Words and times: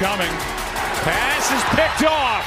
coming. 0.00 0.32
Pass 1.04 1.52
is 1.52 1.60
picked 1.76 2.08
off. 2.08 2.40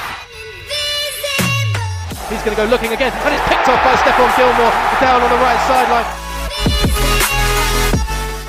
He's 2.28 2.42
going 2.42 2.58
to 2.58 2.64
go 2.64 2.66
looking 2.66 2.94
again, 2.94 3.14
and 3.14 3.30
it's 3.30 3.48
picked 3.48 3.70
off 3.70 3.78
by 3.86 3.94
Stephon 3.94 4.36
Gilmore 4.36 4.74
down 4.98 5.22
on 5.22 5.30
the 5.30 5.38
right 5.38 5.62
sideline. 5.70 6.10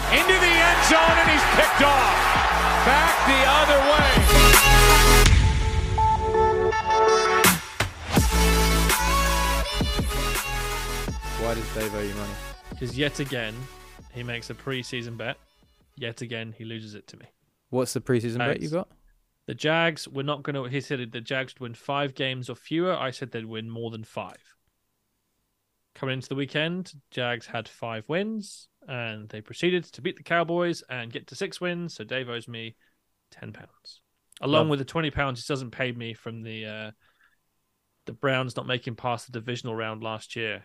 Into 0.08 0.32
the 0.40 0.54
end 0.56 0.80
zone, 0.88 1.16
and 1.20 1.28
he's 1.28 1.44
picked 1.52 1.84
off. 1.84 2.16
Back 2.88 3.12
the 3.28 3.44
other 3.44 3.78
way. 3.92 4.08
Why 11.44 11.52
does 11.52 11.74
Dave 11.74 11.94
owe 11.94 12.00
you 12.00 12.14
money? 12.14 12.32
Because 12.70 12.96
yet 12.96 13.20
again, 13.20 13.54
he 14.14 14.22
makes 14.22 14.48
a 14.48 14.54
preseason 14.54 15.18
bet. 15.18 15.36
Yet 15.96 16.22
again, 16.22 16.54
he 16.56 16.64
loses 16.64 16.94
it 16.94 17.06
to 17.08 17.18
me. 17.18 17.26
What's 17.74 17.92
the 17.92 18.00
preseason 18.00 18.38
bet 18.38 18.62
you 18.62 18.70
got? 18.70 18.88
The 19.46 19.54
Jags 19.54 20.08
were 20.08 20.22
not 20.22 20.44
going 20.44 20.54
to. 20.54 20.64
He 20.64 20.80
said 20.80 21.10
the 21.10 21.20
Jags 21.20 21.54
would 21.54 21.60
win 21.60 21.74
five 21.74 22.14
games 22.14 22.48
or 22.48 22.54
fewer. 22.54 22.94
I 22.94 23.10
said 23.10 23.32
they'd 23.32 23.44
win 23.44 23.68
more 23.68 23.90
than 23.90 24.04
five. 24.04 24.38
Coming 25.96 26.14
into 26.14 26.28
the 26.28 26.34
weekend, 26.36 26.92
Jags 27.10 27.46
had 27.46 27.68
five 27.68 28.08
wins, 28.08 28.68
and 28.88 29.28
they 29.28 29.40
proceeded 29.40 29.84
to 29.84 30.02
beat 30.02 30.16
the 30.16 30.22
Cowboys 30.22 30.82
and 30.88 31.12
get 31.12 31.26
to 31.26 31.34
six 31.34 31.60
wins. 31.60 31.94
So 31.94 32.04
Dave 32.04 32.28
owes 32.28 32.46
me 32.46 32.76
ten 33.32 33.52
pounds, 33.52 34.02
along 34.40 34.62
Love- 34.62 34.68
with 34.70 34.78
the 34.78 34.84
twenty 34.84 35.10
pounds 35.10 35.44
he 35.44 35.52
doesn't 35.52 35.72
pay 35.72 35.90
me 35.90 36.14
from 36.14 36.42
the 36.42 36.66
uh, 36.66 36.90
the 38.06 38.12
Browns 38.12 38.56
not 38.56 38.68
making 38.68 38.94
past 38.94 39.26
the 39.26 39.32
divisional 39.32 39.74
round 39.74 40.02
last 40.02 40.36
year. 40.36 40.62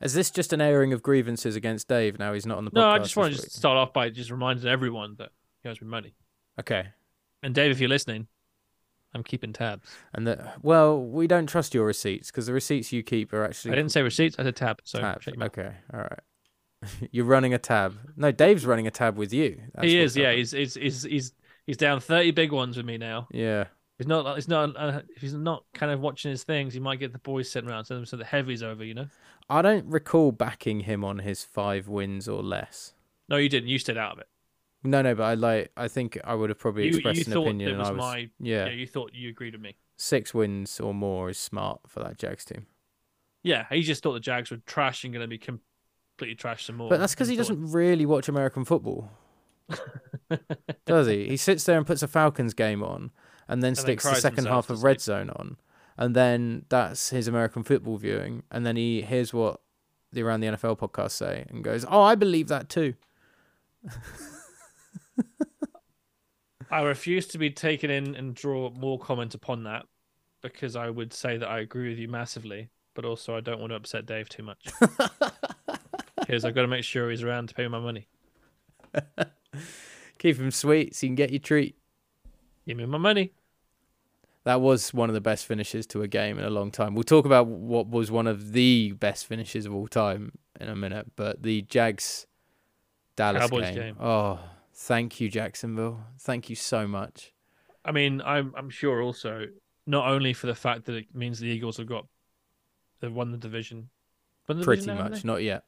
Is 0.00 0.14
this 0.14 0.30
just 0.30 0.52
an 0.52 0.60
airing 0.60 0.92
of 0.92 1.02
grievances 1.02 1.54
against 1.54 1.86
Dave 1.86 2.18
now 2.18 2.32
he's 2.32 2.46
not 2.46 2.58
on 2.58 2.64
the 2.64 2.70
podcast? 2.70 2.74
No, 2.74 2.88
I 2.88 2.98
just 2.98 3.16
want 3.16 3.34
to 3.34 3.40
just 3.40 3.54
start 3.54 3.76
off 3.76 3.92
by 3.92 4.08
just 4.08 4.30
reminding 4.30 4.66
everyone 4.66 5.14
that 5.18 5.30
he 5.62 5.68
owes 5.68 5.80
me 5.80 5.88
money. 5.88 6.14
Okay. 6.58 6.88
And 7.42 7.54
Dave, 7.54 7.70
if 7.70 7.80
you're 7.80 7.88
listening, 7.88 8.28
I'm 9.14 9.22
keeping 9.22 9.52
tabs. 9.52 9.88
And 10.14 10.26
that 10.26 10.62
well, 10.62 11.02
we 11.02 11.26
don't 11.26 11.46
trust 11.46 11.74
your 11.74 11.84
receipts 11.84 12.30
because 12.30 12.46
the 12.46 12.52
receipts 12.52 12.92
you 12.92 13.02
keep 13.02 13.32
are 13.32 13.44
actually 13.44 13.72
I 13.72 13.74
didn't 13.76 13.92
say 13.92 14.02
receipts. 14.02 14.38
I 14.38 14.44
said 14.44 14.56
tab. 14.56 14.80
So 14.84 14.98
your. 15.00 15.44
Okay, 15.44 15.72
all 15.92 16.00
right. 16.00 16.20
You're 17.10 17.26
running 17.26 17.54
a 17.54 17.58
tab. 17.58 17.96
No, 18.16 18.32
Dave's 18.32 18.66
running 18.66 18.86
a 18.86 18.90
tab 18.90 19.16
with 19.16 19.32
you. 19.32 19.60
That's 19.74 19.86
he 19.86 19.98
is. 19.98 20.16
Yeah, 20.16 20.32
he's, 20.32 20.52
he's 20.52 20.74
he's 20.74 21.02
he's 21.04 21.32
he's 21.66 21.76
down 21.76 22.00
thirty 22.00 22.30
big 22.30 22.52
ones 22.52 22.76
with 22.76 22.86
me 22.86 22.98
now. 22.98 23.28
Yeah. 23.30 23.64
He's 23.98 24.06
not. 24.06 24.34
He's 24.34 24.48
not. 24.48 24.76
Uh, 24.76 25.02
if 25.14 25.22
he's 25.22 25.34
not 25.34 25.64
kind 25.74 25.92
of 25.92 26.00
watching 26.00 26.30
his 26.30 26.42
things, 26.42 26.74
he 26.74 26.80
might 26.80 26.98
get 26.98 27.12
the 27.12 27.18
boys 27.18 27.50
sitting 27.50 27.70
around. 27.70 27.84
So 27.84 28.02
the 28.02 28.24
heavies 28.24 28.62
over. 28.62 28.82
You 28.82 28.94
know. 28.94 29.06
I 29.48 29.62
don't 29.62 29.86
recall 29.86 30.32
backing 30.32 30.80
him 30.80 31.04
on 31.04 31.18
his 31.18 31.44
five 31.44 31.86
wins 31.86 32.28
or 32.28 32.42
less. 32.42 32.94
No, 33.28 33.36
you 33.36 33.48
didn't. 33.48 33.68
You 33.68 33.78
stayed 33.78 33.98
out 33.98 34.14
of 34.14 34.18
it. 34.18 34.28
No, 34.84 35.00
no, 35.02 35.14
but 35.14 35.22
I 35.24 35.34
like. 35.34 35.70
I 35.76 35.86
think 35.88 36.18
I 36.24 36.34
would 36.34 36.50
have 36.50 36.58
probably 36.58 36.84
You, 36.84 36.90
expressed 36.90 37.26
you 37.28 37.32
an 37.32 37.38
opinion, 37.38 37.68
it 37.68 37.72
and 37.72 37.78
was, 37.80 37.88
I 37.88 37.92
was 37.92 37.98
my. 38.00 38.30
yeah, 38.40 38.68
You 38.68 38.86
thought 38.86 39.12
you 39.14 39.28
agreed 39.28 39.54
with 39.54 39.60
me. 39.62 39.76
six 39.96 40.34
wins 40.34 40.80
or 40.80 40.92
more 40.92 41.30
is 41.30 41.38
smart 41.38 41.80
for 41.86 42.00
that 42.00 42.18
Jags 42.18 42.44
team. 42.44 42.66
Yeah, 43.44 43.66
he 43.70 43.82
just 43.82 44.02
thought 44.02 44.12
the 44.14 44.20
Jags 44.20 44.50
were 44.50 44.56
trash 44.66 45.04
and 45.04 45.12
going 45.12 45.22
to 45.22 45.28
be 45.28 45.38
completely 45.38 46.34
trash 46.36 46.66
some 46.66 46.76
more. 46.76 46.88
But 46.90 46.98
that's 47.00 47.14
because 47.14 47.28
he 47.28 47.36
doesn't 47.36 47.70
really 47.72 48.06
watch 48.06 48.28
American 48.28 48.64
football, 48.64 49.10
does 50.86 51.06
he? 51.06 51.28
He 51.28 51.36
sits 51.36 51.64
there 51.64 51.76
and 51.78 51.86
puts 51.86 52.02
a 52.02 52.08
Falcons 52.08 52.54
game 52.54 52.82
on, 52.82 53.10
and 53.48 53.62
then 53.62 53.74
then 53.74 53.76
sticks 53.76 54.04
the 54.04 54.14
second 54.16 54.46
half 54.46 54.70
of 54.70 54.82
Red 54.82 55.00
Zone 55.00 55.30
on, 55.30 55.56
and 55.96 56.14
then 56.16 56.64
that's 56.68 57.10
his 57.10 57.28
American 57.28 57.62
football 57.62 57.96
viewing, 57.98 58.42
and 58.50 58.64
then 58.66 58.76
he 58.76 59.02
hears 59.02 59.32
what 59.32 59.60
the 60.12 60.22
Around 60.22 60.40
the 60.40 60.48
NFL 60.48 60.78
podcast 60.78 61.12
say 61.12 61.44
and 61.48 61.62
goes, 61.64 61.84
"Oh, 61.88 62.02
I 62.02 62.14
believe 62.14 62.48
that 62.48 62.68
too." 62.68 62.94
I 66.70 66.82
refuse 66.82 67.26
to 67.28 67.38
be 67.38 67.50
taken 67.50 67.90
in 67.90 68.14
and 68.14 68.34
draw 68.34 68.70
more 68.70 68.98
comment 68.98 69.34
upon 69.34 69.64
that 69.64 69.86
because 70.42 70.74
I 70.76 70.90
would 70.90 71.12
say 71.12 71.36
that 71.36 71.48
I 71.48 71.60
agree 71.60 71.90
with 71.90 71.98
you 71.98 72.08
massively, 72.08 72.70
but 72.94 73.04
also 73.04 73.36
I 73.36 73.40
don't 73.40 73.60
want 73.60 73.70
to 73.70 73.76
upset 73.76 74.06
Dave 74.06 74.28
too 74.28 74.42
much. 74.42 74.66
because 76.18 76.44
I've 76.44 76.54
got 76.54 76.62
to 76.62 76.68
make 76.68 76.84
sure 76.84 77.10
he's 77.10 77.22
around 77.22 77.48
to 77.48 77.54
pay 77.54 77.68
my 77.68 77.78
money. 77.78 78.08
Keep 80.18 80.38
him 80.38 80.50
sweet 80.50 80.94
so 80.94 81.06
you 81.06 81.08
can 81.08 81.14
get 81.14 81.30
your 81.30 81.40
treat. 81.40 81.76
Give 82.66 82.76
me 82.76 82.86
my 82.86 82.98
money. 82.98 83.32
That 84.44 84.60
was 84.60 84.92
one 84.92 85.08
of 85.08 85.14
the 85.14 85.20
best 85.20 85.46
finishes 85.46 85.86
to 85.88 86.02
a 86.02 86.08
game 86.08 86.38
in 86.38 86.44
a 86.44 86.50
long 86.50 86.70
time. 86.70 86.94
We'll 86.94 87.04
talk 87.04 87.26
about 87.26 87.46
what 87.46 87.88
was 87.88 88.10
one 88.10 88.26
of 88.26 88.52
the 88.52 88.92
best 88.92 89.26
finishes 89.26 89.66
of 89.66 89.74
all 89.74 89.86
time 89.86 90.32
in 90.60 90.68
a 90.68 90.74
minute, 90.74 91.12
but 91.16 91.42
the 91.42 91.62
Jags 91.62 92.26
Dallas 93.14 93.48
game. 93.50 93.74
game. 93.74 93.96
Oh, 94.00 94.40
thank 94.74 95.20
you, 95.20 95.28
Jacksonville. 95.28 96.04
Thank 96.20 96.50
you 96.50 96.56
so 96.56 96.86
much. 96.86 97.32
I 97.84 97.92
mean, 97.92 98.22
I'm 98.24 98.52
I'm 98.56 98.70
sure 98.70 99.02
also 99.02 99.46
not 99.86 100.06
only 100.08 100.32
for 100.32 100.46
the 100.46 100.54
fact 100.54 100.84
that 100.86 100.94
it 100.94 101.14
means 101.14 101.38
the 101.40 101.48
Eagles 101.48 101.76
have 101.78 101.86
got 101.86 102.06
they've 103.00 103.12
won 103.12 103.32
the 103.32 103.38
division, 103.38 103.90
but 104.46 104.56
the 104.58 104.64
Pretty 104.64 104.82
division 104.86 105.10
much. 105.10 105.24
Not 105.24 105.42
yet. 105.42 105.64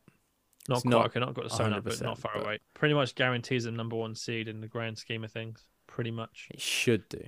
Not 0.69 0.77
it's 0.77 0.83
quite. 0.83 0.91
not 0.91 1.07
okay, 1.07 1.21
not 1.21 1.35
got 1.35 1.45
the 1.45 1.51
sign 1.51 1.73
up, 1.73 1.85
but 1.85 2.01
not 2.01 2.19
far 2.19 2.33
but- 2.35 2.45
away. 2.45 2.59
Pretty 2.75 2.95
much 2.95 3.15
guarantees 3.15 3.65
them 3.65 3.77
number 3.77 3.97
one 3.97 4.15
seed 4.15 4.49
in 4.49 4.61
the 4.61 4.69
grand 4.69 4.97
scheme 4.99 5.25
of 5.25 5.33
things. 5.33 5.65
Pretty 5.87 6.11
much 6.11 6.49
It 6.53 6.61
should 6.61 7.09
do. 7.09 7.23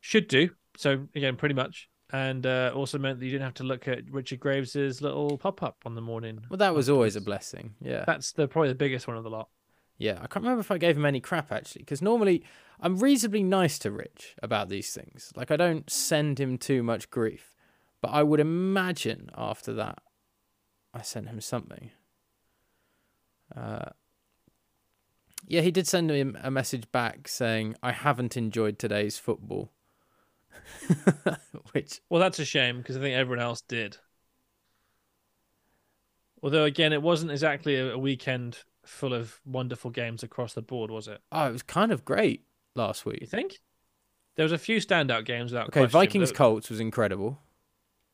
should 0.00 0.28
do. 0.28 0.50
So 0.76 1.06
again, 1.14 1.36
pretty 1.36 1.54
much, 1.54 1.88
and 2.12 2.44
uh, 2.46 2.70
also 2.74 2.98
meant 2.98 3.18
that 3.18 3.24
you 3.24 3.32
didn't 3.32 3.44
have 3.44 3.54
to 3.54 3.64
look 3.64 3.88
at 3.88 4.08
Richard 4.10 4.38
Graves's 4.38 5.00
little 5.02 5.38
pop 5.38 5.62
up 5.62 5.78
on 5.86 5.94
the 5.94 6.00
morning. 6.00 6.40
Well, 6.50 6.58
that 6.58 6.74
was 6.74 6.88
always 6.90 7.16
a 7.16 7.20
blessing. 7.20 7.74
Yeah. 7.80 8.04
That's 8.06 8.32
the 8.32 8.46
probably 8.46 8.68
the 8.68 8.74
biggest 8.76 9.08
one 9.08 9.16
of 9.16 9.24
the 9.24 9.30
lot. 9.30 9.48
Yeah. 9.98 10.18
I 10.22 10.26
can't 10.26 10.44
remember 10.44 10.60
if 10.60 10.70
I 10.70 10.78
gave 10.78 10.96
him 10.96 11.04
any 11.04 11.20
crap 11.20 11.52
actually, 11.52 11.82
because 11.82 12.00
normally 12.00 12.44
I'm 12.80 12.98
reasonably 12.98 13.42
nice 13.42 13.78
to 13.80 13.90
Rich 13.90 14.36
about 14.42 14.68
these 14.68 14.92
things. 14.94 15.32
Like, 15.34 15.50
I 15.50 15.56
don't 15.56 15.90
send 15.90 16.38
him 16.38 16.56
too 16.56 16.82
much 16.82 17.10
grief, 17.10 17.54
but 18.00 18.08
I 18.08 18.22
would 18.22 18.40
imagine 18.40 19.30
after 19.36 19.72
that, 19.74 19.98
I 20.94 21.02
sent 21.02 21.28
him 21.28 21.40
something. 21.40 21.90
Uh, 23.54 23.90
yeah, 25.46 25.62
he 25.62 25.70
did 25.70 25.86
send 25.86 26.10
him 26.10 26.38
a 26.42 26.50
message 26.50 26.90
back 26.92 27.26
saying, 27.26 27.74
I 27.82 27.92
haven't 27.92 28.36
enjoyed 28.36 28.78
today's 28.78 29.18
football. 29.18 29.70
Which, 31.72 32.00
Well, 32.08 32.20
that's 32.20 32.38
a 32.38 32.44
shame 32.44 32.78
because 32.78 32.96
I 32.96 33.00
think 33.00 33.16
everyone 33.16 33.42
else 33.42 33.62
did. 33.62 33.96
Although 36.42 36.64
again, 36.64 36.92
it 36.92 37.02
wasn't 37.02 37.32
exactly 37.32 37.78
a 37.78 37.98
weekend 37.98 38.58
full 38.88 39.14
of 39.14 39.40
wonderful 39.44 39.90
games 39.90 40.22
across 40.22 40.54
the 40.54 40.62
board, 40.62 40.90
was 40.90 41.08
it? 41.08 41.20
oh, 41.32 41.48
it 41.48 41.52
was 41.52 41.62
kind 41.62 41.92
of 41.92 42.04
great 42.04 42.44
last 42.74 43.04
week. 43.06 43.20
You 43.20 43.26
think? 43.26 43.60
There 44.36 44.44
was 44.44 44.52
a 44.52 44.58
few 44.58 44.78
standout 44.78 45.24
games 45.24 45.50
without 45.50 45.68
Okay, 45.68 45.80
question, 45.80 45.90
Vikings 45.90 46.32
Colts 46.32 46.70
was 46.70 46.80
incredible. 46.80 47.40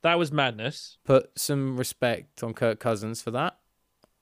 That 0.02 0.18
was 0.18 0.32
madness. 0.32 0.98
Put 1.04 1.30
some 1.38 1.76
respect 1.76 2.42
on 2.42 2.54
Kirk 2.54 2.80
Cousins 2.80 3.22
for 3.22 3.30
that. 3.32 3.58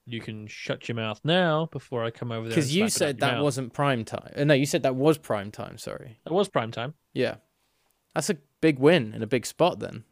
You 0.04 0.20
can 0.20 0.48
shut 0.48 0.88
your 0.88 0.96
mouth 0.96 1.20
now 1.22 1.66
before 1.70 2.04
I 2.04 2.10
come 2.10 2.32
over 2.32 2.48
there. 2.48 2.50
Because 2.56 2.74
you 2.74 2.88
said 2.88 3.20
that 3.20 3.34
mouth. 3.34 3.44
wasn't 3.44 3.72
prime 3.72 4.04
time. 4.04 4.32
Uh, 4.36 4.44
no, 4.44 4.54
you 4.54 4.66
said 4.66 4.82
that 4.82 4.96
was 4.96 5.16
prime 5.16 5.52
time. 5.52 5.78
Sorry. 5.78 6.18
It 6.26 6.32
was 6.32 6.48
prime 6.48 6.72
time. 6.72 6.94
Yeah, 7.12 7.36
that's 8.14 8.30
a 8.30 8.36
big 8.60 8.80
win 8.80 9.14
in 9.14 9.22
a 9.22 9.28
big 9.28 9.46
spot. 9.46 9.78
Then 9.78 10.02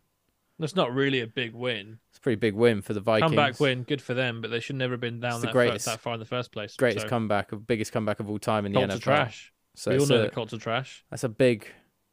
That's 0.60 0.76
not 0.76 0.94
really 0.94 1.20
a 1.20 1.26
big 1.26 1.54
win. 1.54 1.98
it's 2.10 2.18
a 2.18 2.20
pretty 2.20 2.36
big 2.36 2.54
win 2.54 2.82
for 2.82 2.92
the 2.92 3.00
Vikings. 3.00 3.30
Comeback 3.30 3.58
win, 3.58 3.82
good 3.82 4.02
for 4.02 4.14
them, 4.14 4.40
but 4.40 4.50
they 4.50 4.60
should 4.60 4.76
never 4.76 4.92
have 4.94 5.00
been 5.00 5.20
down 5.20 5.40
that, 5.40 5.48
far, 5.48 5.52
greatest- 5.52 5.86
that 5.86 6.00
far 6.00 6.14
in 6.14 6.20
the 6.20 6.26
first 6.26 6.52
place. 6.52 6.76
Greatest 6.76 7.06
so, 7.06 7.08
comeback 7.08 7.52
of 7.52 7.66
biggest 7.66 7.92
comeback 7.92 8.20
of 8.20 8.28
all 8.28 8.38
time 8.38 8.66
in 8.66 8.72
the 8.72 8.78
Colts 8.78 8.94
NFL. 8.94 8.96
are 8.96 9.00
trash. 9.00 9.52
So 9.74 9.90
we 9.90 9.98
all 9.98 10.06
know 10.06 10.20
a- 10.20 10.22
the 10.24 10.30
Colts 10.30 10.52
are 10.52 10.58
trash. 10.58 11.04
that's 11.10 11.24
a 11.24 11.28
big. 11.28 11.66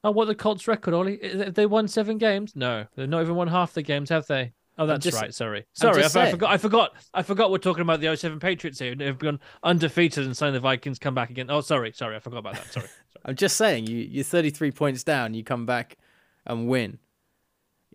Oh, 0.03 0.11
what 0.11 0.25
the 0.25 0.35
Colts 0.35 0.67
record, 0.67 0.93
Ollie? 0.93 1.19
Have 1.21 1.55
they 1.55 1.65
won 1.65 1.87
seven 1.87 2.17
games? 2.17 2.55
No, 2.55 2.85
they've 2.95 3.09
not 3.09 3.21
even 3.21 3.35
won 3.35 3.47
half 3.47 3.73
the 3.73 3.81
games, 3.81 4.09
have 4.09 4.27
they? 4.27 4.53
Oh, 4.79 4.85
that's 4.85 5.03
just- 5.03 5.19
right. 5.19 5.33
Sorry, 5.33 5.65
sorry. 5.73 6.03
I, 6.03 6.05
I 6.05 6.31
forgot. 6.31 6.51
I 6.51 6.57
forgot. 6.57 6.95
I 7.13 7.23
forgot. 7.23 7.51
We're 7.51 7.57
talking 7.57 7.81
about 7.81 7.99
the 7.99 8.15
07 8.15 8.39
Patriots 8.39 8.77
here. 8.79 8.93
They've 8.93 9.17
gone 9.17 9.39
undefeated 9.63 10.25
and 10.25 10.37
saying 10.37 10.53
the 10.53 10.59
Vikings 10.59 10.99
come 10.99 11.15
back 11.15 11.31
again. 11.31 11.49
Oh, 11.49 11.61
sorry, 11.61 11.91
sorry. 11.93 12.15
I 12.15 12.19
forgot 12.19 12.37
about 12.39 12.53
that. 12.53 12.71
Sorry. 12.71 12.85
sorry. 12.85 12.91
I'm 13.25 13.35
just 13.35 13.57
saying, 13.57 13.87
you 13.87 13.97
you're 13.97 14.23
33 14.23 14.71
points 14.71 15.03
down. 15.03 15.33
You 15.33 15.43
come 15.43 15.65
back 15.65 15.97
and 16.45 16.67
win, 16.67 16.99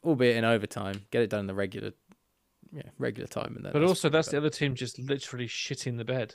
albeit 0.04 0.37
in 0.37 0.44
overtime. 0.44 1.02
Get 1.10 1.22
it 1.22 1.31
done 1.31 1.40
in 1.40 1.46
the 1.46 1.54
regular, 1.54 1.93
yeah, 2.72 2.82
regular 2.99 3.26
time. 3.28 3.54
And 3.56 3.64
then 3.64 3.72
But 3.72 3.84
also, 3.84 4.08
that's 4.08 4.28
the 4.28 4.37
other 4.38 4.50
team 4.50 4.75
just 4.75 4.99
literally 4.99 5.46
shitting 5.49 5.96
the 5.99 6.04
bed. 6.04 6.34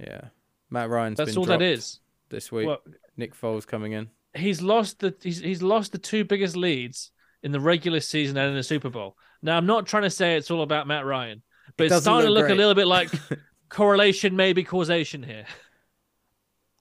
yeah. 0.00 0.28
Matt 0.72 0.88
Ryan's 0.88 1.16
That's 1.16 1.30
been 1.32 1.38
all 1.38 1.46
that 1.46 1.62
is 1.62 1.98
this 2.28 2.52
week. 2.52 2.68
Well, 2.68 2.78
Nick 3.16 3.34
Foles 3.34 3.66
coming 3.66 3.90
in. 3.92 4.08
he's 4.34 4.62
lost 4.62 5.00
the 5.00 5.12
he's 5.20 5.40
he's 5.40 5.62
lost 5.62 5.90
the 5.90 5.98
two 5.98 6.24
biggest 6.24 6.54
leads 6.56 7.10
in 7.42 7.50
the 7.50 7.58
regular 7.58 7.98
season 7.98 8.36
and 8.36 8.50
in 8.50 8.54
the 8.54 8.62
Super 8.62 8.88
Bowl. 8.88 9.16
Now 9.42 9.56
I'm 9.56 9.66
not 9.66 9.86
trying 9.86 10.04
to 10.04 10.10
say 10.10 10.36
it's 10.36 10.48
all 10.50 10.62
about 10.62 10.86
Matt 10.86 11.04
Ryan, 11.04 11.42
but 11.76 11.84
it's 11.84 11.92
doesn't 11.92 12.02
starting 12.04 12.28
to 12.28 12.32
look 12.32 12.42
look 12.42 12.46
great. 12.46 12.54
a 12.54 12.58
little 12.58 12.74
bit 12.76 12.86
like 12.86 13.10
correlation, 13.68 14.36
maybe 14.36 14.62
causation 14.62 15.24
here. 15.24 15.44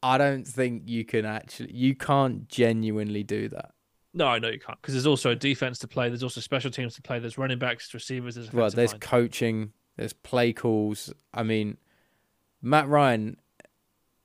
I 0.03 0.17
don't 0.19 0.47
think 0.47 0.83
you 0.85 1.03
can 1.03 1.25
actually. 1.25 1.73
You 1.73 1.95
can't 1.95 2.47
genuinely 2.47 3.23
do 3.23 3.49
that. 3.49 3.71
No, 4.13 4.27
I 4.27 4.39
know 4.39 4.49
you 4.49 4.59
can't 4.59 4.81
because 4.81 4.95
there's 4.95 5.07
also 5.07 5.31
a 5.31 5.35
defense 5.35 5.79
to 5.79 5.87
play. 5.87 6.09
There's 6.09 6.23
also 6.23 6.41
special 6.41 6.71
teams 6.71 6.95
to 6.95 7.01
play. 7.01 7.19
There's 7.19 7.37
running 7.37 7.59
backs, 7.59 7.93
receivers. 7.93 8.35
There's 8.35 8.51
Well, 8.51 8.69
there's 8.69 8.93
line. 8.93 8.99
coaching, 8.99 9.73
there's 9.97 10.13
play 10.13 10.51
calls. 10.51 11.13
I 11.33 11.43
mean, 11.43 11.77
Matt 12.61 12.87
Ryan 12.87 13.37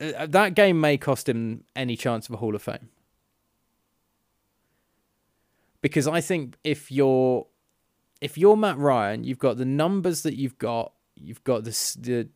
uh, 0.01 0.27
that 0.27 0.55
game 0.55 0.81
may 0.81 0.97
cost 0.97 1.29
him 1.29 1.65
any 1.77 1.97
chance 1.97 2.29
of 2.29 2.35
a 2.35 2.39
Hall 2.39 2.55
of 2.55 2.63
Fame. 2.63 2.89
Because 5.81 6.09
I 6.09 6.21
think 6.21 6.57
if 6.65 6.91
you're 6.91 7.47
if 8.21 8.39
you're 8.39 8.57
Matt 8.57 8.79
Ryan, 8.79 9.25
you've 9.25 9.39
got 9.39 9.59
the 9.59 9.65
numbers 9.65 10.23
that 10.23 10.37
you've 10.37 10.59
got, 10.59 10.93
you've 11.15 11.45
got 11.45 11.65
the 11.65 11.71
the 12.01 12.29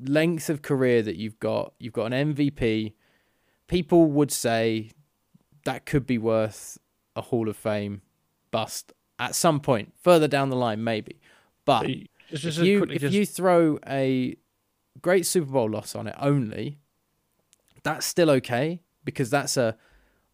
length 0.00 0.48
of 0.48 0.62
career 0.62 1.02
that 1.02 1.16
you've 1.16 1.38
got, 1.40 1.74
you've 1.78 1.92
got 1.92 2.12
an 2.12 2.34
MVP. 2.34 2.94
People 3.66 4.06
would 4.06 4.30
say 4.30 4.90
that 5.66 5.84
could 5.84 6.06
be 6.06 6.16
worth 6.16 6.78
a 7.14 7.20
Hall 7.20 7.48
of 7.48 7.56
Fame 7.56 8.02
bust 8.50 8.92
at 9.18 9.34
some 9.34 9.60
point 9.60 9.92
further 10.00 10.28
down 10.28 10.48
the 10.48 10.56
line, 10.56 10.82
maybe. 10.82 11.20
But 11.64 11.86
Just, 12.30 12.42
just 12.42 12.58
if 12.58 12.64
you 12.64 12.82
if 12.84 13.00
just- 13.00 13.14
you 13.14 13.26
throw 13.26 13.78
a 13.86 14.36
great 15.00 15.26
Super 15.26 15.50
Bowl 15.50 15.70
loss 15.70 15.94
on 15.94 16.06
it 16.06 16.14
only, 16.18 16.78
that's 17.82 18.06
still 18.06 18.30
okay 18.30 18.80
because 19.04 19.30
that's 19.30 19.56
a 19.56 19.76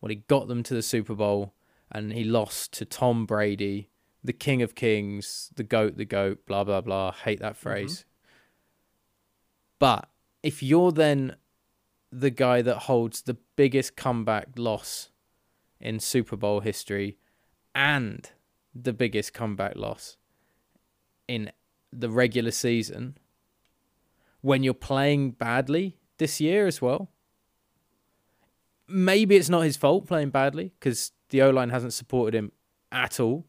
well 0.00 0.10
he 0.10 0.16
got 0.16 0.48
them 0.48 0.62
to 0.62 0.74
the 0.74 0.82
Super 0.82 1.14
Bowl 1.14 1.54
and 1.90 2.12
he 2.12 2.24
lost 2.24 2.72
to 2.74 2.84
Tom 2.84 3.26
Brady, 3.26 3.90
the 4.24 4.32
King 4.32 4.62
of 4.62 4.74
Kings, 4.74 5.50
the 5.54 5.62
goat, 5.62 5.96
the 5.96 6.04
goat, 6.04 6.46
blah 6.46 6.64
blah 6.64 6.80
blah. 6.80 7.12
Hate 7.12 7.40
that 7.40 7.54
mm-hmm. 7.54 7.62
phrase. 7.62 8.04
But 9.78 10.08
if 10.42 10.62
you're 10.62 10.92
then 10.92 11.36
the 12.10 12.30
guy 12.30 12.60
that 12.62 12.76
holds 12.80 13.22
the 13.22 13.38
biggest 13.56 13.96
comeback 13.96 14.48
loss 14.56 15.10
in 15.82 16.00
Super 16.00 16.36
Bowl 16.36 16.60
history 16.60 17.18
and 17.74 18.30
the 18.74 18.92
biggest 18.92 19.34
comeback 19.34 19.76
loss 19.76 20.16
in 21.28 21.50
the 21.92 22.08
regular 22.08 22.50
season 22.50 23.16
when 24.40 24.62
you're 24.62 24.74
playing 24.74 25.32
badly 25.32 25.98
this 26.18 26.40
year 26.40 26.66
as 26.66 26.80
well. 26.80 27.10
Maybe 28.88 29.36
it's 29.36 29.48
not 29.48 29.60
his 29.62 29.76
fault 29.76 30.06
playing 30.06 30.30
badly 30.30 30.72
because 30.78 31.12
the 31.30 31.42
O 31.42 31.50
line 31.50 31.70
hasn't 31.70 31.92
supported 31.92 32.34
him 32.36 32.52
at 32.90 33.20
all. 33.20 33.46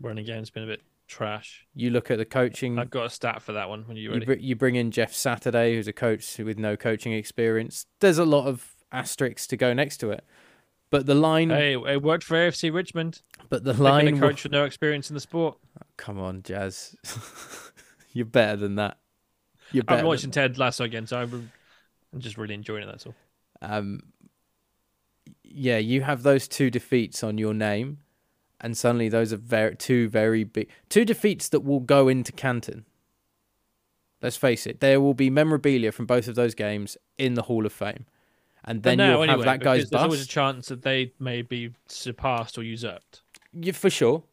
running 0.00 0.24
game's 0.24 0.50
been 0.50 0.62
a 0.62 0.66
bit 0.66 0.82
trash. 1.06 1.66
You 1.74 1.90
look 1.90 2.10
at 2.10 2.18
the 2.18 2.24
coaching. 2.24 2.78
I've 2.78 2.90
got 2.90 3.06
a 3.06 3.10
stat 3.10 3.42
for 3.42 3.52
that 3.52 3.68
one 3.68 3.84
when 3.86 3.96
you're 3.96 4.14
You, 4.14 4.24
br- 4.24 4.32
you 4.34 4.56
bring 4.56 4.74
in 4.76 4.90
Jeff 4.90 5.12
Saturday, 5.14 5.74
who's 5.74 5.88
a 5.88 5.92
coach 5.92 6.38
with 6.38 6.58
no 6.58 6.76
coaching 6.76 7.12
experience. 7.12 7.86
There's 8.00 8.18
a 8.18 8.24
lot 8.24 8.46
of 8.46 8.74
asterisks 8.92 9.46
to 9.48 9.56
go 9.56 9.72
next 9.72 9.98
to 9.98 10.10
it, 10.10 10.24
but 10.90 11.06
the 11.06 11.14
line, 11.14 11.50
Hey, 11.50 11.74
it 11.74 12.02
worked 12.02 12.24
for 12.24 12.34
AFC 12.36 12.72
Richmond. 12.72 13.22
but 13.48 13.64
the 13.64 13.72
line. 13.74 14.08
a 14.16 14.18
coach 14.20 14.42
with 14.44 14.52
no 14.52 14.64
experience 14.64 15.10
in 15.10 15.14
the 15.14 15.20
sport. 15.20 15.58
Come 15.96 16.18
on, 16.18 16.42
Jazz, 16.42 16.94
you're 18.12 18.24
better 18.26 18.56
than 18.56 18.74
that. 18.76 18.98
You're 19.72 19.84
better. 19.84 20.00
I'm 20.00 20.06
watching 20.06 20.30
Ted 20.30 20.58
Lasso 20.58 20.84
again, 20.84 21.06
so 21.06 21.18
I'm, 21.18 21.50
I'm 22.12 22.20
just 22.20 22.36
really 22.38 22.54
enjoying 22.54 22.82
it. 22.84 22.86
That's 22.86 23.06
all. 23.06 23.14
um, 23.62 24.00
yeah, 25.42 25.78
you 25.78 26.02
have 26.02 26.22
those 26.22 26.46
two 26.48 26.70
defeats 26.70 27.24
on 27.24 27.38
your 27.38 27.54
name, 27.54 27.98
and 28.60 28.76
suddenly 28.76 29.08
those 29.08 29.32
are 29.32 29.36
very 29.38 29.74
two 29.76 30.08
very 30.08 30.44
big 30.44 30.68
two 30.88 31.04
defeats 31.04 31.48
that 31.48 31.60
will 31.60 31.80
go 31.80 32.08
into 32.08 32.30
Canton. 32.32 32.84
Let's 34.22 34.36
face 34.36 34.66
it, 34.66 34.80
there 34.80 35.00
will 35.00 35.14
be 35.14 35.30
memorabilia 35.30 35.92
from 35.92 36.06
both 36.06 36.26
of 36.28 36.34
those 36.34 36.54
games 36.54 36.96
in 37.18 37.34
the 37.34 37.42
Hall 37.42 37.64
of 37.66 37.72
Fame, 37.72 38.06
and 38.66 38.82
then 38.82 38.98
you'll 38.98 39.26
have 39.28 39.42
that 39.42 39.60
guy's 39.60 39.78
because 39.78 39.90
there's 39.90 40.02
always 40.02 40.22
a 40.24 40.28
chance 40.28 40.68
that 40.68 40.82
they 40.82 41.12
may 41.20 41.42
be 41.42 41.72
surpassed 41.86 42.58
or 42.58 42.62
usurped. 42.62 43.22
Yeah, 43.52 43.72
for 43.72 43.90
sure. 43.90 44.24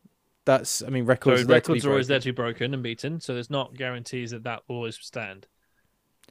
That's 0.45 0.81
I 0.81 0.88
mean 0.88 1.06
So 1.06 1.09
records. 1.09 1.41
are 1.41 1.45
there 1.45 1.62
to 1.62 1.68
be 1.68 1.74
records 1.74 1.85
are 1.85 1.89
always 1.91 2.07
there 2.07 2.19
to 2.19 2.25
be 2.25 2.31
broken 2.31 2.74
and 2.74 2.83
beaten. 2.83 3.19
So 3.19 3.33
there's 3.33 3.50
not 3.50 3.75
guarantees 3.75 4.31
that 4.31 4.44
that 4.44 4.63
will 4.68 4.77
always 4.77 4.97
stand. 5.00 5.47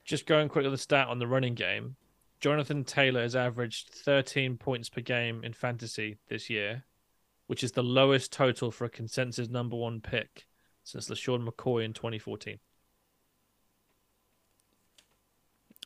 Just 0.04 0.26
going 0.26 0.48
quick 0.48 0.64
to 0.64 0.70
the 0.70 0.76
stat 0.76 1.06
on 1.08 1.20
the 1.20 1.28
running 1.28 1.54
game, 1.54 1.96
Jonathan 2.40 2.82
Taylor 2.84 3.22
has 3.22 3.36
averaged 3.36 3.90
13 3.90 4.56
points 4.56 4.88
per 4.88 5.00
game 5.00 5.44
in 5.44 5.52
fantasy 5.52 6.18
this 6.28 6.50
year, 6.50 6.84
which 7.46 7.62
is 7.62 7.72
the 7.72 7.84
lowest 7.84 8.32
total 8.32 8.72
for 8.72 8.84
a 8.84 8.90
consensus 8.90 9.48
number 9.48 9.76
one 9.76 10.00
pick 10.00 10.46
since 10.82 11.08
LeSean 11.08 11.48
McCoy 11.48 11.84
in 11.84 11.92
2014. 11.92 12.58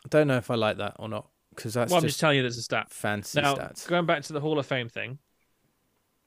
I 0.04 0.08
don't 0.08 0.28
know 0.28 0.38
if 0.38 0.50
I 0.50 0.54
like 0.54 0.78
that 0.78 0.94
or 0.98 1.08
not 1.10 1.28
because 1.56 1.74
that's 1.74 1.90
well, 1.90 2.00
I'm 2.00 2.06
just 2.06 2.20
telling 2.20 2.36
you 2.36 2.42
there's 2.42 2.58
a 2.58 2.62
stat. 2.62 2.90
fancy 2.90 3.40
Now, 3.40 3.56
stats. 3.56 3.88
going 3.88 4.06
back 4.06 4.22
to 4.24 4.32
the 4.32 4.40
Hall 4.40 4.58
of 4.58 4.66
Fame 4.66 4.88
thing, 4.88 5.18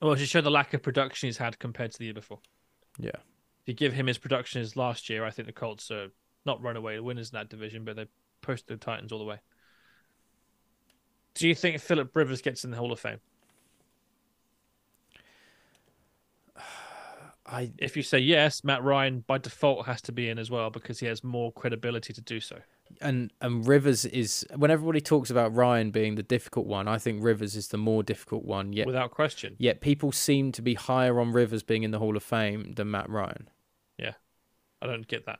well, 0.02 0.16
to 0.16 0.26
show 0.26 0.42
the 0.42 0.52
lack 0.52 0.74
of 0.74 0.82
production 0.82 1.28
he's 1.28 1.38
had 1.38 1.60
compared 1.60 1.92
to 1.92 2.00
the 2.00 2.06
year 2.06 2.14
before. 2.14 2.40
Yeah. 2.98 3.12
If 3.16 3.68
you 3.68 3.74
give 3.74 3.94
him 3.94 4.08
his 4.08 4.18
production 4.18 4.62
as 4.62 4.76
last 4.76 5.10
year, 5.10 5.24
I 5.24 5.30
think 5.30 5.46
the 5.46 5.54
Colts 5.54 5.92
are 5.92 6.08
not 6.46 6.62
runaway 6.62 7.00
winners 7.00 7.32
in 7.32 7.38
that 7.38 7.50
division, 7.50 7.86
but 7.86 7.96
they 7.96 8.08
pushed 8.42 8.68
the 8.68 8.78
Titans 8.78 9.12
all 9.12 9.20
the 9.20 9.26
way. 9.26 9.40
Do 11.36 11.48
you 11.48 11.56
think 11.56 11.80
Philip 11.80 12.16
Rivers 12.16 12.42
gets 12.42 12.64
in 12.64 12.72
the 12.72 12.78
Hall 12.78 12.92
of 12.92 13.00
Fame? 13.00 13.20
I 17.46 17.72
If 17.78 17.96
you 17.96 18.04
say 18.04 18.20
yes, 18.20 18.64
Matt 18.64 18.84
Ryan 18.84 19.24
by 19.28 19.38
default 19.38 19.86
has 19.86 20.02
to 20.04 20.12
be 20.12 20.30
in 20.30 20.40
as 20.40 20.50
well 20.50 20.70
because 20.70 21.00
he 21.00 21.06
has 21.06 21.24
more 21.24 21.52
credibility 21.52 22.14
to 22.14 22.22
do 22.22 22.40
so. 22.40 22.58
And 23.02 23.32
and 23.42 23.68
Rivers 23.68 24.06
is 24.06 24.46
when 24.56 24.72
everybody 24.72 25.02
talks 25.02 25.30
about 25.30 25.56
Ryan 25.56 25.92
being 25.92 26.16
the 26.16 26.24
difficult 26.24 26.66
one, 26.68 26.88
I 26.88 26.98
think 26.98 27.24
Rivers 27.24 27.56
is 27.56 27.70
the 27.70 27.78
more 27.78 28.04
difficult 28.04 28.44
one. 28.46 28.74
Yet 28.74 28.88
Without 28.88 29.12
question. 29.12 29.56
yet 29.60 29.82
people 29.82 30.12
seem 30.12 30.52
to 30.54 30.62
be 30.62 30.74
higher 30.74 31.20
on 31.20 31.32
Rivers 31.32 31.64
being 31.64 31.84
in 31.84 31.92
the 31.92 32.00
Hall 32.00 32.16
of 32.18 32.24
Fame 32.24 32.74
than 32.74 32.92
Matt 32.92 33.10
Ryan 33.10 33.50
Yeah, 33.98 34.14
I 34.82 34.88
don't 34.88 35.08
get 35.08 35.26
that. 35.28 35.40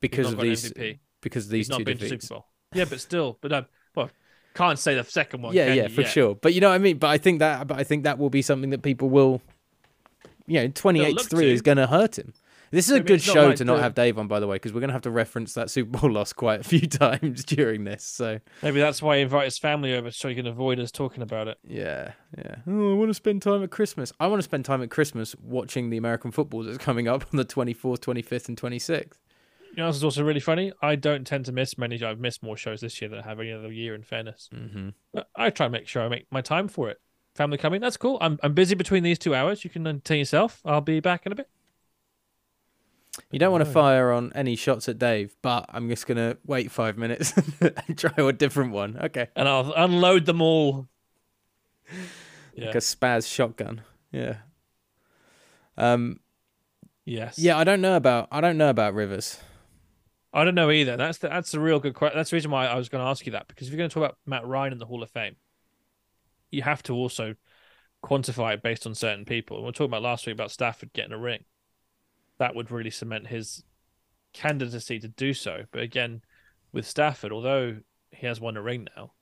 because 0.00 0.32
of 0.32 0.40
these 0.40 0.72
MVP. 0.72 0.98
because 1.20 1.46
of 1.46 1.52
He's 1.52 1.66
these 1.66 1.70
not 1.70 1.78
two 1.78 1.84
been 1.84 1.98
to. 1.98 2.08
Super 2.08 2.26
Bowl. 2.26 2.46
Yeah, 2.74 2.84
but 2.84 3.00
still, 3.00 3.38
but 3.40 3.52
um, 3.52 3.66
well, 3.94 4.10
can't 4.54 4.78
say 4.78 4.94
the 4.94 5.04
second 5.04 5.42
one. 5.42 5.54
yeah, 5.54 5.72
yeah, 5.72 5.82
you? 5.84 5.88
for 5.88 6.04
sure. 6.04 6.34
But 6.34 6.52
you 6.52 6.60
know 6.60 6.68
what 6.68 6.74
I 6.74 6.78
mean. 6.78 6.98
But 6.98 7.08
I 7.08 7.18
think 7.18 7.38
that 7.38 7.66
but 7.66 7.78
I 7.78 7.84
think 7.84 8.04
that 8.04 8.18
will 8.18 8.30
be 8.30 8.42
something 8.42 8.70
that 8.70 8.82
people 8.82 9.08
will. 9.08 9.40
You 10.46 10.60
know, 10.60 10.68
twenty 10.68 11.02
eight 11.04 11.20
three 11.20 11.50
is 11.52 11.62
going 11.62 11.76
to 11.78 11.86
hurt 11.86 12.18
him. 12.18 12.32
This 12.70 12.88
is 12.88 12.96
a 12.96 13.00
good 13.00 13.22
show 13.22 13.48
like 13.48 13.56
to 13.56 13.64
not 13.64 13.80
have 13.80 13.94
Dave 13.94 14.18
on, 14.18 14.28
by 14.28 14.40
the 14.40 14.46
way, 14.46 14.56
because 14.56 14.72
we're 14.72 14.80
going 14.80 14.88
to 14.88 14.94
have 14.94 15.02
to 15.02 15.10
reference 15.10 15.54
that 15.54 15.70
Super 15.70 15.98
Bowl 15.98 16.10
loss 16.10 16.32
quite 16.32 16.60
a 16.60 16.64
few 16.64 16.80
times 16.88 17.44
during 17.44 17.84
this. 17.84 18.04
So 18.04 18.40
Maybe 18.62 18.80
that's 18.80 19.00
why 19.02 19.16
he 19.16 19.22
invited 19.22 19.46
his 19.46 19.58
family 19.58 19.94
over 19.94 20.10
so 20.10 20.28
he 20.28 20.34
can 20.34 20.46
avoid 20.46 20.78
us 20.80 20.90
talking 20.92 21.22
about 21.22 21.48
it. 21.48 21.58
Yeah, 21.62 22.12
yeah. 22.36 22.56
Oh, 22.66 22.92
I 22.92 22.94
want 22.94 23.08
to 23.10 23.14
spend 23.14 23.42
time 23.42 23.62
at 23.62 23.70
Christmas. 23.70 24.12
I 24.20 24.26
want 24.26 24.38
to 24.40 24.42
spend 24.44 24.64
time 24.64 24.82
at 24.82 24.90
Christmas 24.90 25.34
watching 25.42 25.90
the 25.90 25.96
American 25.96 26.30
football 26.30 26.62
that's 26.62 26.78
coming 26.78 27.08
up 27.08 27.24
on 27.32 27.36
the 27.38 27.44
24th, 27.44 28.00
25th, 28.00 28.48
and 28.48 28.60
26th. 28.60 29.12
You 29.70 29.82
know, 29.82 29.86
this 29.88 29.96
is 29.96 30.04
also 30.04 30.24
really 30.24 30.40
funny. 30.40 30.72
I 30.82 30.96
don't 30.96 31.26
tend 31.26 31.44
to 31.44 31.52
miss 31.52 31.76
many. 31.78 32.02
I've 32.02 32.18
missed 32.18 32.42
more 32.42 32.56
shows 32.56 32.80
this 32.80 33.00
year 33.00 33.08
than 33.10 33.20
I 33.20 33.22
have 33.22 33.38
any 33.38 33.52
other 33.52 33.70
year. 33.70 33.94
In 33.94 34.02
fairness, 34.02 34.48
Mm-hmm. 34.54 34.88
but 35.12 35.28
I 35.36 35.50
try 35.50 35.66
and 35.66 35.72
make 35.72 35.86
sure 35.86 36.02
I 36.02 36.08
make 36.08 36.26
my 36.30 36.40
time 36.40 36.68
for 36.68 36.88
it. 36.90 37.00
Family 37.36 37.58
coming, 37.58 37.80
that's 37.80 37.96
cool. 37.96 38.18
I'm 38.20 38.38
I'm 38.42 38.54
busy 38.54 38.74
between 38.74 39.04
these 39.04 39.18
two 39.18 39.34
hours. 39.34 39.62
You 39.64 39.70
can 39.70 39.86
entertain 39.86 40.18
yourself. 40.20 40.60
I'll 40.64 40.80
be 40.80 41.00
back 41.00 41.26
in 41.26 41.32
a 41.32 41.34
bit. 41.36 41.48
You 43.30 43.38
don't 43.38 43.52
want 43.52 43.64
to 43.64 43.70
fire 43.70 44.10
on 44.12 44.32
any 44.34 44.56
shots 44.56 44.88
at 44.88 44.98
Dave, 44.98 45.36
but 45.42 45.66
I'm 45.68 45.88
just 45.88 46.06
going 46.06 46.16
to 46.16 46.38
wait 46.46 46.70
five 46.70 46.96
minutes 46.96 47.32
and 47.60 47.98
try 47.98 48.12
a 48.16 48.32
different 48.32 48.72
one. 48.72 48.98
Okay. 48.98 49.28
and 49.36 49.48
I'll 49.48 49.72
unload 49.74 50.26
them 50.26 50.40
all. 50.40 50.88
Yeah. 52.54 52.66
Like 52.66 52.74
a 52.76 52.78
spaz 52.78 53.32
shotgun. 53.32 53.82
Yeah. 54.10 54.36
Um. 55.76 56.20
yes. 57.04 57.38
Yeah, 57.38 57.56
I 57.56 57.64
don't 57.64 57.80
know 57.80 57.96
about 57.96 58.28
I 58.32 58.40
don't 58.40 58.58
know 58.58 58.70
about 58.70 58.94
Rivers. 58.94 59.38
I 60.32 60.44
don't 60.44 60.54
know 60.54 60.70
either. 60.70 60.96
That's 60.96 61.18
the, 61.18 61.28
that's 61.28 61.54
a 61.54 61.60
real 61.60 61.80
good 61.80 61.94
question. 61.94 62.18
That's 62.18 62.30
the 62.30 62.36
reason 62.36 62.50
why 62.50 62.66
I 62.66 62.76
was 62.76 62.88
going 62.88 63.02
to 63.02 63.08
ask 63.08 63.24
you 63.26 63.32
that 63.32 63.48
because 63.48 63.66
if 63.66 63.72
you're 63.72 63.78
going 63.78 63.90
to 63.90 63.94
talk 63.94 64.02
about 64.02 64.18
Matt 64.26 64.46
Ryan 64.46 64.72
in 64.72 64.78
the 64.78 64.86
Hall 64.86 65.02
of 65.02 65.10
Fame, 65.10 65.36
you 66.50 66.62
have 66.62 66.82
to 66.84 66.94
also 66.94 67.34
quantify 68.04 68.54
it 68.54 68.62
based 68.62 68.86
on 68.86 68.94
certain 68.94 69.24
people. 69.24 69.58
We 69.58 69.64
were 69.64 69.72
talking 69.72 69.86
about 69.90 70.02
last 70.02 70.26
week 70.26 70.34
about 70.34 70.50
Stafford 70.50 70.92
getting 70.92 71.12
a 71.12 71.18
ring. 71.18 71.44
That 72.38 72.54
would 72.54 72.70
really 72.70 72.90
cement 72.90 73.26
his 73.26 73.64
candidacy 74.32 74.98
to 75.00 75.08
do 75.08 75.34
so. 75.34 75.64
But 75.70 75.82
again, 75.82 76.22
with 76.72 76.86
Stafford, 76.86 77.32
although 77.32 77.78
he 78.10 78.26
has 78.26 78.40
won 78.40 78.56
a 78.56 78.62
ring 78.62 78.86
now, 78.96 79.12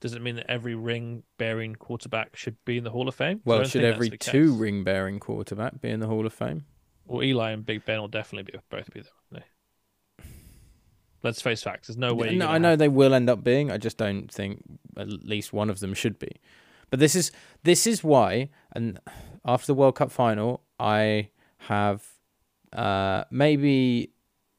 does 0.00 0.12
it 0.12 0.22
mean 0.22 0.36
that 0.36 0.50
every 0.50 0.74
ring 0.74 1.22
bearing 1.38 1.74
quarterback 1.74 2.36
should 2.36 2.56
be 2.64 2.76
in 2.76 2.84
the 2.84 2.90
Hall 2.90 3.08
of 3.08 3.14
Fame. 3.14 3.40
Well, 3.44 3.64
should 3.64 3.84
every 3.84 4.10
two 4.10 4.52
ring 4.52 4.84
bearing 4.84 5.18
quarterback 5.18 5.80
be 5.80 5.90
in 5.90 6.00
the 6.00 6.06
Hall 6.06 6.26
of 6.26 6.32
Fame? 6.32 6.66
Well, 7.06 7.22
Eli 7.22 7.52
and 7.52 7.64
Big 7.64 7.84
Ben 7.84 8.00
will 8.00 8.08
definitely 8.08 8.52
be 8.52 8.58
both 8.68 8.92
be 8.92 9.00
there. 9.00 9.12
won't? 9.30 9.44
Let's 11.22 11.40
face 11.40 11.62
facts. 11.62 11.88
There's 11.88 11.96
no 11.96 12.14
way. 12.14 12.36
No, 12.36 12.46
I 12.46 12.52
have 12.52 12.62
know 12.62 12.76
they 12.76 12.88
will 12.88 13.14
end 13.14 13.30
up 13.30 13.42
being. 13.42 13.70
I 13.70 13.78
just 13.78 13.96
don't 13.96 14.30
think 14.30 14.62
at 14.96 15.08
least 15.08 15.52
one 15.52 15.70
of 15.70 15.80
them 15.80 15.94
should 15.94 16.18
be. 16.18 16.30
But 16.90 17.00
this 17.00 17.14
is 17.16 17.32
this 17.64 17.86
is 17.86 18.04
why. 18.04 18.50
And 18.72 19.00
after 19.44 19.66
the 19.66 19.74
World 19.74 19.96
Cup 19.96 20.12
final, 20.12 20.62
I 20.78 21.30
have 21.58 22.06
uh, 22.72 23.24
maybe 23.30 24.10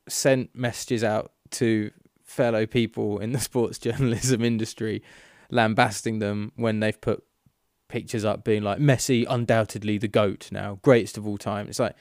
sent 0.08 0.56
messages 0.56 1.04
out 1.04 1.32
to 1.52 1.92
fellow 2.24 2.66
people 2.66 3.20
in 3.20 3.32
the 3.32 3.40
sports 3.50 3.78
journalism 3.78 4.44
industry, 4.44 5.02
lambasting 5.50 6.20
them 6.20 6.52
when 6.56 6.80
they've 6.80 7.00
put 7.00 7.24
pictures 7.88 8.26
up 8.26 8.44
being 8.44 8.64
like 8.64 8.80
Messi, 8.80 9.26
undoubtedly 9.30 9.98
the 9.98 10.08
goat 10.08 10.50
now, 10.52 10.80
greatest 10.82 11.18
of 11.18 11.26
all 11.26 11.38
time. 11.38 11.68
It's 11.70 11.80
like 11.80 11.96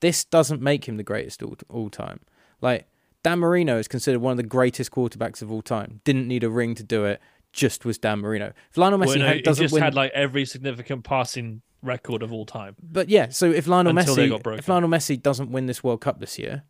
this 0.00 0.24
doesn't 0.24 0.62
make 0.62 0.86
him 0.86 0.96
the 0.96 1.02
greatest 1.02 1.42
all 1.42 1.56
all 1.68 1.90
time. 1.90 2.20
Like 2.60 2.86
Dan 3.24 3.38
Marino 3.40 3.78
is 3.78 3.88
considered 3.88 4.20
one 4.20 4.32
of 4.32 4.36
the 4.36 4.42
greatest 4.44 4.90
quarterbacks 4.90 5.42
of 5.42 5.50
all 5.50 5.62
time. 5.62 6.00
Didn't 6.04 6.28
need 6.28 6.44
a 6.44 6.50
ring 6.50 6.74
to 6.76 6.82
do 6.82 7.04
it. 7.04 7.20
Just 7.52 7.84
was 7.84 7.98
Dan 7.98 8.20
Marino. 8.20 8.52
If 8.70 8.78
Lionel 8.78 8.98
Messi 8.98 9.06
Well, 9.06 9.18
no, 9.18 9.26
had- 9.26 9.42
doesn't 9.42 9.64
just 9.64 9.74
win, 9.74 9.82
had 9.82 9.94
like 9.94 10.10
every 10.12 10.44
significant 10.44 11.04
passing 11.04 11.62
record 11.82 12.22
of 12.22 12.32
all 12.32 12.46
time. 12.46 12.76
but 12.82 13.08
yeah. 13.08 13.28
So 13.30 13.50
if 13.50 13.66
Lionel 13.66 13.96
Until 13.98 14.16
Messi, 14.16 14.58
if 14.58 14.68
Lionel 14.68 14.88
Messi 14.88 15.20
doesn't 15.20 15.50
win 15.50 15.66
this 15.66 15.82
World 15.82 16.00
Cup 16.00 16.20
this 16.20 16.38
year, 16.38 16.62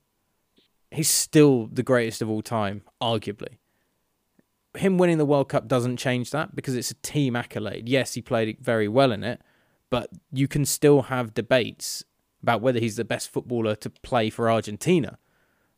he's 0.90 1.10
still 1.10 1.66
the 1.72 1.82
greatest 1.82 2.22
of 2.22 2.30
all 2.30 2.42
time, 2.42 2.82
arguably. 3.00 3.58
Him 4.76 4.96
winning 4.96 5.18
the 5.18 5.26
World 5.26 5.50
Cup 5.50 5.68
doesn't 5.68 5.98
change 5.98 6.30
that 6.30 6.56
because 6.56 6.74
it's 6.76 6.90
a 6.90 6.94
team 6.94 7.36
accolade. 7.36 7.88
Yes, 7.88 8.14
he 8.14 8.22
played 8.22 8.56
very 8.60 8.88
well 8.88 9.12
in 9.12 9.22
it, 9.22 9.42
but 9.90 10.08
you 10.32 10.48
can 10.48 10.64
still 10.64 11.02
have 11.02 11.34
debates 11.34 12.04
about 12.42 12.62
whether 12.62 12.80
he's 12.80 12.96
the 12.96 13.04
best 13.04 13.30
footballer 13.30 13.76
to 13.76 13.90
play 13.90 14.30
for 14.30 14.50
Argentina, 14.50 15.18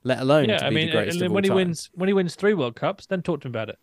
let 0.05 0.21
alone 0.21 0.49
Yeah, 0.49 0.59
to 0.59 0.67
I 0.67 0.69
be 0.69 0.75
mean, 0.77 0.87
the 0.87 0.93
greatest 0.93 1.17
and 1.17 1.27
of 1.27 1.31
all 1.33 1.35
when 1.35 1.45
he 1.45 1.49
time. 1.49 1.57
wins 1.57 1.91
when 1.95 2.09
he 2.09 2.13
wins 2.13 2.37
three 2.37 2.55
World 2.55 2.77
Cups, 2.77 3.07
then 3.07 3.21
talk 3.23 3.41
to 3.41 3.49
him 3.49 3.53
about 3.53 3.69
it. 3.69 3.79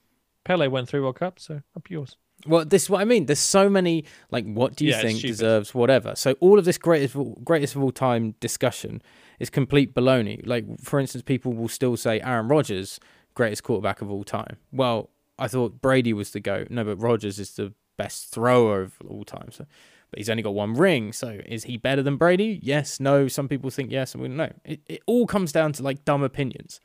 Pele 0.45 0.67
won 0.67 0.85
three 0.85 1.01
World 1.01 1.17
Cups, 1.17 1.43
so 1.43 1.61
up 1.75 1.89
yours. 1.89 2.15
Well, 2.47 2.65
this 2.65 2.83
is 2.83 2.89
what 2.89 3.01
I 3.01 3.05
mean. 3.05 3.25
There's 3.25 3.39
so 3.39 3.69
many 3.69 4.05
like, 4.31 4.45
what 4.45 4.75
do 4.75 4.85
you 4.85 4.91
Yeah, 4.91 5.01
think 5.01 5.21
deserves 5.21 5.73
whatever. 5.73 6.15
So 6.15 6.33
all 6.39 6.59
of 6.59 6.65
this 6.65 6.77
greatest 6.77 7.15
of 7.15 7.21
all, 7.21 7.41
greatest 7.43 7.75
of 7.75 7.83
all 7.83 7.91
time 7.91 8.35
discussion 8.39 9.01
is 9.39 9.49
complete 9.49 9.93
baloney. 9.93 10.45
Like 10.45 10.65
for 10.81 10.99
instance, 10.99 11.23
people 11.23 11.53
will 11.53 11.69
still 11.69 11.97
say 11.97 12.19
Aaron 12.21 12.47
Rodgers 12.47 12.99
greatest 13.33 13.63
quarterback 13.63 14.01
of 14.01 14.11
all 14.11 14.23
time. 14.23 14.57
Well, 14.71 15.09
I 15.39 15.47
thought 15.47 15.81
Brady 15.81 16.13
was 16.13 16.31
the 16.31 16.39
goat. 16.39 16.67
No, 16.69 16.83
but 16.83 16.97
Rodgers 16.97 17.39
is 17.39 17.51
the 17.55 17.73
best 17.97 18.29
thrower 18.29 18.81
of 18.81 18.93
all 19.07 19.23
time. 19.23 19.51
So, 19.51 19.65
but 20.09 20.19
he's 20.19 20.29
only 20.29 20.43
got 20.43 20.53
one 20.53 20.73
ring. 20.73 21.13
So 21.13 21.39
is 21.45 21.63
he 21.63 21.77
better 21.77 22.03
than 22.03 22.17
Brady? 22.17 22.59
Yes. 22.61 22.99
No. 22.99 23.27
Some 23.27 23.47
people 23.47 23.69
think 23.69 23.91
yes. 23.91 24.11
Some 24.11 24.21
people 24.21 24.35
no. 24.35 24.51
It 24.65 24.81
it 24.87 25.01
all 25.05 25.25
comes 25.25 25.51
down 25.51 25.73
to 25.73 25.83
like 25.83 26.05
dumb 26.05 26.23
opinions. 26.23 26.79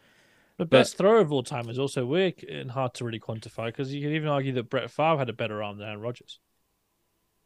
The 0.58 0.64
best 0.66 0.96
thrower 0.96 1.18
of 1.18 1.32
all 1.32 1.42
time 1.42 1.68
is 1.68 1.78
also 1.78 2.06
weird 2.06 2.42
and 2.44 2.70
hard 2.70 2.94
to 2.94 3.04
really 3.04 3.20
quantify 3.20 3.66
because 3.66 3.92
you 3.94 4.00
can 4.00 4.12
even 4.12 4.28
argue 4.28 4.52
that 4.54 4.70
Brett 4.70 4.90
Favre 4.90 5.18
had 5.18 5.28
a 5.28 5.34
better 5.34 5.62
arm 5.62 5.78
than 5.78 5.86
Aaron 5.88 6.00
Rodgers. 6.00 6.40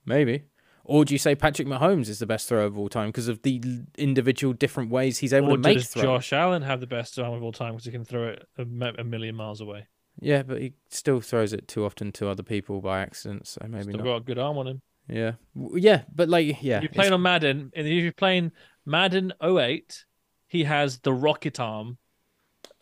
Maybe. 0.06 0.44
Or 0.84 1.04
do 1.04 1.12
you 1.14 1.18
say 1.18 1.34
Patrick 1.34 1.68
Mahomes 1.68 2.08
is 2.08 2.18
the 2.20 2.26
best 2.26 2.48
thrower 2.48 2.62
of 2.64 2.78
all 2.78 2.88
time 2.88 3.08
because 3.08 3.28
of 3.28 3.42
the 3.42 3.60
individual 3.98 4.54
different 4.54 4.90
ways 4.90 5.18
he's 5.18 5.32
able 5.32 5.48
Or 5.52 5.56
to 5.56 5.62
make 5.62 5.76
does? 5.78 5.92
Josh 5.92 6.32
Allen 6.32 6.62
have 6.62 6.80
the 6.80 6.86
best 6.86 7.18
arm 7.18 7.34
of 7.34 7.42
all 7.42 7.52
time 7.52 7.72
because 7.72 7.84
he 7.84 7.92
can 7.92 8.04
throw 8.04 8.28
it 8.28 8.46
a, 8.58 8.62
a 8.62 9.04
million 9.04 9.34
miles 9.36 9.60
away? 9.60 9.86
Yeah, 10.20 10.42
but 10.42 10.60
he 10.60 10.72
still 10.88 11.20
throws 11.20 11.52
it 11.52 11.68
too 11.68 11.84
often 11.84 12.12
to 12.12 12.28
other 12.28 12.42
people 12.42 12.80
by 12.80 13.00
accident, 13.00 13.46
so 13.46 13.60
maybe 13.68 13.84
Still 13.84 13.98
not. 13.98 14.04
got 14.04 14.16
a 14.16 14.20
good 14.20 14.38
arm 14.38 14.58
on 14.58 14.66
him. 14.66 14.82
Yeah, 15.08 15.32
yeah, 15.74 16.02
but 16.14 16.28
like, 16.28 16.46
yeah, 16.46 16.76
You're 16.80 16.84
it's- 16.84 16.94
playing 16.94 17.12
on 17.12 17.22
Madden, 17.22 17.70
and 17.74 17.86
if 17.86 17.92
you're 18.02 18.12
playing 18.12 18.52
Madden 18.86 19.32
08, 19.42 20.04
he 20.46 20.64
has 20.64 20.98
the 21.00 21.12
rocket 21.12 21.58
arm, 21.60 21.98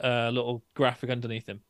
uh, 0.03 0.31
little 0.33 0.65
graphic 0.75 1.11
underneath 1.11 1.47
him. 1.47 1.61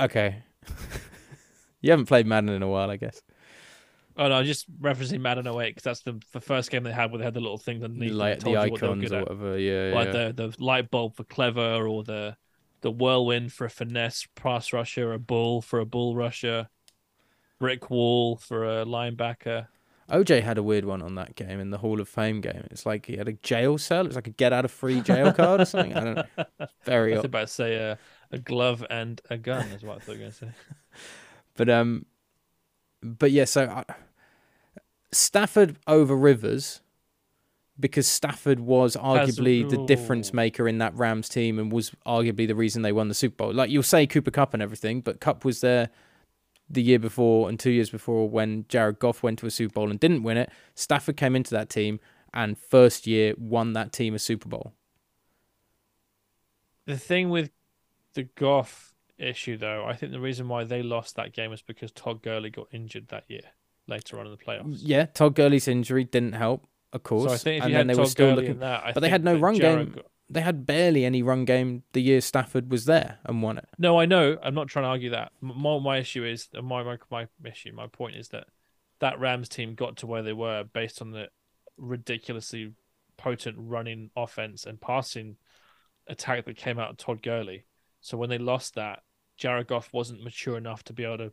okay. 0.00 0.42
you 1.80 1.90
haven't 1.90 2.06
played 2.06 2.26
Madden 2.26 2.50
in 2.50 2.62
a 2.62 2.68
while, 2.68 2.90
I 2.90 2.96
guess. 2.96 3.22
Oh 4.18 4.28
no, 4.28 4.34
I'm 4.34 4.44
just 4.44 4.70
referencing 4.80 5.20
Madden 5.20 5.46
08 5.46 5.70
because 5.70 5.84
that's 5.84 6.00
the, 6.00 6.20
the 6.32 6.40
first 6.40 6.72
game 6.72 6.82
they 6.82 6.92
had 6.92 7.12
where 7.12 7.18
they 7.18 7.24
had 7.24 7.34
the 7.34 7.40
little 7.40 7.56
things 7.56 7.84
underneath. 7.84 8.12
Like 8.12 8.40
the 8.40 8.50
you 8.50 8.56
what 8.56 8.82
icons 8.82 9.12
or 9.12 9.16
at. 9.16 9.22
whatever. 9.22 9.58
Yeah, 9.58 9.92
like 9.94 10.12
yeah. 10.12 10.32
the 10.32 10.48
the 10.48 10.64
light 10.64 10.90
bulb 10.90 11.14
for 11.14 11.22
clever, 11.22 11.86
or 11.86 12.02
the 12.02 12.36
the 12.80 12.90
whirlwind 12.90 13.52
for 13.52 13.64
a 13.64 13.70
finesse 13.70 14.26
pass 14.34 14.72
rusher, 14.72 15.12
a 15.12 15.20
bull 15.20 15.62
for 15.62 15.78
a 15.78 15.86
bull 15.86 16.16
rusher, 16.16 16.68
brick 17.60 17.90
wall 17.90 18.36
for 18.36 18.64
a 18.64 18.84
linebacker. 18.84 19.68
OJ 20.10 20.42
had 20.42 20.56
a 20.56 20.62
weird 20.62 20.84
one 20.84 21.02
on 21.02 21.16
that 21.16 21.36
game 21.36 21.60
in 21.60 21.70
the 21.70 21.78
Hall 21.78 22.00
of 22.00 22.08
Fame 22.08 22.40
game. 22.40 22.66
It's 22.70 22.86
like 22.86 23.06
he 23.06 23.16
had 23.16 23.28
a 23.28 23.34
jail 23.34 23.76
cell. 23.76 24.06
It's 24.06 24.14
like 24.14 24.26
a 24.26 24.30
get 24.30 24.52
out 24.52 24.64
of 24.64 24.70
free 24.70 25.00
jail 25.00 25.32
card 25.32 25.60
or 25.60 25.64
something. 25.64 25.94
I 25.94 26.00
don't 26.04 26.14
know. 26.14 26.44
It's 26.60 26.72
very 26.84 27.12
I 27.12 27.16
was 27.16 27.20
odd. 27.20 27.24
about 27.26 27.48
to 27.48 27.52
say 27.52 27.74
a, 27.76 27.98
a 28.30 28.38
glove 28.38 28.84
and 28.88 29.20
a 29.28 29.36
gun 29.36 29.66
is 29.68 29.82
what 29.82 29.96
I 29.96 30.00
thought 30.00 30.12
you 30.12 30.18
were 30.18 30.30
going 30.30 30.32
to 30.32 30.38
say. 30.38 30.48
But 31.56 31.68
um, 31.68 32.06
but 33.02 33.32
yeah. 33.32 33.44
So 33.44 33.66
I, 33.66 33.84
Stafford 35.10 35.76
over 35.88 36.14
Rivers 36.16 36.82
because 37.80 38.06
Stafford 38.06 38.60
was 38.60 38.96
arguably 38.96 39.68
the 39.68 39.84
difference 39.86 40.32
maker 40.32 40.68
in 40.68 40.78
that 40.78 40.94
Rams 40.94 41.28
team 41.28 41.58
and 41.58 41.70
was 41.72 41.92
arguably 42.06 42.46
the 42.46 42.54
reason 42.54 42.82
they 42.82 42.92
won 42.92 43.08
the 43.08 43.14
Super 43.14 43.36
Bowl. 43.36 43.52
Like 43.52 43.70
you'll 43.70 43.82
say 43.82 44.06
Cooper 44.06 44.30
Kupp 44.30 44.54
and 44.54 44.62
everything, 44.62 45.00
but 45.00 45.20
Kupp 45.20 45.44
was 45.44 45.60
there 45.60 45.90
the 46.70 46.82
year 46.82 46.98
before 46.98 47.48
and 47.48 47.58
two 47.58 47.70
years 47.70 47.90
before 47.90 48.28
when 48.28 48.64
Jared 48.68 48.98
Goff 48.98 49.22
went 49.22 49.38
to 49.40 49.46
a 49.46 49.50
Super 49.50 49.72
Bowl 49.74 49.90
and 49.90 49.98
didn't 49.98 50.22
win 50.22 50.36
it. 50.36 50.50
Stafford 50.74 51.16
came 51.16 51.34
into 51.34 51.50
that 51.52 51.68
team 51.70 52.00
and 52.34 52.58
first 52.58 53.06
year 53.06 53.34
won 53.38 53.72
that 53.72 53.92
team 53.92 54.14
a 54.14 54.18
Super 54.18 54.48
Bowl. 54.48 54.74
The 56.84 56.98
thing 56.98 57.30
with 57.30 57.50
the 58.14 58.24
Goff 58.24 58.94
issue, 59.18 59.56
though, 59.56 59.84
I 59.86 59.94
think 59.94 60.12
the 60.12 60.20
reason 60.20 60.48
why 60.48 60.64
they 60.64 60.82
lost 60.82 61.16
that 61.16 61.32
game 61.32 61.50
was 61.50 61.62
because 61.62 61.90
Todd 61.92 62.22
Gurley 62.22 62.50
got 62.50 62.68
injured 62.72 63.08
that 63.08 63.24
year 63.28 63.42
later 63.86 64.18
on 64.18 64.26
in 64.26 64.32
the 64.32 64.38
playoffs. 64.38 64.80
Yeah, 64.82 65.06
Todd 65.06 65.34
Gurley's 65.34 65.68
injury 65.68 66.04
didn't 66.04 66.32
help, 66.32 66.66
of 66.92 67.02
course. 67.02 67.30
So 67.30 67.34
I 67.34 67.36
think 67.36 67.58
if 67.58 67.62
and 67.64 67.72
you 67.72 67.78
then 67.78 67.88
had 67.88 67.96
they 67.96 68.00
were 68.00 68.04
Todd 68.04 68.10
still 68.10 68.26
Gurley 68.28 68.36
looking 68.42 68.50
in 68.52 68.60
that, 68.60 68.84
I 68.84 68.92
but 68.92 69.00
they 69.00 69.08
had 69.08 69.24
no 69.24 69.36
run 69.36 69.54
Jared 69.56 69.86
game. 69.86 69.94
Go- 70.02 70.08
they 70.30 70.40
had 70.40 70.66
barely 70.66 71.04
any 71.04 71.22
run 71.22 71.44
game 71.44 71.84
the 71.92 72.02
year 72.02 72.20
Stafford 72.20 72.70
was 72.70 72.84
there 72.84 73.18
and 73.24 73.42
won 73.42 73.58
it. 73.58 73.68
No, 73.78 73.98
I 73.98 74.06
know. 74.06 74.36
I'm 74.42 74.54
not 74.54 74.68
trying 74.68 74.84
to 74.84 74.88
argue 74.90 75.10
that. 75.10 75.32
My 75.40 75.78
my 75.78 75.98
issue 75.98 76.24
is 76.24 76.48
my 76.54 76.82
my 76.82 76.98
my 77.10 77.28
issue. 77.44 77.72
My 77.72 77.86
point 77.86 78.16
is 78.16 78.28
that 78.28 78.48
that 79.00 79.18
Rams 79.18 79.48
team 79.48 79.74
got 79.74 79.96
to 79.98 80.06
where 80.06 80.22
they 80.22 80.32
were 80.32 80.64
based 80.64 81.00
on 81.00 81.12
the 81.12 81.28
ridiculously 81.76 82.72
potent 83.16 83.56
running 83.58 84.10
offense 84.16 84.66
and 84.66 84.80
passing 84.80 85.36
attack 86.06 86.44
that 86.44 86.56
came 86.56 86.78
out 86.78 86.90
of 86.90 86.96
Todd 86.96 87.22
Gurley. 87.22 87.64
So 88.00 88.16
when 88.16 88.30
they 88.30 88.38
lost 88.38 88.74
that, 88.74 89.02
Jared 89.36 89.68
Goff 89.68 89.92
wasn't 89.92 90.24
mature 90.24 90.56
enough 90.56 90.82
to 90.84 90.92
be 90.92 91.04
able 91.04 91.18
to 91.18 91.32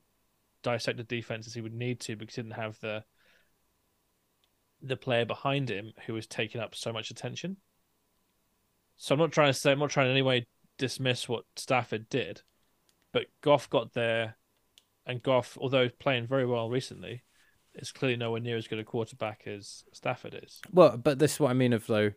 dissect 0.64 0.98
the 0.98 1.04
defense 1.04 1.48
as 1.48 1.54
he 1.54 1.62
would 1.62 1.74
need 1.74 2.00
to 2.02 2.16
because 2.16 2.36
he 2.36 2.42
didn't 2.42 2.56
have 2.56 2.80
the 2.80 3.04
the 4.82 4.98
player 4.98 5.26
behind 5.26 5.70
him 5.70 5.94
who 6.06 6.14
was 6.14 6.28
taking 6.28 6.62
up 6.62 6.76
so 6.76 6.94
much 6.94 7.10
attention. 7.10 7.58
So 8.98 9.14
I'm 9.14 9.20
not 9.20 9.32
trying 9.32 9.50
to 9.50 9.54
say 9.54 9.72
I'm 9.72 9.80
not 9.80 9.90
trying 9.90 10.08
in 10.08 10.14
any 10.14 10.22
way 10.22 10.48
dismiss 10.78 11.30
what 11.30 11.46
Stafford 11.56 12.10
did, 12.10 12.42
but 13.12 13.28
Goff 13.42 13.70
got 13.70 13.94
there, 13.94 14.36
and 15.06 15.24
Goff, 15.24 15.58
although 15.60 15.90
playing 15.90 16.28
very 16.28 16.46
well 16.46 16.70
recently, 16.70 17.24
is 17.76 17.92
clearly 17.92 18.18
nowhere 18.18 18.42
near 18.42 18.58
as 18.58 18.68
good 18.68 18.80
a 18.80 18.84
quarterback 18.84 19.44
as 19.48 19.84
Stafford 19.94 20.40
is. 20.44 20.62
Well, 20.72 20.98
but 20.98 21.20
this 21.20 21.34
is 21.34 21.40
what 21.40 21.52
I 21.52 21.54
mean 21.54 21.74
of 21.74 21.88
though. 21.88 22.12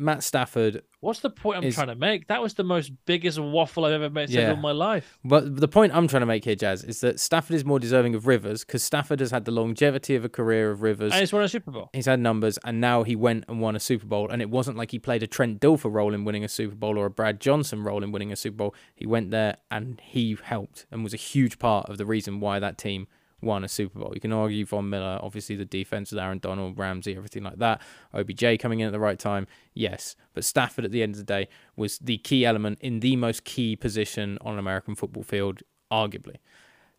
Matt 0.00 0.22
Stafford. 0.22 0.82
What's 1.00 1.20
the 1.20 1.30
point 1.30 1.58
I'm 1.58 1.64
Is- 1.64 1.74
trying 1.74 1.86
to 1.88 1.94
make? 1.94 2.26
That 2.28 2.42
was 2.42 2.54
the 2.54 2.64
most 2.64 2.92
biggest 3.06 3.38
waffle 3.38 3.84
I've 3.84 3.92
ever 3.92 4.10
made 4.10 4.28
Yeah. 4.30 4.52
in 4.52 4.60
my 4.60 4.72
life. 4.72 5.18
But 5.24 5.56
the 5.56 5.68
point 5.68 5.94
I'm 5.94 6.08
trying 6.08 6.20
to 6.20 6.26
make 6.26 6.44
here, 6.44 6.54
Jazz, 6.56 6.82
is 6.84 7.00
that 7.00 7.20
Stafford 7.20 7.54
is 7.54 7.64
more 7.64 7.78
deserving 7.78 8.14
of 8.14 8.26
Rivers 8.26 8.64
because 8.64 8.82
Stafford 8.82 9.20
has 9.20 9.30
had 9.30 9.44
the 9.44 9.50
longevity 9.52 10.14
of 10.14 10.24
a 10.24 10.28
career 10.28 10.70
of 10.70 10.82
Rivers. 10.82 11.12
And 11.12 11.20
he's 11.20 11.32
won 11.32 11.42
a 11.42 11.48
Super 11.48 11.70
Bowl. 11.70 11.90
He's 11.92 12.06
had 12.06 12.20
numbers, 12.20 12.58
and 12.64 12.80
now 12.80 13.02
he 13.02 13.14
went 13.16 13.44
and 13.48 13.60
won 13.60 13.76
a 13.76 13.80
Super 13.80 14.06
Bowl. 14.06 14.28
And 14.30 14.42
it 14.42 14.50
wasn't 14.50 14.76
like 14.76 14.90
he 14.90 14.98
played 14.98 15.22
a 15.22 15.26
Trent 15.26 15.60
Dilfer 15.60 15.92
role 15.92 16.12
in 16.14 16.24
winning 16.24 16.44
a 16.44 16.48
Super 16.48 16.74
Bowl 16.74 16.98
or 16.98 17.06
a 17.06 17.10
Brad 17.10 17.40
Johnson 17.40 17.82
role 17.82 18.02
in 18.02 18.12
winning 18.12 18.32
a 18.32 18.36
Super 18.36 18.56
Bowl. 18.56 18.74
He 18.94 19.06
went 19.06 19.30
there 19.30 19.56
and 19.70 20.00
he 20.04 20.36
helped 20.42 20.86
and 20.90 21.02
was 21.04 21.14
a 21.14 21.18
huge 21.18 21.58
part 21.58 21.88
of 21.88 21.98
the 21.98 22.06
reason 22.06 22.40
why 22.40 22.58
that 22.58 22.76
team 22.78 23.06
won 23.42 23.64
a 23.64 23.68
Super 23.68 23.98
Bowl. 23.98 24.12
You 24.14 24.20
can 24.20 24.32
argue 24.32 24.64
Von 24.66 24.88
Miller, 24.88 25.18
obviously 25.22 25.56
the 25.56 25.64
defense 25.64 26.10
with 26.10 26.20
Aaron 26.20 26.38
Donald, 26.38 26.78
Ramsey, 26.78 27.16
everything 27.16 27.42
like 27.42 27.58
that. 27.58 27.80
OBJ 28.14 28.58
coming 28.58 28.80
in 28.80 28.86
at 28.86 28.92
the 28.92 29.00
right 29.00 29.18
time, 29.18 29.46
yes. 29.74 30.16
But 30.34 30.44
Stafford 30.44 30.84
at 30.84 30.90
the 30.90 31.02
end 31.02 31.14
of 31.14 31.18
the 31.18 31.24
day 31.24 31.48
was 31.76 31.98
the 31.98 32.18
key 32.18 32.44
element 32.44 32.78
in 32.80 33.00
the 33.00 33.16
most 33.16 33.44
key 33.44 33.76
position 33.76 34.38
on 34.42 34.54
an 34.54 34.58
American 34.58 34.94
football 34.94 35.22
field, 35.22 35.62
arguably. 35.90 36.36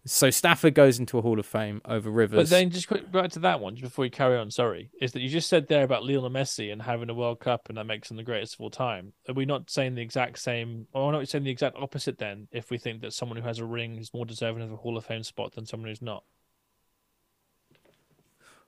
So 0.04 0.32
Stafford 0.32 0.74
goes 0.74 0.98
into 0.98 1.20
a 1.20 1.22
Hall 1.22 1.40
of 1.40 1.46
Fame 1.46 1.80
over 1.86 2.10
Rivers. 2.10 2.38
But 2.38 2.50
then 2.50 2.72
just 2.72 2.88
quick 2.88 3.12
back 3.12 3.30
to 3.32 3.40
that 3.42 3.60
one, 3.60 3.76
just 3.76 3.84
before 3.84 4.04
you 4.06 4.10
carry 4.10 4.36
on, 4.36 4.50
sorry, 4.50 4.90
is 5.00 5.12
that 5.12 5.22
you 5.22 5.30
just 5.30 5.48
said 5.48 5.68
there 5.68 5.84
about 5.84 6.04
Lionel 6.04 6.32
Messi 6.32 6.72
and 6.72 6.82
having 6.82 7.08
a 7.12 7.14
World 7.14 7.40
Cup 7.40 7.70
and 7.70 7.78
that 7.78 7.84
makes 7.86 8.10
him 8.10 8.18
the 8.18 8.24
greatest 8.24 8.56
of 8.56 8.62
all 8.62 8.72
time. 8.72 9.14
Are 9.30 9.34
we 9.36 9.46
not 9.46 9.70
saying 9.70 9.94
the 9.94 10.02
exact 10.02 10.40
same, 10.40 10.88
or 10.94 11.04
are 11.04 11.12
we 11.12 11.20
not 11.20 11.28
saying 11.30 11.44
the 11.44 11.52
exact 11.52 11.78
opposite 11.78 12.18
then, 12.18 12.48
if 12.52 12.72
we 12.72 12.80
think 12.80 13.02
that 13.02 13.14
someone 13.14 13.38
who 13.38 13.48
has 13.48 13.60
a 13.60 13.66
ring 13.66 13.98
is 13.98 14.12
more 14.12 14.26
deserving 14.26 14.64
of 14.64 14.72
a 14.72 14.76
Hall 14.76 14.98
of 14.98 15.06
Fame 15.06 15.22
spot 15.24 15.54
than 15.54 15.68
someone 15.68 15.90
who's 15.90 16.02
not? 16.02 16.24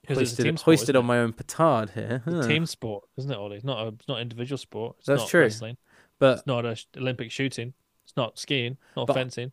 it's 0.06 0.18
hoisted, 0.18 0.58
sport, 0.58 0.60
hoisted 0.78 0.96
on 0.96 1.06
my 1.06 1.18
own 1.18 1.32
petard 1.32 1.90
here. 1.90 2.22
Huh. 2.26 2.46
team 2.46 2.66
sport, 2.66 3.04
isn't 3.16 3.30
it, 3.30 3.36
Ollie? 3.36 3.56
It's 3.56 3.64
not 3.64 3.84
a, 3.84 3.88
it's 3.88 4.06
not 4.06 4.20
individual 4.20 4.58
sport. 4.58 4.96
It's 4.98 5.06
That's 5.06 5.22
not 5.22 5.28
true. 5.30 5.40
wrestling. 5.40 5.76
But 6.18 6.38
It's 6.38 6.46
not 6.46 6.64
a 6.66 6.76
sh- 6.76 6.84
Olympic 6.96 7.30
shooting. 7.30 7.72
It's 8.04 8.16
not 8.16 8.38
skiing. 8.38 8.76
Not 8.96 9.06
But- 9.08 9.14
fencing. 9.14 9.52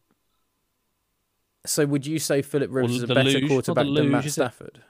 So 1.65 1.85
would 1.85 2.05
you 2.05 2.19
say 2.19 2.41
Philip 2.41 2.71
Rivers 2.71 2.97
is 2.97 3.03
a 3.03 3.07
better 3.07 3.29
luge, 3.29 3.47
quarterback 3.47 3.85
than 3.85 3.93
Matt 3.93 4.23
luge, 4.23 4.25
is 4.25 4.31
it? 4.31 4.41
Stafford? 4.41 4.81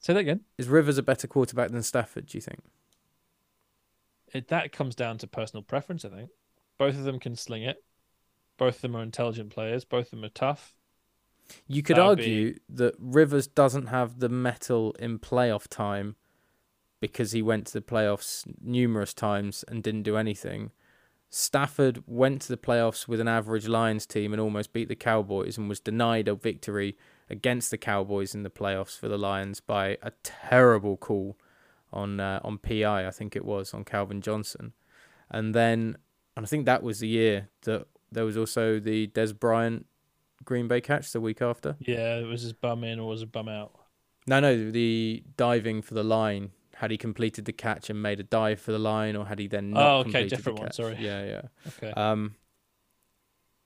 Say 0.00 0.14
that 0.14 0.20
again. 0.20 0.40
Is 0.58 0.68
Rivers 0.68 0.98
a 0.98 1.02
better 1.02 1.28
quarterback 1.28 1.70
than 1.70 1.82
Stafford? 1.82 2.26
Do 2.26 2.38
you 2.38 2.42
think? 2.42 2.60
It, 4.32 4.48
that 4.48 4.72
comes 4.72 4.94
down 4.94 5.18
to 5.18 5.26
personal 5.26 5.62
preference, 5.62 6.04
I 6.04 6.08
think. 6.08 6.30
Both 6.78 6.96
of 6.96 7.04
them 7.04 7.18
can 7.18 7.36
sling 7.36 7.62
it. 7.62 7.84
Both 8.56 8.76
of 8.76 8.80
them 8.82 8.96
are 8.96 9.02
intelligent 9.02 9.50
players. 9.50 9.84
Both 9.84 10.06
of 10.06 10.10
them 10.12 10.24
are 10.24 10.30
tough. 10.30 10.74
You 11.66 11.82
could 11.82 11.96
That 11.96 12.06
would 12.06 12.18
argue 12.20 12.58
that 12.68 12.94
Rivers 12.98 13.46
doesn't 13.46 13.86
have 13.86 14.20
the 14.20 14.28
mettle 14.28 14.92
in 14.98 15.18
playoff 15.18 15.66
time 15.68 16.16
because 17.00 17.32
he 17.32 17.42
went 17.42 17.66
to 17.68 17.72
the 17.74 17.80
playoffs 17.80 18.44
numerous 18.60 19.14
times 19.14 19.64
and 19.66 19.82
didn't 19.82 20.02
do 20.02 20.16
anything. 20.16 20.70
Stafford 21.30 22.02
went 22.06 22.42
to 22.42 22.48
the 22.48 22.56
playoffs 22.56 23.06
with 23.06 23.20
an 23.20 23.28
average 23.28 23.68
Lions 23.68 24.04
team 24.04 24.32
and 24.32 24.40
almost 24.40 24.72
beat 24.72 24.88
the 24.88 24.96
Cowboys 24.96 25.56
and 25.56 25.68
was 25.68 25.78
denied 25.78 26.26
a 26.26 26.34
victory 26.34 26.96
against 27.30 27.70
the 27.70 27.78
Cowboys 27.78 28.34
in 28.34 28.42
the 28.42 28.50
playoffs 28.50 28.98
for 28.98 29.08
the 29.08 29.16
Lions 29.16 29.60
by 29.60 29.96
a 30.02 30.10
terrible 30.24 30.96
call 30.96 31.38
on 31.92 32.20
uh, 32.20 32.40
on 32.44 32.58
PI, 32.58 33.06
I 33.06 33.10
think 33.10 33.34
it 33.34 33.44
was 33.44 33.72
on 33.74 33.84
Calvin 33.84 34.20
Johnson, 34.20 34.72
and 35.30 35.54
then 35.54 35.96
and 36.36 36.46
I 36.46 36.48
think 36.48 36.66
that 36.66 36.82
was 36.82 37.00
the 37.00 37.08
year 37.08 37.48
that 37.62 37.86
there 38.12 38.24
was 38.24 38.36
also 38.36 38.78
the 38.78 39.08
Dez 39.08 39.38
Bryant 39.38 39.86
Green 40.44 40.68
Bay 40.68 40.80
catch 40.80 41.12
the 41.12 41.20
week 41.20 41.42
after. 41.42 41.76
Yeah, 41.80 42.16
it 42.16 42.26
was 42.26 42.42
his 42.42 42.52
bum 42.52 42.84
in 42.84 42.98
or 42.98 43.08
was 43.08 43.22
it 43.22 43.32
bum 43.32 43.48
out? 43.48 43.72
No, 44.26 44.40
no, 44.40 44.70
the 44.70 45.22
diving 45.36 45.82
for 45.82 45.94
the 45.94 46.04
line. 46.04 46.50
Had 46.80 46.90
he 46.90 46.96
completed 46.96 47.44
the 47.44 47.52
catch 47.52 47.90
and 47.90 48.00
made 48.00 48.20
a 48.20 48.22
dive 48.22 48.58
for 48.58 48.72
the 48.72 48.78
line, 48.78 49.14
or 49.14 49.26
had 49.26 49.38
he 49.38 49.48
then 49.48 49.68
not 49.72 49.82
Oh, 49.86 49.94
okay, 49.98 50.02
completed 50.04 50.30
the 50.30 50.36
different 50.36 50.58
one, 50.60 50.72
sorry. 50.72 50.96
Yeah, 50.98 51.24
yeah. 51.26 51.42
Okay. 51.68 51.90
Um, 51.92 52.36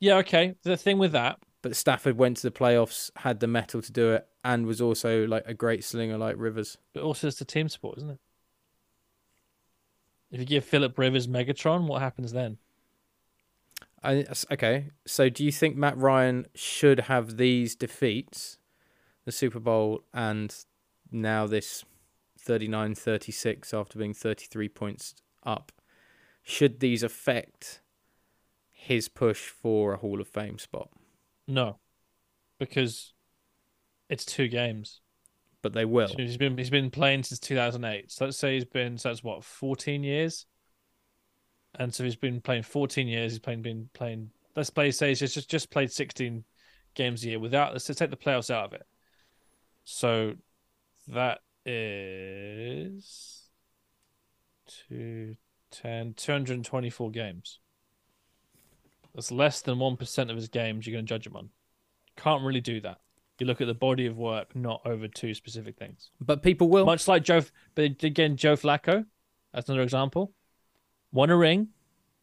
yeah, 0.00 0.16
okay. 0.16 0.56
The 0.64 0.76
thing 0.76 0.98
with 0.98 1.12
that, 1.12 1.38
but 1.62 1.76
Stafford 1.76 2.18
went 2.18 2.38
to 2.38 2.42
the 2.42 2.50
playoffs, 2.50 3.12
had 3.14 3.38
the 3.38 3.46
mettle 3.46 3.80
to 3.82 3.92
do 3.92 4.14
it, 4.14 4.26
and 4.44 4.66
was 4.66 4.80
also 4.80 5.28
like 5.28 5.44
a 5.46 5.54
great 5.54 5.84
slinger 5.84 6.18
like 6.18 6.34
Rivers. 6.36 6.76
but 6.92 7.04
also 7.04 7.28
it's 7.28 7.38
the 7.38 7.44
team 7.44 7.68
sport, 7.68 7.98
isn't 7.98 8.10
it? 8.10 8.18
If 10.32 10.40
you 10.40 10.46
give 10.46 10.64
Philip 10.64 10.98
Rivers 10.98 11.28
Megatron, 11.28 11.86
what 11.86 12.02
happens 12.02 12.32
then? 12.32 12.58
I, 14.02 14.24
okay, 14.50 14.88
so 15.06 15.28
do 15.28 15.44
you 15.44 15.52
think 15.52 15.76
Matt 15.76 15.96
Ryan 15.96 16.46
should 16.56 16.98
have 17.00 17.36
these 17.36 17.76
defeats, 17.76 18.58
the 19.24 19.30
Super 19.30 19.60
Bowl, 19.60 20.02
and 20.12 20.52
now 21.12 21.46
this 21.46 21.84
39 22.44 22.94
36 22.94 23.74
after 23.74 23.98
being 23.98 24.14
33 24.14 24.68
points 24.68 25.14
up? 25.44 25.72
Should 26.42 26.80
these 26.80 27.02
affect 27.02 27.80
his 28.70 29.08
push 29.08 29.48
for 29.48 29.94
a 29.94 29.96
Hall 29.96 30.20
of 30.20 30.28
Fame 30.28 30.58
spot? 30.58 30.90
No, 31.48 31.78
because 32.58 33.14
it's 34.10 34.24
two 34.24 34.48
games. 34.48 35.00
But 35.62 35.72
they 35.72 35.86
will. 35.86 36.08
So 36.08 36.16
He's 36.18 36.36
been 36.36 36.58
he's 36.58 36.68
been 36.68 36.90
playing 36.90 37.22
since 37.22 37.40
2008. 37.40 38.12
So 38.12 38.26
let's 38.26 38.36
say 38.36 38.54
he's 38.54 38.66
been 38.66 38.98
so 38.98 39.08
that's 39.08 39.24
what 39.24 39.42
14 39.42 40.04
years. 40.04 40.44
And 41.76 41.92
so 41.92 42.04
he's 42.04 42.16
been 42.16 42.42
playing 42.42 42.64
14 42.64 43.08
years. 43.08 43.32
He's 43.32 43.38
playing 43.38 43.62
been 43.62 43.88
playing. 43.94 44.30
Let's 44.54 44.68
play 44.68 44.90
say 44.90 45.08
he's 45.08 45.20
just 45.20 45.48
just 45.48 45.70
played 45.70 45.90
16 45.90 46.44
games 46.94 47.24
a 47.24 47.28
year 47.28 47.38
without. 47.38 47.72
Let's 47.72 47.86
take 47.86 48.10
the 48.10 48.16
playoffs 48.16 48.50
out 48.50 48.66
of 48.66 48.72
it. 48.74 48.86
So 49.84 50.34
that 51.08 51.40
is 51.66 53.42
two, 54.88 55.36
10, 55.70 56.14
224 56.14 57.10
games. 57.10 57.58
That's 59.14 59.30
less 59.30 59.60
than 59.60 59.78
1% 59.78 60.30
of 60.30 60.36
his 60.36 60.48
games 60.48 60.86
you're 60.86 60.94
going 60.94 61.06
to 61.06 61.08
judge 61.08 61.26
him 61.26 61.36
on. 61.36 61.50
Can't 62.16 62.42
really 62.42 62.60
do 62.60 62.80
that. 62.80 62.98
You 63.38 63.46
look 63.46 63.60
at 63.60 63.66
the 63.66 63.74
body 63.74 64.06
of 64.06 64.16
work, 64.16 64.54
not 64.54 64.80
over 64.84 65.08
two 65.08 65.34
specific 65.34 65.76
things. 65.76 66.10
But 66.20 66.42
people 66.42 66.68
will. 66.68 66.86
Much 66.86 67.08
like 67.08 67.24
Joe, 67.24 67.42
but 67.74 67.84
again, 68.02 68.36
Joe 68.36 68.54
Flacco, 68.54 69.06
that's 69.52 69.68
another 69.68 69.82
example. 69.82 70.32
Won 71.12 71.30
a 71.30 71.36
ring, 71.36 71.68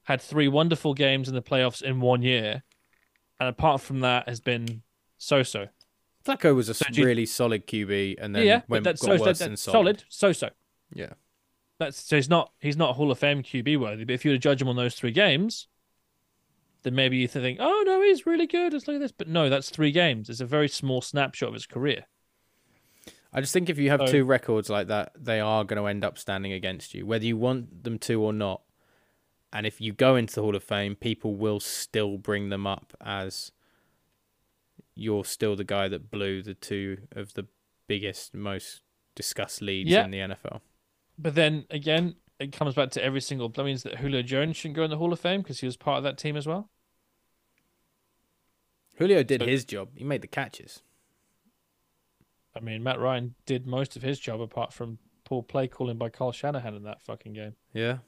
had 0.03 0.21
three 0.21 0.47
wonderful 0.47 0.93
games 0.93 1.27
in 1.27 1.35
the 1.35 1.41
playoffs 1.41 1.81
in 1.81 1.99
one 1.99 2.21
year, 2.21 2.63
and 3.39 3.49
apart 3.49 3.81
from 3.81 3.99
that, 4.01 4.27
has 4.29 4.39
been 4.39 4.83
so-so. 5.17 5.67
Flacco 6.25 6.55
was 6.55 6.69
a 6.69 6.71
s- 6.71 6.83
do 6.91 7.01
you- 7.01 7.07
really 7.07 7.25
solid 7.25 7.65
QB 7.67 8.17
and 8.19 8.35
then 8.35 8.45
yeah, 8.45 8.61
went, 8.67 8.83
that's 8.83 9.01
got 9.01 9.17
so, 9.19 9.25
worse 9.25 9.39
that- 9.39 9.49
that's 9.49 9.61
solid. 9.61 9.99
solid, 9.99 10.03
so-so. 10.09 10.49
Yeah. 10.93 11.13
That's 11.79 11.99
so 11.99 12.15
he's 12.15 12.29
not 12.29 12.51
he's 12.59 12.77
not 12.77 12.95
Hall 12.95 13.09
of 13.11 13.17
Fame 13.17 13.41
QB 13.41 13.79
worthy. 13.79 14.03
But 14.03 14.13
if 14.13 14.23
you 14.23 14.31
were 14.31 14.35
to 14.35 14.39
judge 14.39 14.61
him 14.61 14.67
on 14.67 14.75
those 14.75 14.93
three 14.95 15.11
games, 15.11 15.67
then 16.83 16.93
maybe 16.95 17.17
you 17.17 17.27
think, 17.27 17.57
oh 17.59 17.83
no, 17.85 18.01
he's 18.03 18.25
really 18.27 18.45
good. 18.47 18.73
Let's 18.73 18.87
look 18.87 18.95
at 18.95 18.99
this. 19.01 19.11
But 19.11 19.27
no, 19.27 19.49
that's 19.49 19.69
three 19.71 19.91
games. 19.91 20.29
It's 20.29 20.41
a 20.41 20.45
very 20.45 20.67
small 20.67 21.01
snapshot 21.01 21.47
of 21.49 21.53
his 21.55 21.65
career. 21.65 22.05
I 23.33 23.39
just 23.41 23.53
think 23.53 23.69
if 23.69 23.79
you 23.79 23.89
have 23.89 24.01
So- 24.01 24.11
two 24.11 24.25
records 24.25 24.69
like 24.69 24.87
that, 24.87 25.13
they 25.17 25.39
are 25.39 25.63
going 25.63 25.81
to 25.81 25.87
end 25.87 26.03
up 26.03 26.17
standing 26.19 26.51
against 26.51 26.93
you, 26.93 27.05
whether 27.05 27.25
you 27.25 27.37
want 27.37 27.83
them 27.83 27.97
to 27.99 28.21
or 28.21 28.33
not. 28.33 28.61
And 29.53 29.65
if 29.65 29.81
you 29.81 29.91
go 29.93 30.15
into 30.15 30.35
the 30.35 30.41
Hall 30.41 30.55
of 30.55 30.63
Fame, 30.63 30.95
people 30.95 31.35
will 31.35 31.59
still 31.59 32.17
bring 32.17 32.49
them 32.49 32.67
up 32.67 32.93
as 33.01 33.51
you're 34.95 35.25
still 35.25 35.55
the 35.55 35.63
guy 35.63 35.87
that 35.87 36.11
blew 36.11 36.41
the 36.43 36.53
two 36.53 36.97
of 37.13 37.33
the 37.33 37.47
biggest, 37.87 38.33
most 38.33 38.81
discussed 39.15 39.61
leads 39.61 39.89
Yeah. 39.89 40.05
in 40.05 40.11
the 40.11 40.19
NFL. 40.19 40.61
But 41.17 41.35
then 41.35 41.65
again, 41.69 42.15
it 42.39 42.51
comes 42.51 42.73
back 42.75 42.89
to 42.91 43.03
every 43.03 43.21
single. 43.21 43.49
That 43.49 43.63
means 43.63 43.83
that 43.83 43.99
Julio 43.99 44.21
Jones 44.21 44.57
shouldn't 44.57 44.75
go 44.75 44.83
in 44.83 44.89
the 44.89 44.97
Hall 44.97 45.13
of 45.13 45.19
Fame 45.19 45.41
because 45.41 45.59
he 45.59 45.65
was 45.67 45.77
part 45.77 45.97
of 45.97 46.03
that 46.03 46.17
team 46.17 46.35
as 46.35 46.47
well. 46.47 46.69
Julio 48.97 49.23
did 49.23 49.41
So- 49.41 49.47
his 49.47 49.65
job. 49.65 49.89
He 49.95 50.03
made 50.03 50.21
the 50.21 50.27
catches. 50.27 50.81
I 52.55 52.59
mean, 52.59 52.83
Matt 52.83 52.99
Ryan 52.99 53.35
did 53.45 53.65
most 53.65 53.95
of 53.95 54.01
his 54.01 54.19
job 54.19 54.41
apart 54.41 54.73
from 54.73 54.99
poor 55.23 55.41
play 55.41 55.67
calling 55.67 55.97
by 55.97 56.09
Kyle 56.09 56.31
Shanahan 56.33 56.75
in 56.75 56.83
that 56.83 57.01
fucking 57.01 57.33
game. 57.33 57.55
Yeah. 57.73 57.99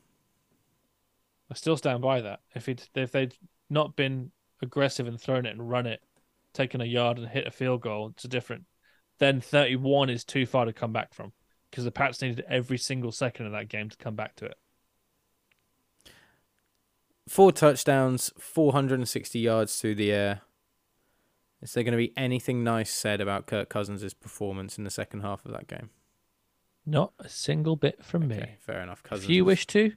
I 1.49 1.53
still 1.53 1.77
stand 1.77 2.01
by 2.01 2.19
that. 2.21 2.41
If 2.53 2.67
it 2.67 2.89
if 2.95 3.11
they'd 3.11 3.35
not 3.69 3.95
been 3.95 4.31
aggressive 4.61 5.07
and 5.07 5.19
thrown 5.19 5.45
it 5.45 5.51
and 5.51 5.69
run 5.69 5.85
it, 5.85 6.03
taken 6.53 6.81
a 6.81 6.85
yard 6.85 7.17
and 7.17 7.27
hit 7.27 7.47
a 7.47 7.51
field 7.51 7.81
goal, 7.81 8.09
it's 8.09 8.25
a 8.25 8.29
different. 8.29 8.65
Then 9.19 9.41
31 9.41 10.09
is 10.09 10.23
too 10.23 10.45
far 10.45 10.65
to 10.65 10.73
come 10.73 10.93
back 10.93 11.13
from 11.13 11.33
because 11.69 11.83
the 11.83 11.91
Pats 11.91 12.21
needed 12.21 12.45
every 12.47 12.77
single 12.77 13.11
second 13.11 13.45
of 13.45 13.51
that 13.51 13.69
game 13.69 13.89
to 13.89 13.97
come 13.97 14.15
back 14.15 14.35
to 14.37 14.45
it. 14.45 14.57
Four 17.27 17.51
touchdowns, 17.51 18.31
460 18.37 19.39
yards 19.39 19.79
through 19.79 19.95
the 19.95 20.11
air. 20.11 20.41
Is 21.61 21.73
there 21.73 21.83
going 21.83 21.93
to 21.93 21.97
be 21.97 22.11
anything 22.17 22.63
nice 22.63 22.91
said 22.91 23.21
about 23.21 23.47
Kirk 23.47 23.69
Cousins' 23.69 24.13
performance 24.13 24.77
in 24.77 24.83
the 24.83 24.89
second 24.89 25.21
half 25.21 25.45
of 25.45 25.53
that 25.53 25.67
game? 25.67 25.89
Not 26.85 27.13
a 27.19 27.29
single 27.29 27.77
bit 27.77 28.03
from 28.03 28.27
me. 28.27 28.57
Fair 28.59 28.81
enough. 28.81 29.01
Cousins 29.01 29.23
If 29.23 29.29
you 29.29 29.45
wish 29.45 29.65
to, 29.67 29.93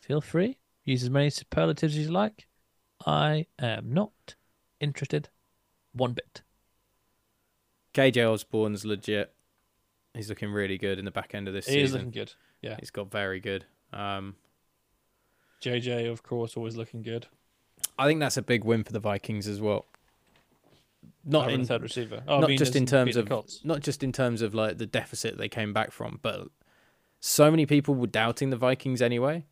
feel 0.00 0.20
free. 0.20 0.58
Use 0.84 1.04
as 1.04 1.10
many 1.10 1.30
superlatives 1.30 1.96
as 1.96 2.06
you 2.06 2.12
like. 2.12 2.48
I 3.06 3.46
am 3.58 3.92
not 3.92 4.34
interested 4.80 5.28
one 5.94 6.12
bit. 6.12 6.42
KJ 7.94 8.30
Osborne's 8.30 8.84
legit. 8.84 9.32
He's 10.14 10.28
looking 10.28 10.50
really 10.50 10.78
good 10.78 10.98
in 10.98 11.04
the 11.04 11.10
back 11.10 11.34
end 11.34 11.48
of 11.48 11.54
this 11.54 11.66
He 11.66 11.80
is 11.80 11.90
season. 11.90 11.98
looking 12.06 12.10
good. 12.12 12.32
Yeah. 12.62 12.76
He's 12.78 12.90
got 12.90 13.10
very 13.10 13.40
good. 13.40 13.64
Um, 13.92 14.36
JJ, 15.62 16.10
of 16.10 16.22
course, 16.22 16.56
always 16.56 16.76
looking 16.76 17.02
good. 17.02 17.26
I 17.98 18.06
think 18.06 18.20
that's 18.20 18.36
a 18.36 18.42
big 18.42 18.64
win 18.64 18.84
for 18.84 18.92
the 18.92 19.00
Vikings 19.00 19.46
as 19.46 19.60
well. 19.60 19.86
Not 21.24 21.50
in 21.50 21.64
third 21.64 21.82
receiver. 21.82 22.22
Oh, 22.28 22.40
not 22.40 22.50
just 22.50 22.76
in 22.76 22.86
terms 22.86 23.16
of 23.16 23.30
not 23.64 23.80
just 23.80 24.02
in 24.02 24.12
terms 24.12 24.42
of 24.42 24.54
like 24.54 24.78
the 24.78 24.86
deficit 24.86 25.38
they 25.38 25.48
came 25.48 25.72
back 25.72 25.90
from, 25.90 26.18
but 26.22 26.48
so 27.20 27.50
many 27.50 27.66
people 27.66 27.94
were 27.94 28.06
doubting 28.06 28.50
the 28.50 28.56
Vikings 28.56 29.00
anyway. 29.00 29.46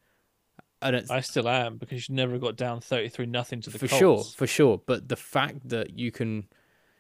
And 0.83 1.07
I 1.11 1.21
still 1.21 1.49
am 1.49 1.79
because 1.79 2.09
you 2.09 2.15
never 2.15 2.39
got 2.39 2.57
down 2.57 2.81
thirty-three 2.81 3.27
nothing 3.27 3.61
to 3.63 3.71
the 3.71 3.79
for 3.79 3.87
Colts. 3.87 4.01
sure, 4.01 4.25
for 4.37 4.47
sure. 4.47 4.81
But 4.85 5.09
the 5.09 5.17
fact 5.17 5.69
that 5.69 5.99
you 5.99 6.11
can, 6.11 6.49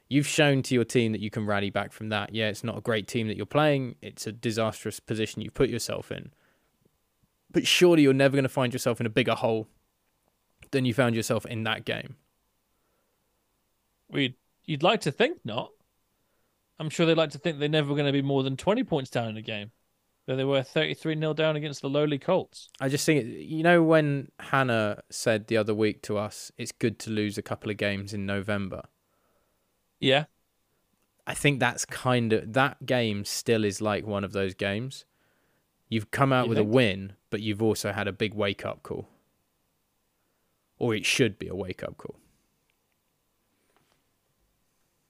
you've 0.08 0.26
shown 0.26 0.62
to 0.62 0.74
your 0.74 0.84
team 0.84 1.12
that 1.12 1.20
you 1.20 1.30
can 1.30 1.44
rally 1.44 1.70
back 1.70 1.92
from 1.92 2.08
that. 2.10 2.34
Yeah, 2.34 2.48
it's 2.48 2.62
not 2.62 2.78
a 2.78 2.80
great 2.80 3.08
team 3.08 3.28
that 3.28 3.36
you're 3.36 3.44
playing. 3.44 3.96
It's 4.00 4.26
a 4.26 4.32
disastrous 4.32 5.00
position 5.00 5.42
you've 5.42 5.54
put 5.54 5.68
yourself 5.68 6.12
in. 6.12 6.32
But 7.50 7.66
surely 7.66 8.02
you're 8.02 8.14
never 8.14 8.32
going 8.32 8.44
to 8.44 8.48
find 8.48 8.72
yourself 8.72 9.00
in 9.00 9.06
a 9.06 9.10
bigger 9.10 9.34
hole 9.34 9.68
than 10.70 10.84
you 10.84 10.94
found 10.94 11.14
yourself 11.14 11.44
in 11.44 11.64
that 11.64 11.84
game. 11.84 12.16
We'd, 14.08 14.36
you'd 14.64 14.82
like 14.82 15.00
to 15.02 15.10
think 15.10 15.38
not. 15.44 15.70
I'm 16.78 16.88
sure 16.88 17.04
they'd 17.04 17.16
like 17.16 17.30
to 17.30 17.38
think 17.38 17.58
they're 17.58 17.68
never 17.68 17.94
going 17.94 18.06
to 18.06 18.12
be 18.12 18.22
more 18.22 18.42
than 18.42 18.56
twenty 18.56 18.84
points 18.84 19.10
down 19.10 19.28
in 19.28 19.36
a 19.36 19.42
game. 19.42 19.70
But 20.26 20.36
they 20.36 20.44
were 20.44 20.62
thirty-three 20.62 21.18
0 21.18 21.34
down 21.34 21.56
against 21.56 21.82
the 21.82 21.90
lowly 21.90 22.18
Colts. 22.18 22.68
I 22.80 22.88
just 22.88 23.04
think, 23.04 23.26
you 23.26 23.62
know, 23.62 23.82
when 23.82 24.30
Hannah 24.38 25.02
said 25.10 25.48
the 25.48 25.56
other 25.56 25.74
week 25.74 26.00
to 26.02 26.16
us, 26.16 26.52
it's 26.56 26.70
good 26.70 26.98
to 27.00 27.10
lose 27.10 27.36
a 27.36 27.42
couple 27.42 27.70
of 27.70 27.76
games 27.76 28.14
in 28.14 28.24
November. 28.24 28.82
Yeah, 29.98 30.26
I 31.26 31.34
think 31.34 31.58
that's 31.60 31.84
kind 31.84 32.32
of 32.32 32.52
that 32.52 32.86
game 32.86 33.24
still 33.24 33.64
is 33.64 33.80
like 33.80 34.06
one 34.06 34.22
of 34.24 34.32
those 34.32 34.54
games. 34.54 35.04
You've 35.88 36.10
come 36.10 36.32
out 36.32 36.44
You 36.44 36.50
with 36.50 36.58
a 36.58 36.64
win, 36.64 37.14
but 37.28 37.42
you've 37.42 37.62
also 37.62 37.92
had 37.92 38.08
a 38.08 38.12
big 38.12 38.32
wake 38.32 38.64
up 38.64 38.82
call. 38.82 39.08
Or 40.78 40.94
it 40.94 41.04
should 41.04 41.38
be 41.38 41.48
a 41.48 41.54
wake 41.54 41.82
up 41.82 41.98
call. 41.98 42.16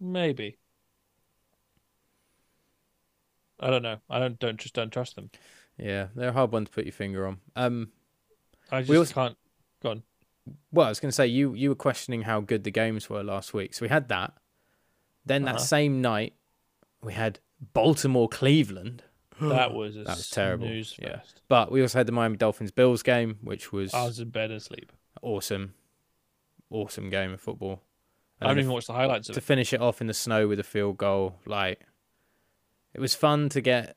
maybe. 0.03 0.59
I 3.63 3.71
don't 3.71 3.83
know. 3.83 3.99
I 4.11 4.19
don't 4.19 4.39
don't 4.39 4.59
just 4.59 4.75
don't 4.75 4.91
trust 4.93 5.15
them. 5.17 5.31
Yeah, 5.79 6.09
they're 6.15 6.29
a 6.31 6.33
hard 6.33 6.53
one 6.53 6.65
to 6.67 6.71
put 6.71 6.85
your 6.85 6.93
finger 6.93 7.27
on. 7.27 7.39
Um, 7.57 7.93
I 8.71 8.81
just 8.81 8.91
We 8.91 8.97
also- 8.99 9.15
can't. 9.15 9.37
Go 9.83 9.91
on. 9.91 10.03
well, 10.73 10.87
I 10.87 10.89
was 10.91 11.01
going 11.01 11.09
to 11.11 11.15
say 11.15 11.27
you 11.27 11.55
you 11.55 11.69
were 11.71 11.75
questioning 11.75 12.23
how 12.23 12.41
good 12.41 12.65
the 12.65 12.71
games 12.71 13.09
were 13.09 13.23
last 13.23 13.55
week, 13.55 13.73
so 13.75 13.85
we 13.85 13.89
had 13.89 14.09
that. 14.09 14.35
Then 15.25 15.45
that 15.45 15.55
Uh-huh. 15.57 15.65
same 15.65 16.01
night, 16.03 16.35
we 17.01 17.13
had 17.13 17.39
Baltimore 17.73 18.29
Cleveland. 18.29 19.05
That 19.41 19.73
was 19.73 19.97
a 19.97 20.01
That 20.05 20.17
was 20.19 20.31
terrible. 20.31 20.69
Yeah. 20.69 21.21
But 21.49 21.73
we 21.73 21.81
also 21.83 21.99
had 21.99 22.07
the 22.07 22.13
Miami 22.13 22.37
Dolphins 22.37 22.71
Bills 22.71 23.03
game, 23.03 23.39
which 23.43 23.73
was 23.73 23.93
I 23.95 24.05
was 24.05 24.21
in 24.21 24.31
bed 24.31 24.51
asleep. 24.51 24.93
awesome, 25.23 25.75
awesome 26.71 27.11
game 27.11 27.33
of 27.33 27.41
football. 27.41 27.83
I 28.41 28.45
And 28.45 28.49
haven't 28.51 28.61
even 28.65 28.73
watched 28.73 28.87
the 28.89 28.93
highlights 28.95 29.29
of 29.29 29.35
to 29.35 29.39
it. 29.41 29.45
finish 29.45 29.73
it 29.73 29.81
off 29.81 30.01
in 30.01 30.07
the 30.07 30.15
snow 30.15 30.49
with 30.49 30.59
a 30.61 30.65
field 30.65 30.97
goal, 30.99 31.39
like 31.47 31.81
it 32.95 33.01
was 33.01 33.15
fun 33.15 33.49
to 33.51 33.61
get. 33.61 33.97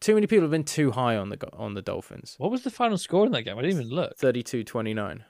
Too 0.00 0.14
many 0.14 0.26
people 0.26 0.42
have 0.42 0.50
been 0.50 0.64
too 0.64 0.92
high 0.92 1.16
on 1.16 1.28
the 1.28 1.38
on 1.52 1.74
the 1.74 1.82
Dolphins. 1.82 2.34
What 2.38 2.50
was 2.50 2.62
the 2.62 2.70
final 2.70 2.96
score 2.96 3.26
in 3.26 3.32
that 3.32 3.42
game? 3.42 3.58
I 3.58 3.62
didn't 3.62 3.80
even 3.80 3.90
look. 3.94 4.16
32-29. 4.18 5.20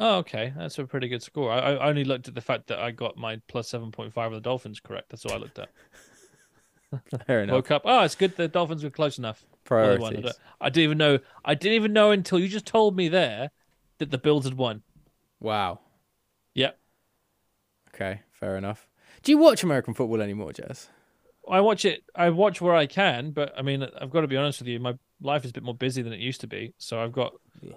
Oh, 0.00 0.16
okay, 0.18 0.52
that's 0.56 0.78
a 0.78 0.84
pretty 0.84 1.08
good 1.08 1.22
score. 1.22 1.50
I, 1.50 1.58
I 1.74 1.88
only 1.88 2.04
looked 2.04 2.28
at 2.28 2.34
the 2.34 2.40
fact 2.40 2.68
that 2.68 2.78
I 2.78 2.90
got 2.90 3.16
my 3.16 3.40
plus 3.48 3.68
seven 3.68 3.90
point 3.90 4.12
five 4.12 4.26
of 4.32 4.34
the 4.34 4.40
Dolphins 4.48 4.78
correct. 4.80 5.08
That's 5.10 5.24
all 5.24 5.32
I 5.32 5.38
looked 5.38 5.58
at. 5.58 5.70
Fair 7.26 7.42
enough. 7.42 7.54
Woke 7.54 7.70
up. 7.70 7.82
Oh, 7.84 8.00
it's 8.02 8.14
good. 8.14 8.36
The 8.36 8.48
Dolphins 8.48 8.84
were 8.84 8.90
close 8.90 9.18
enough. 9.18 9.44
Well, 9.68 9.82
they 9.82 9.98
won. 9.98 10.16
I, 10.16 10.20
Priorities. 10.20 10.22
don't- 10.24 10.36
I 10.60 10.70
didn't 10.70 10.84
even 10.84 10.98
know. 10.98 11.18
I 11.44 11.54
didn't 11.54 11.74
even 11.76 11.92
know 11.92 12.10
until 12.10 12.38
you 12.38 12.48
just 12.48 12.66
told 12.66 12.96
me 12.96 13.08
there 13.08 13.50
that 13.98 14.10
the 14.10 14.18
Bills 14.18 14.44
had 14.44 14.54
won. 14.54 14.82
Wow. 15.40 15.80
Yep. 16.54 16.78
Okay, 17.94 18.20
fair 18.32 18.56
enough. 18.56 18.87
Do 19.28 19.32
you 19.32 19.36
watch 19.36 19.62
American 19.62 19.92
football 19.92 20.22
anymore, 20.22 20.54
Jess? 20.54 20.88
I 21.46 21.60
watch 21.60 21.84
it. 21.84 22.02
I 22.14 22.30
watch 22.30 22.62
where 22.62 22.74
I 22.74 22.86
can, 22.86 23.32
but 23.32 23.52
I 23.58 23.60
mean, 23.60 23.86
I've 24.00 24.08
got 24.08 24.22
to 24.22 24.26
be 24.26 24.38
honest 24.38 24.58
with 24.58 24.68
you. 24.68 24.80
My 24.80 24.94
life 25.20 25.44
is 25.44 25.50
a 25.50 25.52
bit 25.52 25.62
more 25.62 25.74
busy 25.74 26.00
than 26.00 26.14
it 26.14 26.18
used 26.18 26.40
to 26.40 26.46
be, 26.46 26.72
so 26.78 26.98
I've 26.98 27.12
got 27.12 27.34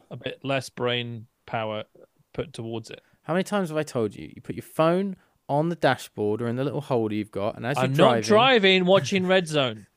a 0.09 0.15
bit 0.15 0.39
less 0.45 0.69
brain 0.69 1.27
power 1.45 1.83
put 2.31 2.53
towards 2.53 2.89
it. 2.89 3.01
How 3.23 3.33
many 3.33 3.43
times 3.43 3.67
have 3.67 3.77
I 3.77 3.83
told 3.83 4.15
you? 4.15 4.31
You 4.33 4.41
put 4.41 4.55
your 4.55 4.63
phone 4.63 5.17
on 5.49 5.67
the 5.67 5.75
dashboard 5.75 6.41
or 6.41 6.47
in 6.47 6.55
the 6.55 6.63
little 6.63 6.79
holder 6.79 7.15
you've 7.15 7.31
got, 7.31 7.57
and 7.57 7.65
as 7.65 7.75
you're 7.75 7.83
I'm 7.83 7.93
driving, 7.95 8.15
not 8.15 8.23
driving, 8.23 8.85
watching 8.85 9.27
Red 9.27 9.45
Zone. 9.49 9.87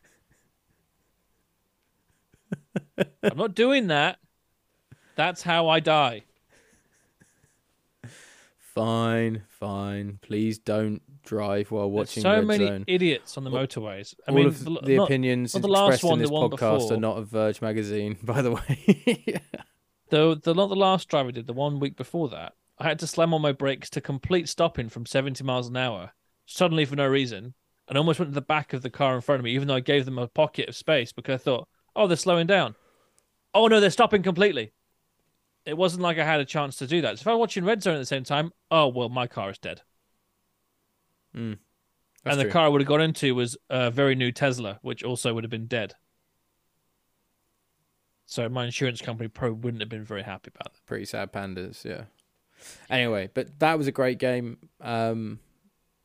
I'm 2.99 3.37
not 3.37 3.55
doing 3.55 3.87
that. 3.87 4.19
That's 5.15 5.43
how 5.43 5.69
I 5.69 5.79
die. 5.79 6.25
Fine, 8.59 9.45
fine. 9.49 10.19
Please 10.21 10.59
don't 10.59 11.01
drive 11.25 11.71
while 11.71 11.91
watching 11.91 12.23
There's 12.23 12.35
so 12.35 12.39
Red 12.39 12.47
many 12.47 12.67
Zone. 12.67 12.85
idiots 12.87 13.37
on 13.37 13.45
the 13.45 13.51
motorways. 13.51 14.15
I 14.27 14.31
All 14.31 14.37
mean, 14.37 14.47
of 14.47 14.65
the, 14.65 14.81
the 14.83 14.97
not- 14.97 15.05
opinions 15.05 15.55
not 15.55 15.63
the 15.63 15.69
last 15.69 15.95
expressed 15.95 16.13
in 16.13 16.19
this 16.21 16.29
the 16.31 16.35
podcast 16.37 16.51
before. 16.79 16.93
are 16.95 16.97
not 17.01 17.17
of 17.19 17.29
Verge 17.29 17.61
magazine, 17.63 18.17
by 18.23 18.43
the 18.43 18.53
way. 18.53 19.23
yeah. 19.27 19.39
the 20.11 20.39
the 20.43 20.55
not 20.55 20.69
the 20.69 20.77
last 20.77 21.09
driver 21.09 21.33
did 21.33 21.47
the 21.47 21.53
one 21.53 21.81
week 21.81 21.97
before 21.97 22.29
that. 22.31 22.55
I 22.79 22.85
had 22.85 22.99
to 23.01 23.07
slam 23.07 23.33
on 23.35 23.41
my 23.43 23.53
brakes 23.53 23.89
to 23.91 24.01
complete 24.01 24.49
stopping 24.49 24.89
from 24.89 25.07
70 25.07 25.45
miles 25.45 25.69
an 25.69 25.77
hour 25.77 26.13
suddenly 26.47 26.85
for 26.85 26.97
no 26.97 27.07
reason, 27.07 27.55
and 27.89 27.97
almost 27.97 28.19
went 28.19 28.31
to 28.31 28.35
the 28.35 28.41
back 28.43 28.73
of 28.73 28.83
the 28.83 28.91
car 28.91 29.15
in 29.15 29.21
front 29.21 29.39
of 29.41 29.45
me, 29.45 29.53
even 29.53 29.69
though 29.69 29.77
I 29.77 29.81
gave 29.81 30.05
them 30.05 30.19
a 30.19 30.27
pocket 30.29 30.69
of 30.69 30.77
space 30.77 31.13
because 31.13 31.35
I 31.41 31.43
thought, 31.43 31.69
oh, 31.97 32.07
they're 32.07 32.17
slowing 32.17 32.47
down. 32.47 32.75
Oh 33.55 33.67
no, 33.69 33.81
they're 33.81 33.91
stopping 33.91 34.23
completely. 34.23 34.73
It 35.65 35.77
wasn't 35.79 36.03
like 36.03 36.19
I 36.19 36.25
had 36.25 36.41
a 36.41 36.45
chance 36.45 36.77
to 36.77 36.87
do 36.87 37.01
that. 37.01 37.19
So 37.19 37.23
if 37.23 37.27
I 37.29 37.33
was 37.33 37.39
watching 37.41 37.65
Red 37.65 37.83
Zone 37.83 37.95
at 37.95 37.99
the 37.99 38.05
same 38.05 38.25
time, 38.25 38.53
oh 38.71 38.89
well, 38.89 39.09
my 39.09 39.27
car 39.27 39.49
is 39.51 39.59
dead. 39.59 39.81
That's 41.35 41.59
and 42.25 42.39
the 42.41 42.45
true. 42.45 42.53
car 42.53 42.65
I 42.65 42.69
would 42.69 42.81
have 42.81 42.89
got 42.89 43.01
into 43.01 43.35
was 43.35 43.57
a 43.69 43.91
very 43.91 44.15
new 44.15 44.33
Tesla, 44.33 44.79
which 44.83 45.03
also 45.05 45.35
would 45.35 45.45
have 45.45 45.51
been 45.51 45.67
dead. 45.67 45.95
So 48.27 48.49
my 48.49 48.65
insurance 48.65 49.01
company 49.03 49.29
probably 49.29 49.59
wouldn't 49.61 49.83
have 49.83 49.89
been 49.91 50.05
very 50.05 50.23
happy 50.23 50.51
about 50.55 50.73
that. 50.73 50.87
Pretty 50.87 51.05
sad 51.05 51.33
pandas, 51.33 51.85
yeah. 51.85 52.05
Anyway, 52.89 53.29
but 53.35 53.59
that 53.59 53.77
was 53.77 53.87
a 53.87 53.93
great 53.93 54.19
game. 54.19 54.57
Um, 54.81 55.41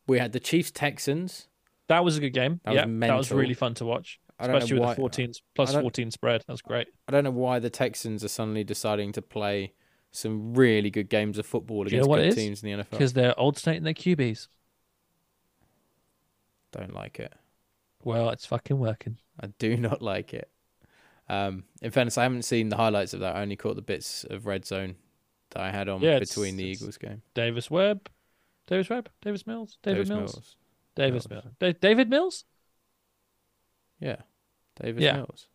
we 0.07 0.19
had 0.19 0.33
the 0.33 0.39
Chiefs 0.39 0.71
Texans. 0.71 1.47
That 1.87 2.03
was 2.03 2.17
a 2.17 2.19
good 2.19 2.31
game. 2.31 2.59
That 2.65 2.71
was 2.71 2.77
yeah, 2.77 3.07
that 3.07 3.17
was 3.17 3.31
really 3.31 3.53
fun 3.53 3.73
to 3.75 3.85
watch, 3.85 4.19
I 4.37 4.43
don't 4.47 4.51
know 4.53 4.57
especially 4.57 4.79
with 4.79 4.87
why- 4.87 4.93
the 4.93 5.01
14 5.01 5.31
plus 5.55 5.69
I 5.69 5.73
don't- 5.73 5.81
14 5.83 6.11
spread. 6.11 6.43
That's 6.47 6.61
great. 6.61 6.87
I 7.07 7.11
don't 7.11 7.23
know 7.23 7.31
why 7.31 7.59
the 7.59 7.69
Texans 7.69 8.23
are 8.23 8.27
suddenly 8.27 8.63
deciding 8.63 9.13
to 9.13 9.21
play 9.21 9.73
some 10.11 10.53
really 10.53 10.89
good 10.89 11.09
games 11.09 11.37
of 11.37 11.45
football 11.45 11.83
Do 11.85 11.95
you 11.95 12.01
know 12.01 12.13
against 12.13 12.35
good 12.35 12.41
teams 12.41 12.63
in 12.63 12.69
the 12.77 12.83
NFL. 12.83 12.89
Because 12.91 13.13
they're 13.13 13.33
alternating 13.33 13.83
their 13.83 13.93
QBs. 13.93 14.47
Don't 16.71 16.93
like 16.93 17.19
it. 17.19 17.33
Well, 18.03 18.29
it's 18.29 18.45
fucking 18.45 18.77
working. 18.79 19.17
I 19.39 19.47
do 19.59 19.75
not 19.77 20.01
like 20.01 20.33
it. 20.33 20.49
Um, 21.27 21.63
in 21.81 21.91
fairness, 21.91 22.17
I 22.17 22.23
haven't 22.23 22.43
seen 22.43 22.69
the 22.69 22.77
highlights 22.77 23.13
of 23.13 23.19
that. 23.19 23.35
I 23.35 23.41
only 23.41 23.55
caught 23.55 23.75
the 23.75 23.81
bits 23.81 24.23
of 24.29 24.45
red 24.47 24.65
zone 24.65 24.95
that 25.51 25.61
I 25.61 25.69
had 25.71 25.87
on 25.89 26.01
Yeah, 26.01 26.19
between 26.19 26.57
the 26.57 26.63
Eagles 26.63 26.97
game. 26.97 27.21
Davis 27.33 27.69
Webb, 27.69 28.09
Davis 28.67 28.89
Webb, 28.89 29.09
Davis 29.21 29.45
Mills, 29.45 29.77
David 29.83 29.95
Davis 30.07 30.09
Mills, 30.09 30.55
Davis 30.95 31.29
Mills. 31.29 31.29
Mills, 31.45 31.55
Da- 31.59 31.73
David 31.73 32.09
Mills. 32.09 32.45
Yeah, 33.99 34.17
Davis 34.81 35.03
Yeah. 35.03 35.17
Mills. 35.17 35.47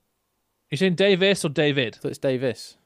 You 0.70 0.76
saying 0.76 0.94
Davis 0.96 1.44
or 1.44 1.48
David? 1.50 1.98
I 2.04 2.08
it's 2.08 2.18
Davis. 2.18 2.76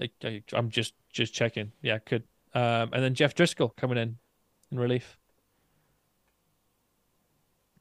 I, 0.00 0.10
I, 0.24 0.42
I'm 0.52 0.70
just 0.70 0.94
just 1.12 1.34
checking. 1.34 1.72
Yeah, 1.82 1.98
could. 1.98 2.24
Um, 2.54 2.90
and 2.92 3.02
then 3.02 3.14
Jeff 3.14 3.34
Driskel 3.34 3.74
coming 3.76 3.98
in 3.98 4.16
in 4.70 4.78
relief. 4.78 5.17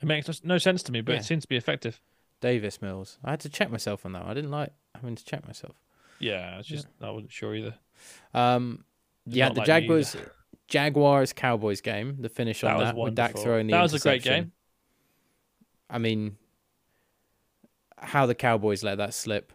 It 0.02 0.06
makes 0.06 0.44
no- 0.44 0.58
sense 0.58 0.84
to 0.84 0.92
me, 0.92 1.02
but 1.02 1.14
Yeah. 1.14 1.20
it 1.20 1.24
seems 1.26 1.44
to 1.44 1.48
be 1.48 1.56
effective. 1.58 2.00
Davis 2.40 2.82
Mills. 2.82 3.18
I 3.24 3.32
had 3.32 3.40
to 3.42 3.50
check 3.50 3.72
myself 3.72 4.06
on 4.06 4.12
that. 4.14 4.22
one. 4.24 4.32
I 4.32 4.34
didn't 4.36 4.52
like 4.52 4.72
having 4.96 5.16
to 5.16 5.26
check 5.26 5.46
myself. 5.48 5.76
Yeah, 6.20 6.60
it's 6.60 6.68
just 6.68 6.88
I 7.02 7.10
wasn't 7.10 7.32
sure 7.32 7.56
either. 7.56 7.76
Um, 8.34 8.84
yeah, 9.26 9.46
not 9.48 9.56
the 9.56 9.60
like 9.62 9.68
me 9.68 9.74
either. 9.74 9.82
Jaguars 9.82 10.16
Jaguars 10.68 11.34
Cowboys 11.34 11.82
game. 11.82 12.18
The 12.22 12.30
finish 12.30 12.64
on 12.64 12.78
That 12.80 12.96
was 12.96 13.06
with 13.06 13.16
Dak 13.16 13.30
wonderful. 13.30 13.44
throwing 13.44 13.68
the 13.68 13.72
That 13.74 13.82
was 13.82 13.94
a 13.94 14.00
great 14.00 14.16
interception. 14.18 14.44
game. 14.46 14.52
I 15.90 15.98
mean, 15.98 16.38
how 17.98 18.26
the 18.26 18.36
Cowboys 18.36 18.84
let 18.84 18.98
that 18.98 19.14
slip? 19.14 19.52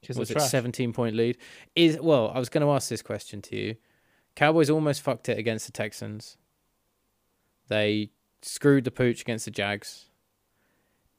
Because 0.00 0.18
was 0.18 0.30
it 0.30 0.34
trash. 0.34 0.48
17 0.50 0.92
point 0.92 1.14
lead? 1.14 1.36
Is 1.76 1.98
well, 2.00 2.30
I 2.34 2.38
was 2.38 2.48
going 2.48 2.66
to 2.66 2.72
ask 2.72 2.88
this 2.88 3.02
question 3.02 3.42
to 3.42 3.56
you. 3.56 3.76
Cowboys 4.34 4.70
almost 4.70 5.02
fucked 5.02 5.28
it 5.28 5.38
against 5.38 5.66
the 5.66 5.72
Texans. 5.72 6.36
They 7.68 8.10
screwed 8.42 8.84
the 8.84 8.90
pooch 8.90 9.22
against 9.22 9.44
the 9.44 9.50
Jags. 9.50 10.06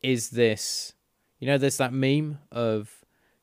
Is 0.01 0.31
this, 0.31 0.93
you 1.39 1.47
know, 1.47 1.57
there's 1.57 1.77
that 1.77 1.93
meme 1.93 2.39
of 2.51 2.91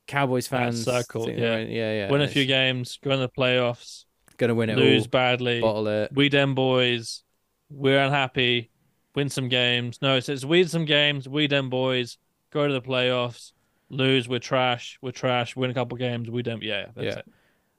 Cowboys 0.06 0.48
fans. 0.48 0.84
That 0.84 1.04
circle, 1.04 1.26
thinking, 1.26 1.42
yeah. 1.44 1.54
right, 1.54 1.68
yeah, 1.68 1.92
yeah. 1.92 2.10
Win 2.10 2.22
a 2.22 2.28
few 2.28 2.46
games, 2.46 2.98
go 3.02 3.10
in 3.12 3.20
the 3.20 3.28
playoffs, 3.28 4.06
to 4.38 4.54
win 4.54 4.70
it 4.70 4.76
lose 4.76 5.04
all, 5.04 5.08
badly. 5.08 5.60
bottle 5.60 5.86
it. 5.86 6.10
We 6.12 6.28
dem 6.28 6.54
boys, 6.54 7.22
we're 7.70 8.00
unhappy. 8.00 8.70
Win 9.14 9.28
some 9.28 9.48
games. 9.48 9.98
No, 10.00 10.16
it 10.16 10.24
says 10.24 10.46
win 10.46 10.68
some 10.68 10.84
games. 10.84 11.28
We 11.28 11.46
dem 11.46 11.70
boys, 11.70 12.18
go 12.50 12.66
to 12.66 12.72
the 12.72 12.82
playoffs, 12.82 13.52
lose. 13.90 14.28
We're 14.28 14.38
trash. 14.38 14.98
We're 15.02 15.10
trash. 15.12 15.56
Win 15.56 15.70
a 15.70 15.74
couple 15.74 15.98
games. 15.98 16.30
We 16.30 16.42
dem. 16.42 16.60
Yeah, 16.62 16.86
that's 16.94 17.04
Yeah. 17.04 17.18
it. 17.18 17.28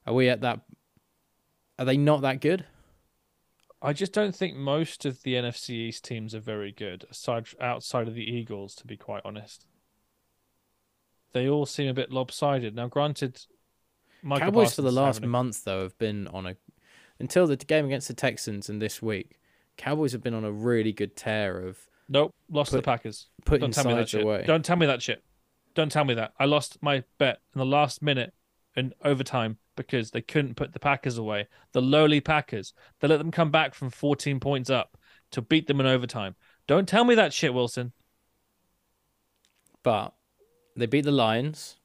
Are 0.06 0.14
we 0.14 0.28
at 0.28 0.42
that? 0.42 0.60
Are 1.78 1.84
they 1.84 1.96
not 1.96 2.22
that 2.22 2.40
good? 2.40 2.64
I 3.82 3.92
just 3.92 4.12
don't 4.12 4.34
think 4.34 4.56
most 4.56 5.06
of 5.06 5.22
the 5.22 5.34
NFC 5.34 5.70
East 5.70 6.04
teams 6.04 6.34
are 6.34 6.40
very 6.40 6.70
good, 6.72 7.06
aside 7.10 7.46
outside 7.60 8.08
of 8.08 8.14
the 8.14 8.24
Eagles. 8.30 8.74
To 8.76 8.86
be 8.86 8.96
quite 8.96 9.22
honest, 9.24 9.66
they 11.32 11.48
all 11.48 11.66
seem 11.66 11.88
a 11.88 11.94
bit 11.94 12.10
lopsided. 12.12 12.74
Now, 12.74 12.88
granted, 12.88 13.40
Michael 14.22 14.46
Cowboys 14.48 14.74
for 14.74 14.82
the 14.82 14.92
last 14.92 15.16
having 15.16 15.30
month 15.30 15.64
though 15.64 15.82
have 15.82 15.96
been 15.98 16.28
on 16.28 16.46
a 16.46 16.56
until 17.18 17.46
the 17.46 17.56
game 17.56 17.86
against 17.86 18.08
the 18.08 18.14
Texans 18.14 18.68
and 18.68 18.80
this 18.82 19.00
week. 19.00 19.38
Cowboys 19.76 20.12
have 20.12 20.22
been 20.22 20.34
on 20.34 20.44
a 20.44 20.52
really 20.52 20.92
good 20.92 21.16
tear 21.16 21.58
of 21.58 21.78
Nope, 22.08 22.34
lost 22.50 22.70
to 22.70 22.76
Put- 22.76 22.82
the 22.82 22.86
Packers. 22.86 23.28
putting 23.46 23.60
Don't 23.60 23.72
tell 23.72 23.84
me 23.86 23.94
that 23.94 24.08
shit. 24.08 24.22
away. 24.22 24.44
Don't 24.46 24.64
tell 24.64 24.76
me 24.76 24.86
that 24.86 25.00
shit. 25.00 25.22
Don't 25.74 25.90
tell 25.92 26.04
me 26.04 26.12
that. 26.14 26.32
I 26.38 26.44
lost 26.46 26.76
my 26.82 27.04
bet 27.18 27.38
in 27.54 27.60
the 27.60 27.64
last 27.64 28.02
minute 28.02 28.34
in 28.76 28.92
overtime 29.04 29.58
because 29.80 30.10
they 30.10 30.20
couldn't 30.20 30.56
put 30.56 30.72
the 30.72 30.78
Packers 30.78 31.16
away. 31.16 31.48
The 31.72 31.80
lowly 31.80 32.20
Packers. 32.20 32.74
They 33.00 33.08
let 33.08 33.16
them 33.16 33.30
come 33.30 33.50
back 33.50 33.74
from 33.74 33.88
14 33.90 34.38
points 34.40 34.68
up 34.68 34.98
to 35.30 35.40
beat 35.40 35.66
them 35.66 35.80
in 35.80 35.86
overtime. 35.86 36.36
Don't 36.66 36.86
tell 36.86 37.04
me 37.04 37.14
that 37.14 37.32
shit, 37.32 37.54
Wilson. 37.54 37.92
but 39.82 40.12
they 40.76 40.86
beat 40.86 41.04
the 41.04 41.10
Lions, 41.10 41.78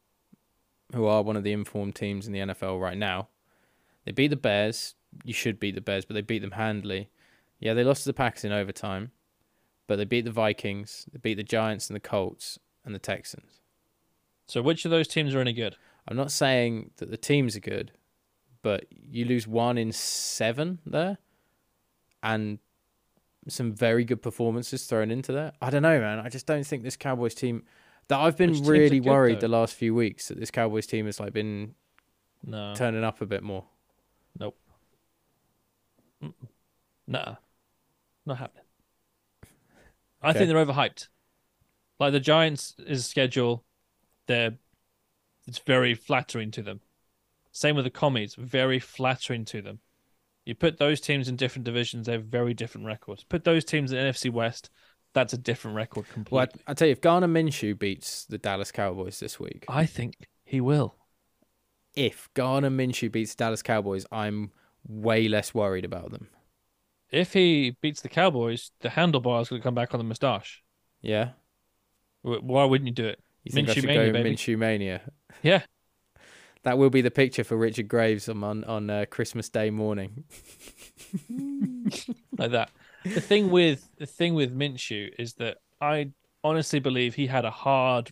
who 0.93 1.05
are 1.05 1.23
one 1.23 1.38
of 1.38 1.43
the 1.43 1.53
informed 1.53 1.95
teams 1.95 2.27
in 2.27 2.34
the 2.34 2.39
NFL 2.39 2.81
right 2.81 2.97
now. 2.97 3.29
They 4.03 4.12
beat 4.12 4.27
the 4.27 4.36
Bears. 4.36 4.95
You 5.23 5.34
should 5.34 5.60
beat 5.60 5.75
the 5.75 5.81
Bears, 5.81 6.03
but 6.05 6.13
they 6.13 6.21
beat 6.21 6.41
them 6.41 6.51
handily. 6.51 7.10
Yeah, 7.60 7.73
they 7.73 7.84
lost 7.84 8.03
to 8.03 8.10
the 8.10 8.13
Packers 8.13 8.43
in 8.43 8.51
overtime, 8.51 9.12
but 9.88 9.95
they 9.95 10.05
beat 10.05 10.25
the 10.25 10.31
Vikings. 10.31 11.05
They 11.12 11.19
beat 11.19 11.36
the 11.36 11.43
Giants 11.43 11.89
and 11.89 11.95
the 11.95 12.01
Colts 12.01 12.60
and 12.84 12.93
the 12.93 12.99
Texans. 12.99 13.62
So 14.45 14.62
which 14.62 14.86
of 14.86 14.91
those 14.91 15.08
teams 15.08 15.34
are 15.34 15.39
any 15.39 15.53
good? 15.53 15.77
I'm 16.07 16.17
not 16.17 16.31
saying 16.31 16.91
that 16.97 17.09
the 17.09 17.17
teams 17.17 17.55
are 17.55 17.59
good, 17.61 17.91
but 18.61 18.85
you 18.91 19.25
lose 19.25 19.47
one 19.47 19.77
in 19.77 19.91
seven 19.91 20.79
there, 20.85 21.17
and 22.21 22.59
some 23.47 23.73
very 23.73 24.03
good 24.03 24.21
performances 24.21 24.85
thrown 24.85 25.11
into 25.11 25.31
there. 25.31 25.53
I 25.61 25.69
don't 25.69 25.83
know, 25.83 25.99
man. 25.99 26.19
I 26.19 26.29
just 26.29 26.45
don't 26.47 26.65
think 26.65 26.83
this 26.83 26.95
Cowboys 26.97 27.35
team. 27.35 27.63
That 28.07 28.19
I've 28.19 28.37
been 28.37 28.51
Which 28.51 28.61
really 28.67 28.99
good, 28.99 29.09
worried 29.09 29.35
though? 29.37 29.41
the 29.41 29.47
last 29.47 29.73
few 29.75 29.95
weeks 29.95 30.27
that 30.27 30.39
this 30.39 30.51
Cowboys 30.51 30.85
team 30.85 31.07
has 31.07 31.19
like 31.19 31.33
been 31.33 31.73
No. 32.43 32.73
turning 32.75 33.03
up 33.03 33.21
a 33.21 33.25
bit 33.25 33.41
more. 33.41 33.65
Nope. 34.39 34.57
Mm-mm. 36.23 36.33
Nah. 37.07 37.35
Not 38.27 38.37
happening. 38.37 38.63
I 40.21 40.29
Okay. 40.29 40.39
think 40.39 40.49
they're 40.49 40.65
overhyped. 40.65 41.07
Like 41.99 42.11
the 42.13 42.19
Giants' 42.19 42.75
is 42.85 43.05
schedule, 43.05 43.63
they're 44.27 44.57
it's 45.47 45.60
very 45.60 45.93
flattering 45.93 46.51
to 46.51 46.62
them. 46.62 46.81
Same 47.51 47.75
with 47.75 47.86
the 47.86 47.91
commies, 47.91 48.36
very 48.36 48.79
flattering 48.79 49.45
to 49.45 49.62
them. 49.62 49.79
You 50.45 50.53
put 50.55 50.77
those 50.77 51.01
teams 51.01 51.27
in 51.27 51.36
different 51.38 51.65
divisions, 51.65 52.05
they 52.05 52.13
have 52.13 52.25
very 52.25 52.53
different 52.53 52.86
records. 52.86 53.23
Put 53.23 53.43
those 53.45 53.65
teams 53.65 53.91
in 53.91 53.97
NFC 53.97 54.31
West, 54.31 54.69
that's 55.13 55.34
a 55.34 55.38
different 55.38 55.75
record 55.77 56.08
completely. 56.10 56.36
Well, 56.38 56.47
I, 56.67 56.71
I 56.71 56.73
tell 56.73 56.88
you, 56.88 56.91
if 56.91 57.01
Gardner 57.01 57.27
Minshew 57.29 57.77
beats 57.79 58.25
the 58.25 58.38
Dallas 58.38 58.71
Cowboys 58.71 59.19
this 59.19 59.39
week, 59.39 59.65
I 59.69 59.86
think 59.86 60.27
he 60.43 60.60
will. 60.62 60.95
if 61.95 62.29
Gardner 62.34 62.69
Minshew 62.69 63.12
beats 63.12 63.34
Dallas 63.34 63.63
Cowboys, 63.63 64.05
I'm 64.12 64.51
way 64.86 65.27
less 65.27 65.53
worried 65.53 65.86
about 65.86 66.12
them. 66.12 66.27
If 67.12 67.34
he 67.34 67.77
beats 67.81 68.01
the 68.01 68.10
Cowboys, 68.10 68.71
the 68.81 68.89
handlebar's 68.89 69.49
going 69.49 69.62
to 69.62 69.63
come 69.63 69.73
back 69.75 69.93
on 69.93 69.99
the 69.99 70.03
moustache. 70.03 70.62
Yeah, 71.01 71.29
Why 72.23 72.65
wouldn't 72.65 72.88
you 72.88 72.93
do 72.93 73.05
it? 73.08 73.19
You 73.45 73.51
think 73.51 73.69
I 73.69 73.71
Minshew 73.71 73.75
should 73.75 73.86
mania, 73.86 74.05
go 74.08 74.13
baby. 74.13 74.31
Minshew 74.31 74.58
mania? 74.58 75.01
Yeah. 75.43 75.62
That 76.63 76.77
will 76.79 76.89
be 76.89 77.01
the 77.01 77.12
picture 77.12 77.43
for 77.43 77.55
Richard 77.55 77.88
Graves 77.88 78.27
on 78.27 78.43
on, 78.43 78.63
on 78.63 78.89
uh, 78.89 79.05
Christmas 79.10 79.49
Day 79.49 79.69
morning. 79.69 80.23
like 82.38 82.51
that. 82.51 82.71
The 83.03 83.21
thing 83.21 83.51
with 83.51 83.88
the 83.97 84.08
thing 84.08 84.34
with 84.34 84.55
Minshew 84.58 85.12
is 85.19 85.36
that 85.36 85.58
I 85.79 86.10
honestly 86.43 86.79
believe 86.79 87.15
he 87.15 87.27
had 87.27 87.45
a 87.45 87.51
hard 87.51 88.12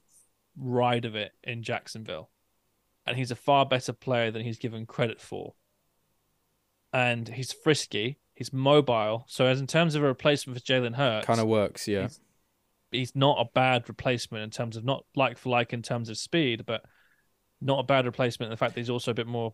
ride 0.56 1.06
of 1.06 1.16
it 1.16 1.32
in 1.44 1.64
Jacksonville, 1.64 2.30
and 3.08 3.18
he's 3.18 3.32
a 3.32 3.36
far 3.36 3.66
better 3.66 3.94
player 3.94 4.30
than 4.30 4.44
he's 4.44 4.60
given 4.60 4.86
credit 4.86 5.20
for. 5.20 5.56
And 6.92 7.28
he's 7.28 7.52
frisky, 7.52 8.20
he's 8.36 8.54
mobile. 8.54 9.26
So, 9.28 9.48
as 9.48 9.60
in 9.60 9.66
terms 9.66 9.96
of 9.96 10.04
a 10.04 10.08
replacement 10.08 10.60
for 10.60 10.64
Jalen 10.64 10.96
Hurts, 10.96 11.26
Kind 11.26 11.40
of 11.40 11.48
works, 11.48 11.88
yeah. 11.88 12.10
He's- 12.96 13.16
not 13.16 13.38
a 13.40 13.46
bad 13.54 13.88
replacement 13.90 14.44
in 14.44 14.50
terms 14.50 14.78
of 14.78 14.84
not 14.84 15.06
like 15.16 15.38
for 15.38 15.50
like 15.50 15.74
in 15.74 15.82
terms 15.82 16.10
of 16.10 16.18
speed, 16.18 16.66
but 16.66 16.84
not 17.62 17.80
a 17.80 17.84
bad 17.84 18.06
replacement. 18.06 18.48
in 18.48 18.52
The 18.52 18.58
fact 18.58 18.74
that 18.76 18.82
he's 18.82 18.90
also 18.90 19.12
a 19.12 19.14
bit 19.14 19.28
more, 19.28 19.54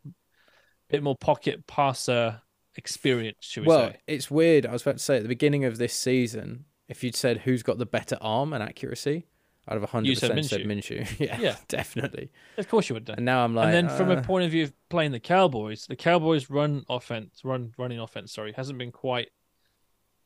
bit 0.89 1.03
more 1.03 1.15
pocket 1.15 1.67
passer 1.67 2.41
experience, 2.75 3.37
should 3.41 3.63
we 3.63 3.67
Well, 3.67 3.91
say? 3.91 3.97
it's 4.07 4.31
weird. 4.31 4.65
I 4.65 4.71
was 4.71 4.81
about 4.81 4.97
to 4.97 5.03
say 5.03 5.17
at 5.17 5.23
the 5.23 5.29
beginning 5.29 5.65
of 5.65 5.77
this 5.77 5.93
season, 5.93 6.65
if 6.87 7.03
you'd 7.03 7.15
said 7.15 7.39
who's 7.39 7.61
got 7.63 7.77
the 7.77 7.85
better 7.85 8.17
arm 8.21 8.53
and 8.53 8.63
accuracy, 8.63 9.27
out 9.67 9.75
of 9.77 9.83
have 9.83 9.91
hundred 9.91 10.07
You 10.09 10.15
said 10.15 10.31
percent 10.31 10.45
said 10.47 10.61
Minshew. 10.61 11.19
yeah, 11.19 11.39
Yeah. 11.39 11.55
definitely. 11.67 12.31
Of 12.57 12.67
course 12.67 12.89
you 12.89 12.95
would. 12.95 13.05
do. 13.05 13.13
And 13.13 13.25
now 13.25 13.43
I'm 13.43 13.53
like, 13.53 13.65
and 13.65 13.73
then 13.89 13.95
from 13.97 14.09
a 14.09 14.15
uh, 14.15 14.23
point 14.23 14.45
of 14.45 14.51
view 14.51 14.63
of 14.63 14.73
playing 14.89 15.11
the 15.11 15.19
Cowboys, 15.19 15.85
the 15.87 15.95
Cowboys 15.95 16.49
run 16.49 16.83
offense, 16.89 17.41
run 17.43 17.73
running 17.77 17.99
offense, 17.99 18.33
sorry, 18.33 18.53
hasn't 18.53 18.79
been 18.79 18.91
quite 18.91 19.29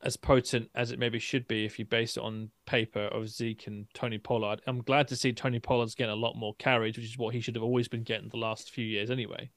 as 0.03 0.17
potent 0.17 0.69
as 0.75 0.91
it 0.91 0.99
maybe 0.99 1.17
should 1.17 1.47
be 1.47 1.65
if 1.65 1.79
you 1.79 1.85
base 1.85 2.17
it 2.17 2.23
on 2.23 2.49
paper 2.65 3.05
of 3.05 3.29
Zeke 3.29 3.67
and 3.67 3.87
Tony 3.93 4.17
Pollard. 4.17 4.61
I'm 4.67 4.81
glad 4.81 5.07
to 5.07 5.15
see 5.15 5.31
Tony 5.31 5.59
Pollard's 5.59 5.95
getting 5.95 6.13
a 6.13 6.17
lot 6.17 6.35
more 6.35 6.53
carries, 6.55 6.97
which 6.97 7.05
is 7.05 7.17
what 7.17 7.33
he 7.33 7.39
should 7.39 7.55
have 7.55 7.63
always 7.63 7.87
been 7.87 8.03
getting 8.03 8.29
the 8.29 8.37
last 8.37 8.69
few 8.69 8.85
years 8.85 9.09
anyway. 9.09 9.49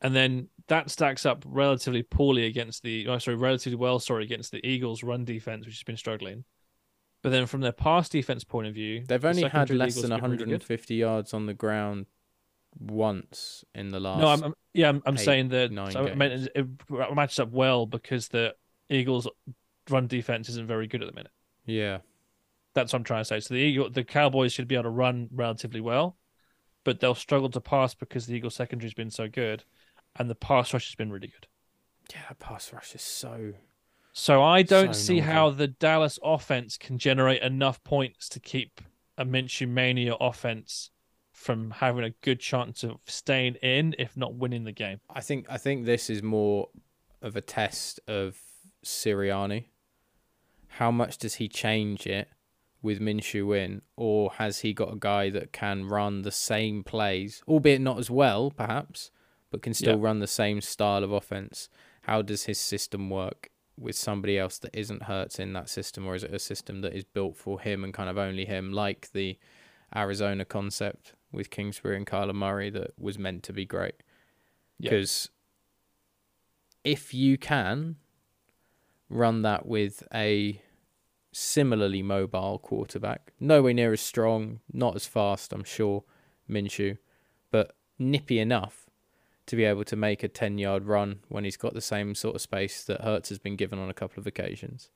And 0.00 0.14
then 0.14 0.48
that 0.68 0.88
stacks 0.88 1.26
up 1.26 1.44
relatively 1.46 2.02
poorly 2.02 2.46
against 2.46 2.82
the, 2.82 3.08
oh, 3.08 3.18
sorry, 3.18 3.36
relatively 3.36 3.76
well, 3.76 3.98
sorry, 3.98 4.24
against 4.24 4.52
the 4.52 4.64
Eagles' 4.66 5.02
run 5.02 5.24
defense, 5.24 5.66
which 5.66 5.74
has 5.74 5.82
been 5.82 5.96
struggling. 5.96 6.44
But 7.22 7.30
then 7.30 7.46
from 7.46 7.60
their 7.60 7.72
pass 7.72 8.08
defense 8.08 8.44
point 8.44 8.68
of 8.68 8.74
view, 8.74 9.04
they've 9.06 9.20
the 9.20 9.28
only 9.28 9.42
had 9.42 9.50
secondary 9.50 9.74
of 9.74 9.78
the 9.78 9.84
less 9.84 9.92
Eagles 9.92 10.02
than 10.02 10.10
have 10.12 10.20
been 10.22 10.30
really 10.30 10.44
150 10.44 10.94
yards 10.94 11.34
on 11.34 11.46
the 11.46 11.54
ground 11.54 12.06
once 12.78 13.64
in 13.74 13.90
the 13.90 14.00
last. 14.00 14.20
No, 14.20 14.28
I'm, 14.28 14.44
I'm 14.44 14.54
yeah, 14.72 14.88
I'm, 14.88 15.02
I'm 15.04 15.14
eight, 15.14 15.20
saying 15.20 15.48
that 15.48 15.72
nine 15.72 15.90
so 15.90 16.04
it, 16.04 16.16
it 16.54 17.14
matches 17.14 17.40
up 17.40 17.50
well 17.50 17.84
because 17.84 18.28
the 18.28 18.54
Eagles' 18.90 19.28
run 19.88 20.06
defense 20.06 20.48
isn't 20.48 20.66
very 20.66 20.86
good 20.86 21.02
at 21.02 21.06
the 21.08 21.14
minute. 21.14 21.32
yeah, 21.64 21.98
That's 22.74 22.92
what 22.92 22.98
I'm 22.98 23.04
trying 23.04 23.20
to 23.22 23.24
say. 23.24 23.40
So 23.40 23.54
the 23.54 23.60
Eagle, 23.60 23.90
the 23.90 24.04
Cowboys 24.04 24.52
should 24.52 24.68
be 24.68 24.74
able 24.74 24.84
to 24.84 24.90
run 24.90 25.28
relatively 25.32 25.80
well, 25.80 26.16
but 26.84 27.00
they'll 27.00 27.14
struggle 27.14 27.48
to 27.50 27.60
pass 27.60 27.94
because 27.94 28.26
the 28.26 28.34
Eagles' 28.34 28.54
secondary's 28.54 28.94
been 28.94 29.10
so 29.10 29.28
good, 29.28 29.64
and 30.16 30.28
the 30.28 30.34
pass 30.34 30.72
rush 30.72 30.88
has 30.88 30.94
been 30.96 31.10
really 31.12 31.28
good. 31.28 31.46
yeah. 32.12 32.30
Pass 32.38 32.72
rush 32.72 32.94
is 32.94 33.02
so. 33.02 33.52
So 34.12 34.42
I 34.42 34.62
don't 34.62 34.94
So 34.94 35.00
see 35.00 35.20
novel. 35.20 35.32
how 35.34 35.50
the 35.50 35.68
Dallas 35.68 36.18
offense 36.22 36.76
can 36.76 36.98
generate 36.98 37.42
enough 37.42 37.82
points 37.84 38.28
to 38.30 38.40
keep 38.40 38.80
a 39.16 39.24
Minshew 39.24 39.68
mania 39.68 40.14
offense 40.20 40.90
from 41.32 41.70
having 41.70 42.04
a 42.04 42.10
good 42.22 42.40
chance 42.40 42.82
of 42.82 42.96
staying 43.06 43.54
in, 43.56 43.94
if 43.98 44.16
not 44.16 44.34
winning 44.34 44.64
the 44.64 44.72
game. 44.72 45.00
I 45.08 45.20
think 45.20 45.46
I 45.48 45.58
think 45.58 45.86
this 45.86 46.10
is 46.10 46.22
more 46.24 46.68
of 47.22 47.36
a 47.36 47.40
test 47.40 48.00
of 48.08 48.36
Sirianni. 48.84 49.66
How 50.74 50.90
much 50.90 51.18
does 51.18 51.34
he 51.34 51.48
change 51.48 52.06
it 52.06 52.28
with 52.82 53.00
Minshew 53.00 53.56
in, 53.56 53.82
or 53.96 54.32
has 54.32 54.60
he 54.60 54.72
got 54.72 54.92
a 54.92 54.96
guy 54.98 55.28
that 55.30 55.52
can 55.52 55.86
run 55.86 56.22
the 56.22 56.30
same 56.30 56.82
plays, 56.82 57.42
albeit 57.46 57.80
not 57.80 57.98
as 57.98 58.10
well, 58.10 58.50
perhaps, 58.50 59.10
but 59.50 59.60
can 59.62 59.74
still 59.74 59.98
Yeah. 59.98 60.04
run 60.04 60.20
the 60.20 60.26
same 60.26 60.60
style 60.60 61.04
of 61.04 61.12
offense? 61.12 61.68
How 62.02 62.22
does 62.22 62.44
his 62.44 62.58
system 62.58 63.10
work 63.10 63.50
with 63.76 63.96
somebody 63.96 64.38
else 64.38 64.58
that 64.58 64.74
isn't 64.74 65.02
Hurts 65.04 65.38
in 65.38 65.52
that 65.52 65.68
system, 65.68 66.06
or 66.06 66.14
is 66.14 66.22
it 66.24 66.32
a 66.32 66.38
system 66.38 66.80
that 66.80 66.94
is 66.94 67.04
built 67.04 67.36
for 67.36 67.60
him 67.60 67.84
and 67.84 67.92
kind 67.92 68.08
of 68.08 68.16
only 68.16 68.44
him, 68.46 68.72
like 68.72 69.10
the 69.12 69.38
Arizona 69.94 70.44
concept 70.44 71.14
with 71.32 71.50
Kingsbury 71.50 71.96
and 71.96 72.06
Kyler 72.06 72.34
Murray 72.34 72.70
that 72.70 72.92
was 72.98 73.18
meant 73.18 73.42
to 73.44 73.52
be 73.52 73.66
great? 73.66 73.96
Yeah. 74.78 74.90
Because 74.90 75.28
if 76.84 77.12
you 77.12 77.36
can 77.36 77.96
run 79.10 79.42
that 79.42 79.66
with 79.66 80.06
a 80.14 80.62
similarly 81.32 82.02
mobile 82.02 82.58
quarterback, 82.58 83.32
nowhere 83.38 83.74
near 83.74 83.92
as 83.92 84.00
strong, 84.00 84.60
not 84.72 84.96
as 84.96 85.06
fast, 85.06 85.52
I'm 85.52 85.64
sure, 85.64 86.04
Minshew, 86.48 86.98
but 87.50 87.74
nippy 87.98 88.38
enough 88.38 88.88
to 89.46 89.56
be 89.56 89.64
able 89.64 89.84
to 89.84 89.96
make 89.96 90.22
a 90.22 90.28
10 90.28 90.58
yard 90.58 90.84
run 90.84 91.20
when 91.28 91.44
he's 91.44 91.56
got 91.56 91.74
the 91.74 91.80
same 91.80 92.14
sort 92.14 92.36
of 92.36 92.40
space 92.40 92.84
that 92.84 93.02
Hurts 93.02 93.28
has 93.28 93.38
been 93.38 93.56
given 93.56 93.78
on 93.78 93.90
a 93.90 93.94
couple 93.94 94.20
of 94.20 94.26
occasions. 94.26 94.90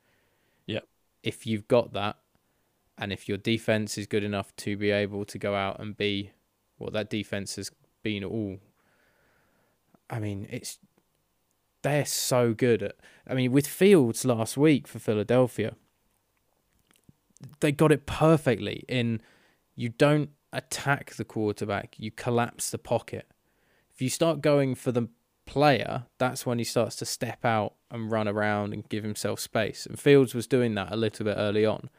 Yep. 0.67 0.87
If 1.23 1.47
you've 1.47 1.69
got 1.69 1.93
that, 1.93 2.17
and 2.97 3.13
if 3.13 3.29
your 3.29 3.39
defense 3.39 3.99
is 3.99 4.07
good 4.07 4.23
enough 4.23 4.55
to 4.57 4.77
be 4.77 4.91
able 4.91 5.25
to 5.25 5.39
go 5.39 5.57
out 5.57 5.81
and 5.81 5.97
be 5.97 6.31
what 6.79 6.93
that 6.93 7.11
defense 7.11 7.57
has 7.57 7.71
been 8.03 8.23
all 8.23 8.59
I 10.11 10.19
mean, 10.19 10.47
it's 10.51 10.79
they're 11.85 12.07
so 12.07 12.53
good 12.55 12.83
at. 12.83 12.97
I 13.29 13.35
mean, 13.35 13.53
with 13.53 13.67
Fields 13.67 14.25
last 14.25 14.57
week 14.57 14.89
for 14.89 14.99
Philadelphia, 14.99 15.77
they 17.61 17.71
got 17.71 17.93
it 17.93 18.07
perfectly. 18.07 18.85
In 18.89 19.21
you 19.77 19.91
don't 19.91 20.31
attack 20.53 21.15
the 21.15 21.25
quarterback, 21.25 21.95
you 21.99 22.11
collapse 22.11 22.71
the 22.71 22.79
pocket. 22.79 23.31
If 23.93 24.03
you 24.03 24.09
start 24.09 24.41
going 24.41 24.75
for 24.75 24.93
the 24.93 25.09
player, 25.47 26.07
that's 26.19 26.47
when 26.47 26.59
he 26.59 26.65
starts 26.65 26.97
to 26.97 27.05
step 27.05 27.45
out 27.45 27.75
and 27.91 28.11
run 28.11 28.27
around 28.27 28.73
and 28.73 28.89
give 28.89 29.05
himself 29.05 29.39
space. 29.39 29.87
And 29.87 29.99
Fields 29.99 30.35
was 30.35 30.47
doing 30.47 30.75
that 30.75 30.91
a 30.91 30.97
little 30.97 31.25
bit 31.25 31.37
early 31.37 31.67
on, 31.67 31.91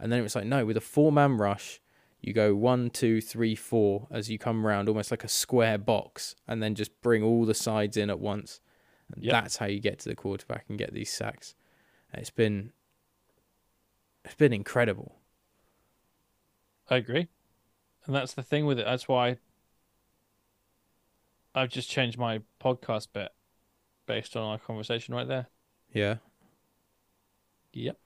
and 0.00 0.10
then 0.10 0.18
it 0.18 0.22
was 0.22 0.34
like, 0.34 0.46
no, 0.46 0.64
with 0.64 0.76
a 0.76 0.80
four-man 0.80 1.36
rush, 1.36 1.80
you 2.20 2.32
go 2.32 2.56
one, 2.56 2.90
two, 2.90 3.20
three, 3.20 3.54
four 3.54 4.08
as 4.10 4.30
you 4.30 4.38
come 4.38 4.66
around, 4.66 4.88
almost 4.88 5.10
like 5.10 5.24
a 5.24 5.28
square 5.28 5.78
box, 5.78 6.34
and 6.48 6.62
then 6.62 6.74
just 6.74 7.00
bring 7.02 7.22
all 7.22 7.44
the 7.44 7.54
sides 7.54 7.96
in 7.96 8.08
at 8.08 8.18
once. 8.18 8.60
And 9.14 9.22
Yep. 9.24 9.32
that's 9.32 9.56
how 9.56 9.66
you 9.66 9.80
get 9.80 9.98
to 10.00 10.08
the 10.08 10.16
quarterback 10.16 10.64
and 10.68 10.78
get 10.78 10.92
these 10.92 11.12
sacks. 11.12 11.54
It's 12.12 12.30
been 12.30 12.72
it's 14.24 14.34
been 14.34 14.52
incredible. 14.52 15.16
I 16.88 16.96
agree. 16.96 17.28
And 18.06 18.14
that's 18.14 18.34
the 18.34 18.42
thing 18.42 18.66
with 18.66 18.78
it. 18.78 18.84
That's 18.84 19.06
why 19.08 19.38
I've 21.54 21.70
just 21.70 21.88
changed 21.88 22.18
my 22.18 22.40
podcast 22.60 23.08
bit 23.12 23.32
based 24.06 24.36
on 24.36 24.42
our 24.44 24.58
conversation 24.58 25.14
right 25.14 25.26
there. 25.28 25.46
Yeah. 25.92 26.16
Yep. 27.72 27.98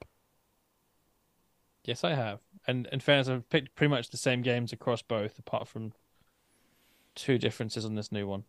Yes, 1.84 2.04
I 2.04 2.14
have. 2.14 2.40
And 2.66 2.86
in 2.92 3.00
fairness, 3.00 3.28
I've 3.28 3.48
picked 3.48 3.74
pretty 3.74 3.90
much 3.90 4.10
the 4.10 4.16
same 4.16 4.42
games 4.42 4.72
across 4.72 5.02
both, 5.02 5.38
apart 5.38 5.66
from 5.68 5.92
two 7.14 7.38
differences 7.38 7.84
on 7.84 7.94
this 7.94 8.12
new 8.12 8.26
one. 8.26 8.44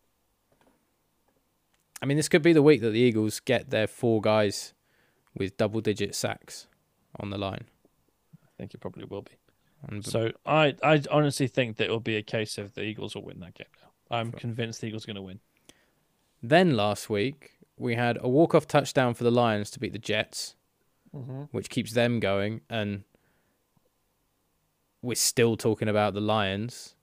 I 2.02 2.06
mean, 2.06 2.16
this 2.16 2.28
could 2.28 2.42
be 2.42 2.52
the 2.52 2.62
week 2.62 2.80
that 2.80 2.90
the 2.90 2.98
Eagles 2.98 3.38
get 3.40 3.70
their 3.70 3.86
four 3.86 4.20
guys 4.20 4.74
with 5.34 5.56
double 5.56 5.80
digit 5.80 6.14
sacks 6.14 6.66
on 7.20 7.30
the 7.30 7.38
line. 7.38 7.64
I 8.42 8.48
think 8.58 8.74
it 8.74 8.78
probably 8.80 9.04
will 9.04 9.22
be. 9.22 9.30
And 9.88 10.04
So 10.04 10.32
I, 10.44 10.74
I 10.82 11.00
honestly 11.10 11.46
think 11.46 11.76
that 11.76 11.84
it 11.86 11.90
will 11.90 12.00
be 12.00 12.16
a 12.16 12.22
case 12.22 12.58
of 12.58 12.74
the 12.74 12.82
Eagles 12.82 13.14
will 13.14 13.22
win 13.24 13.40
that 13.40 13.54
game 13.54 13.66
now. 13.80 14.16
I'm 14.18 14.30
Sure. 14.32 14.40
convinced 14.40 14.80
the 14.80 14.88
Eagles 14.88 15.04
are 15.04 15.06
going 15.06 15.16
to 15.16 15.22
win. 15.22 15.40
then 16.42 16.76
last 16.76 17.08
week, 17.08 17.52
we 17.76 17.94
had 17.94 18.18
a 18.20 18.28
walk 18.28 18.54
off 18.54 18.66
touchdown 18.66 19.14
for 19.14 19.24
the 19.24 19.30
Lions 19.30 19.70
to 19.70 19.80
beat 19.80 19.92
the 19.92 19.98
Jets, 19.98 20.56
Mm-hmm. 21.14 21.42
which 21.52 21.68
keeps 21.70 21.92
them 21.92 22.20
going. 22.20 22.62
And 22.70 23.04
we're 25.02 25.14
still 25.14 25.56
talking 25.56 25.88
about 25.88 26.14
the 26.14 26.20
Lions. 26.20 26.94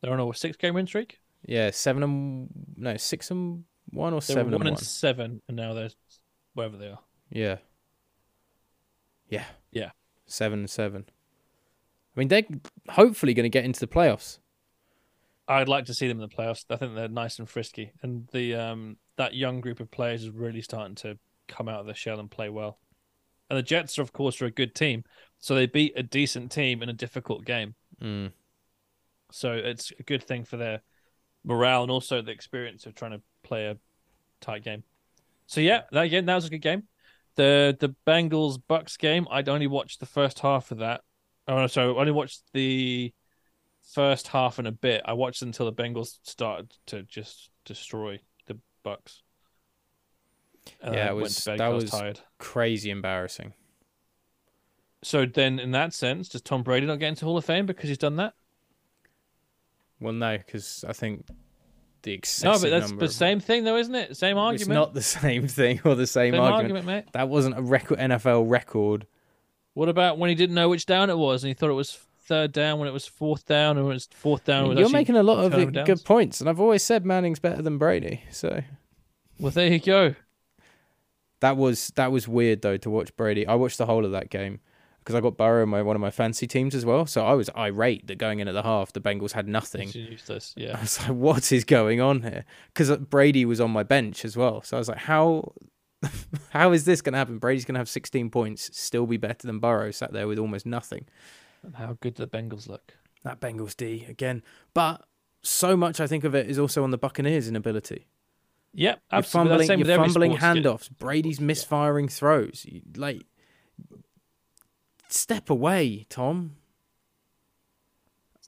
They're 0.00 0.12
on 0.12 0.20
a 0.20 0.34
six 0.34 0.56
game 0.56 0.74
win 0.74 0.86
streak. 0.86 1.20
Yeah, 1.44 1.70
seven 1.70 2.02
and 2.02 2.48
no, 2.76 2.96
six 2.96 3.30
and 3.30 3.64
one 3.90 4.12
or 4.12 4.20
They 4.20 4.34
seven 4.34 4.52
one 4.52 4.54
and 4.62 4.68
and 4.68 4.76
one. 4.76 4.82
seven, 4.84 5.42
and 5.48 5.56
now 5.56 5.74
they're 5.74 5.90
wherever 6.54 6.76
they 6.76 6.88
are. 6.88 7.00
Yeah. 7.30 7.58
Yeah. 9.28 9.44
Yeah. 9.72 9.90
seven 10.26 10.60
and 10.60 10.70
seven. 10.70 11.04
I 12.16 12.20
mean, 12.20 12.28
they're 12.28 12.44
hopefully 12.88 13.34
going 13.34 13.44
to 13.44 13.50
get 13.50 13.64
into 13.64 13.80
the 13.80 13.86
playoffs. 13.86 14.38
I'd 15.48 15.68
like 15.68 15.84
to 15.86 15.94
see 15.94 16.08
them 16.08 16.20
in 16.20 16.28
the 16.28 16.34
playoffs. 16.34 16.64
I 16.70 16.76
think 16.76 16.94
they're 16.94 17.08
nice 17.08 17.38
and 17.38 17.48
frisky, 17.48 17.92
and 18.02 18.26
the 18.32 18.54
um 18.54 18.96
that 19.16 19.34
young 19.34 19.60
group 19.60 19.80
of 19.80 19.90
players 19.90 20.24
is 20.24 20.30
really 20.30 20.62
starting 20.62 20.96
to 20.96 21.18
come 21.46 21.68
out 21.68 21.80
of 21.80 21.86
their 21.86 21.94
shell 21.94 22.18
and 22.18 22.30
play 22.30 22.48
well. 22.48 22.78
And 23.48 23.56
the 23.56 23.62
Jets, 23.62 23.96
are, 23.98 24.02
of 24.02 24.12
course, 24.12 24.42
are 24.42 24.46
a 24.46 24.50
good 24.50 24.74
team, 24.74 25.04
so 25.38 25.54
they 25.54 25.66
beat 25.66 25.92
a 25.96 26.02
decent 26.02 26.50
team 26.50 26.82
in 26.82 26.88
a 26.88 26.92
difficult 26.92 27.44
game. 27.44 27.76
Mm. 28.02 28.32
So 29.30 29.52
it's 29.52 29.92
a 29.98 30.02
good 30.02 30.24
thing 30.24 30.44
for 30.44 30.56
their 30.56 30.82
morale 31.46 31.82
and 31.82 31.90
also 31.90 32.20
the 32.20 32.32
experience 32.32 32.84
of 32.84 32.94
trying 32.94 33.12
to 33.12 33.22
play 33.42 33.66
a 33.66 33.78
tight 34.42 34.62
game. 34.64 34.82
So 35.46 35.60
yeah, 35.62 35.82
that 35.92 36.02
again, 36.02 36.26
that 36.26 36.34
was 36.34 36.44
a 36.44 36.50
good 36.50 36.58
game. 36.60 36.82
The 37.36 37.76
the 37.78 37.94
Bengals 38.06 38.58
Bucks 38.66 38.96
game, 38.96 39.26
I'd 39.30 39.48
only 39.48 39.66
watched 39.66 40.00
the 40.00 40.06
first 40.06 40.40
half 40.40 40.70
of 40.70 40.78
that. 40.78 41.02
Oh 41.48 41.56
no, 41.56 41.66
sorry, 41.68 41.88
I 41.88 41.96
only 41.98 42.12
watched 42.12 42.42
the 42.52 43.12
first 43.94 44.28
half 44.28 44.58
and 44.58 44.66
a 44.66 44.72
bit. 44.72 45.02
I 45.04 45.12
watched 45.12 45.42
until 45.42 45.66
the 45.66 45.72
Bengals 45.72 46.18
started 46.22 46.74
to 46.86 47.04
just 47.04 47.50
destroy 47.64 48.18
the 48.46 48.58
Bucks. 48.82 49.22
And 50.82 50.94
Yeah, 50.96 51.10
it 51.10 51.14
was- 51.14 51.44
that 51.44 51.68
was- 51.68 51.84
was 51.84 51.90
tired. 51.92 52.20
Crazy 52.38 52.90
embarrassing. 52.90 53.54
So 55.02 55.24
then, 55.24 55.60
in 55.60 55.70
that 55.70 55.94
sense, 55.94 56.28
does 56.28 56.42
Tom 56.42 56.64
Brady 56.64 56.86
not 56.86 56.98
get 56.98 57.10
into 57.10 57.24
Hall 57.24 57.36
of 57.36 57.44
Fame 57.44 57.66
because 57.66 57.88
he's 57.88 57.98
done 57.98 58.16
that? 58.16 58.34
Well, 60.00 60.12
no, 60.12 60.36
because 60.38 60.84
I 60.86 60.92
think 60.92 61.24
the 62.02 62.12
excessive. 62.12 62.62
No, 62.62 62.70
but 62.70 62.80
that's 62.80 62.92
the 62.92 63.08
same 63.08 63.40
thing, 63.40 63.64
though, 63.64 63.76
isn't 63.76 63.94
it? 63.94 64.16
Same 64.16 64.36
argument. 64.38 64.60
It's 64.62 64.68
not 64.68 64.94
the 64.94 65.02
same 65.02 65.48
thing 65.48 65.80
or 65.84 65.94
the 65.94 66.06
same, 66.06 66.34
same 66.34 66.40
argument. 66.40 66.62
argument, 66.76 66.86
mate. 66.86 67.04
That 67.12 67.28
wasn't 67.28 67.58
a 67.58 67.62
record 67.62 67.98
NFL 67.98 68.50
record. 68.50 69.06
What 69.74 69.88
about 69.88 70.18
when 70.18 70.28
he 70.30 70.34
didn't 70.34 70.54
know 70.54 70.68
which 70.68 70.86
down 70.86 71.10
it 71.10 71.18
was 71.18 71.42
and 71.44 71.48
he 71.48 71.54
thought 71.54 71.70
it 71.70 71.74
was 71.74 71.98
third 72.20 72.50
down 72.52 72.78
when 72.78 72.88
it 72.88 72.92
was 72.92 73.06
fourth 73.06 73.44
down 73.46 73.76
and 73.76 73.84
when 73.86 73.92
it 73.92 73.96
was 73.96 74.08
fourth 74.12 74.44
down? 74.44 74.68
was 74.68 74.78
You're 74.78 74.88
making 74.90 75.16
a 75.16 75.22
lot 75.22 75.44
of 75.44 75.72
downs? 75.72 75.86
good 75.86 76.04
points, 76.04 76.40
and 76.40 76.48
I've 76.48 76.60
always 76.60 76.82
said 76.82 77.04
Manning's 77.04 77.38
better 77.38 77.62
than 77.62 77.78
Brady. 77.78 78.22
So 78.30 78.62
Well, 79.38 79.52
there 79.52 79.68
you 79.68 79.78
go. 79.80 80.14
that 81.40 81.56
was 81.56 81.88
that 81.96 82.10
was 82.12 82.26
weird 82.26 82.62
though 82.62 82.76
to 82.78 82.90
watch 82.90 83.14
Brady. 83.16 83.46
I 83.46 83.54
watched 83.54 83.78
the 83.78 83.86
whole 83.86 84.04
of 84.04 84.12
that 84.12 84.30
game 84.30 84.60
because 85.06 85.14
I 85.14 85.20
got 85.20 85.36
Burrow 85.36 85.62
in 85.62 85.68
my 85.68 85.82
one 85.82 85.94
of 85.94 86.02
my 86.02 86.10
fancy 86.10 86.48
teams 86.48 86.74
as 86.74 86.84
well. 86.84 87.06
So 87.06 87.24
I 87.24 87.34
was 87.34 87.48
irate 87.56 88.08
that 88.08 88.18
going 88.18 88.40
in 88.40 88.48
at 88.48 88.52
the 88.54 88.64
half, 88.64 88.92
the 88.92 89.00
Bengals 89.00 89.30
had 89.32 89.46
nothing. 89.46 89.88
Useless. 89.92 90.52
I 90.58 90.80
was 90.80 91.00
like, 91.00 91.16
what 91.16 91.52
is 91.52 91.62
going 91.64 92.00
on 92.00 92.22
here? 92.22 92.44
Because 92.74 92.90
uh, 92.90 92.96
Brady 92.96 93.44
was 93.44 93.60
on 93.60 93.70
my 93.70 93.84
bench 93.84 94.24
as 94.24 94.36
well. 94.36 94.62
So 94.62 94.76
I 94.76 94.80
was 94.80 94.88
like, 94.88 94.98
how 94.98 95.52
how 96.50 96.72
is 96.72 96.84
this 96.86 97.00
going 97.00 97.12
to 97.12 97.18
happen? 97.18 97.38
Brady's 97.38 97.64
going 97.64 97.74
to 97.74 97.78
have 97.80 97.88
16 97.88 98.30
points, 98.30 98.68
still 98.76 99.06
be 99.06 99.16
better 99.16 99.46
than 99.46 99.60
Burrow, 99.60 99.92
sat 99.92 100.12
there 100.12 100.26
with 100.26 100.38
almost 100.40 100.66
nothing. 100.66 101.06
And 101.62 101.76
how 101.76 101.96
good 102.00 102.16
the 102.16 102.26
Bengals 102.26 102.68
look? 102.68 102.94
That 103.22 103.40
Bengals 103.40 103.76
D 103.76 104.06
again. 104.08 104.42
But 104.74 105.04
so 105.42 105.76
much 105.76 106.00
I 106.00 106.08
think 106.08 106.24
of 106.24 106.34
it 106.34 106.50
is 106.50 106.58
also 106.58 106.82
on 106.82 106.90
the 106.90 106.98
Buccaneers' 106.98 107.48
inability. 107.48 108.08
Yep, 108.74 109.00
You're 109.10 109.18
absolutely. 109.18 109.22
fumbling, 109.30 109.58
That's 109.58 109.68
the 109.68 109.72
same 109.72 109.78
you're 109.86 109.96
fumbling 110.04 110.36
sports 110.36 110.54
kid. 110.54 110.64
handoffs. 110.64 110.98
Brady's 110.98 111.40
misfiring 111.40 112.08
throws. 112.08 112.66
You- 112.68 112.82
Like, 112.96 113.22
step 115.08 115.50
away, 115.50 116.06
Tom. 116.08 116.56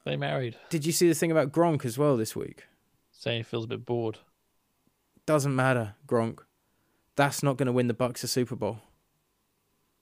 They 0.05 0.15
married. 0.15 0.55
Did 0.69 0.85
you 0.85 0.91
see 0.91 1.07
the 1.07 1.13
thing 1.13 1.31
about 1.31 1.51
Gronk 1.51 1.85
as 1.85 1.97
well 1.97 2.17
this 2.17 2.35
week? 2.35 2.63
Saying 3.11 3.39
he 3.39 3.43
feels 3.43 3.65
a 3.65 3.67
bit 3.67 3.85
bored. 3.85 4.17
Doesn't 5.25 5.55
matter, 5.55 5.95
Gronk. 6.07 6.39
That's 7.15 7.43
not 7.43 7.57
going 7.57 7.67
to 7.67 7.73
win 7.73 7.87
the 7.87 7.93
Bucks 7.93 8.23
a 8.23 8.27
Super 8.27 8.55
Bowl. 8.55 8.79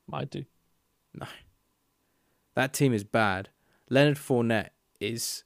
Might 0.08 0.30
do. 0.30 0.46
No. 1.14 1.26
That 2.56 2.74
team 2.74 2.94
is 2.94 3.04
bad. 3.04 3.50
Leonard 3.90 4.18
Fournette 4.18 4.70
is. 5.02 5.44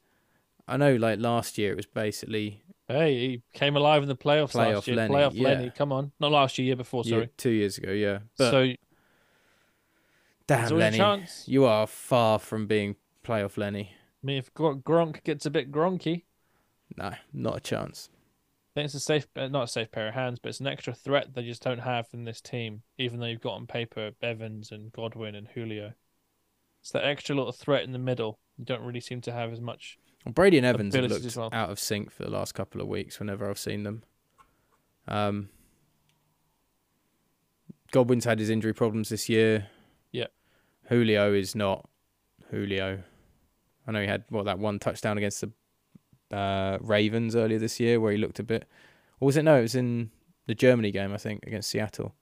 I 0.67 0.77
know, 0.77 0.95
like 0.95 1.19
last 1.19 1.57
year, 1.57 1.71
it 1.71 1.77
was 1.77 1.87
basically 1.87 2.61
Hey, 2.87 3.15
he 3.15 3.41
came 3.53 3.75
alive 3.75 4.03
in 4.03 4.09
the 4.09 4.15
playoffs 4.15 4.51
Playoff 4.51 4.75
last 4.75 4.87
year. 4.87 4.97
Lenny, 4.97 5.13
Playoff 5.13 5.31
yeah. 5.33 5.43
Lenny, 5.47 5.71
come 5.75 5.91
on. 5.91 6.11
Not 6.19 6.31
last 6.31 6.57
year, 6.57 6.67
year 6.67 6.75
before, 6.75 7.03
year- 7.05 7.19
sorry. 7.19 7.29
two 7.37 7.49
years 7.49 7.77
ago. 7.77 7.91
Yeah, 7.91 8.19
but 8.37 8.51
so 8.51 8.73
damn, 10.55 10.77
Lenny, 10.77 11.25
you 11.45 11.65
are 11.65 11.87
far 11.87 12.39
from 12.39 12.67
being 12.67 12.95
playoff 13.23 13.57
Lenny. 13.57 13.91
I 14.23 14.25
mean, 14.25 14.37
if 14.37 14.53
Gr- 14.53 14.73
Gronk 14.73 15.23
gets 15.23 15.45
a 15.45 15.49
bit 15.49 15.71
gronky, 15.71 16.23
No, 16.97 17.13
not 17.33 17.57
a 17.57 17.59
chance. 17.59 18.09
I 18.13 18.79
think 18.79 18.85
it's 18.85 18.93
a 18.93 18.99
safe, 18.99 19.27
uh, 19.35 19.47
not 19.47 19.63
a 19.63 19.67
safe 19.67 19.91
pair 19.91 20.07
of 20.07 20.13
hands, 20.13 20.39
but 20.39 20.49
it's 20.49 20.61
an 20.61 20.67
extra 20.67 20.93
threat 20.93 21.33
they 21.33 21.43
just 21.43 21.61
don't 21.61 21.79
have 21.79 22.07
in 22.13 22.23
this 22.23 22.39
team. 22.39 22.83
Even 22.97 23.19
though 23.19 23.25
you've 23.25 23.41
got 23.41 23.53
on 23.55 23.67
paper 23.67 24.11
Evans 24.21 24.71
and 24.71 24.93
Godwin 24.93 25.35
and 25.35 25.47
Julio, 25.49 25.93
it's 26.79 26.91
that 26.91 27.03
extra 27.03 27.35
little 27.35 27.51
threat 27.51 27.83
in 27.83 27.91
the 27.91 27.99
middle. 27.99 28.39
You 28.57 28.65
don't 28.65 28.83
really 28.83 29.01
seem 29.01 29.21
to 29.21 29.31
have 29.31 29.51
as 29.51 29.59
much. 29.59 29.97
Well, 30.25 30.33
Brady 30.33 30.57
and 30.57 30.65
Evans 30.65 30.95
have 30.95 31.05
looked 31.05 31.35
well. 31.35 31.49
out 31.51 31.69
of 31.69 31.79
sync 31.79 32.11
for 32.11 32.23
the 32.23 32.29
last 32.29 32.53
couple 32.53 32.79
of 32.79 32.87
weeks. 32.87 33.19
Whenever 33.19 33.49
I've 33.49 33.59
seen 33.59 33.83
them, 33.83 34.03
um, 35.07 35.49
Godwin's 37.91 38.25
had 38.25 38.39
his 38.39 38.49
injury 38.49 38.73
problems 38.73 39.09
this 39.09 39.27
year. 39.27 39.67
Julio 40.91 41.33
is 41.33 41.55
not 41.55 41.87
Julio. 42.49 43.01
I 43.87 43.91
know 43.91 44.01
he 44.01 44.07
had 44.07 44.25
what 44.29 44.43
that 44.45 44.59
one 44.59 44.77
touchdown 44.77 45.17
against 45.17 45.41
the 46.29 46.35
uh, 46.35 46.77
Ravens 46.81 47.35
earlier 47.35 47.59
this 47.59 47.79
year 47.79 47.99
where 48.01 48.11
he 48.11 48.17
looked 48.17 48.39
a 48.39 48.43
bit. 48.43 48.67
Or 49.21 49.27
was 49.27 49.37
it 49.37 49.43
no? 49.43 49.57
It 49.57 49.61
was 49.61 49.75
in 49.75 50.11
the 50.47 50.53
Germany 50.55 50.91
game 50.91 51.13
I 51.13 51.17
think 51.17 51.45
against 51.47 51.69
Seattle. 51.69 52.13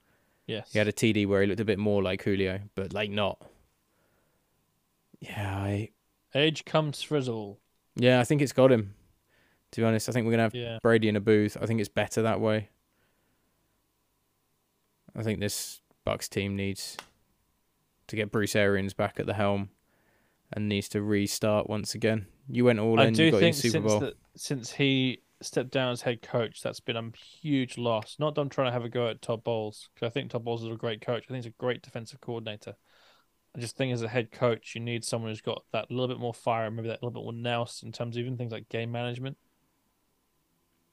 Yes. 0.46 0.72
He 0.72 0.78
had 0.78 0.86
a 0.88 0.92
TD 0.92 1.26
where 1.26 1.40
he 1.42 1.48
looked 1.48 1.60
a 1.60 1.64
bit 1.64 1.78
more 1.80 2.00
like 2.02 2.22
Julio, 2.22 2.60
but 2.76 2.92
like 2.92 3.10
not. 3.10 3.42
Yeah, 5.20 5.52
I 5.56 5.90
Age 6.34 6.64
comes 6.64 7.02
frizzle. 7.02 7.58
yeah 7.96 8.20
I 8.20 8.24
think 8.24 8.40
it's 8.40 8.52
got 8.52 8.70
him. 8.70 8.94
To 9.72 9.80
be 9.80 9.84
honest, 9.84 10.08
I 10.08 10.12
think 10.12 10.26
we're 10.26 10.32
gonna 10.32 10.44
have 10.44 10.54
Yeah. 10.54 10.78
Brady 10.82 11.08
in 11.08 11.16
a 11.16 11.20
booth. 11.20 11.56
I 11.60 11.66
think 11.66 11.80
it's 11.80 11.88
better 11.88 12.22
that 12.22 12.40
way. 12.40 12.68
I 15.16 15.22
think 15.24 15.40
this 15.40 15.80
Bucks 16.04 16.28
team 16.28 16.54
needs 16.56 16.96
to 18.10 18.16
get 18.16 18.30
Bruce 18.30 18.54
Arians 18.54 18.94
back 18.94 19.18
at 19.18 19.26
the 19.26 19.34
helm 19.34 19.70
and 20.52 20.68
needs 20.68 20.88
to 20.90 21.02
restart 21.02 21.68
once 21.68 21.94
again. 21.94 22.26
You 22.48 22.64
went 22.64 22.78
all 22.78 23.00
I 23.00 23.06
in. 23.06 23.14
do 23.14 23.24
You 23.24 23.30
got 23.30 23.40
think 23.40 23.56
Super 23.56 23.72
since 23.72 23.84
Bowl. 23.86 24.00
that 24.00 24.14
since 24.36 24.72
he 24.72 25.22
stepped 25.42 25.70
down 25.70 25.92
as 25.92 26.02
head 26.02 26.22
coach, 26.22 26.60
that's 26.62 26.80
been 26.80 26.96
a 26.96 27.10
huge 27.16 27.78
loss. 27.78 28.16
Not 28.18 28.34
that 28.34 28.40
I'm 28.40 28.48
trying 28.48 28.68
to 28.68 28.72
have 28.72 28.84
a 28.84 28.88
go 28.88 29.08
at 29.08 29.22
Todd 29.22 29.44
Bowles 29.44 29.88
because 29.94 30.06
I 30.06 30.10
think 30.10 30.30
Todd 30.30 30.44
Bowles 30.44 30.62
is 30.62 30.70
a 30.70 30.76
great 30.76 31.00
coach. 31.00 31.24
I 31.24 31.32
think 31.32 31.44
he's 31.44 31.52
a 31.52 31.56
great 31.56 31.82
defensive 31.82 32.20
coordinator. 32.20 32.74
I 33.56 33.60
just 33.60 33.76
think 33.76 33.92
as 33.92 34.02
a 34.02 34.08
head 34.08 34.30
coach, 34.30 34.74
you 34.74 34.80
need 34.80 35.04
someone 35.04 35.30
who's 35.30 35.40
got 35.40 35.64
that 35.72 35.90
little 35.90 36.08
bit 36.08 36.20
more 36.20 36.34
fire, 36.34 36.66
and 36.66 36.76
maybe 36.76 36.88
that 36.88 37.02
little 37.02 37.10
bit 37.10 37.22
more 37.22 37.32
nous 37.32 37.82
in 37.82 37.90
terms 37.90 38.16
of 38.16 38.20
even 38.20 38.36
things 38.36 38.52
like 38.52 38.68
game 38.68 38.92
management. 38.92 39.36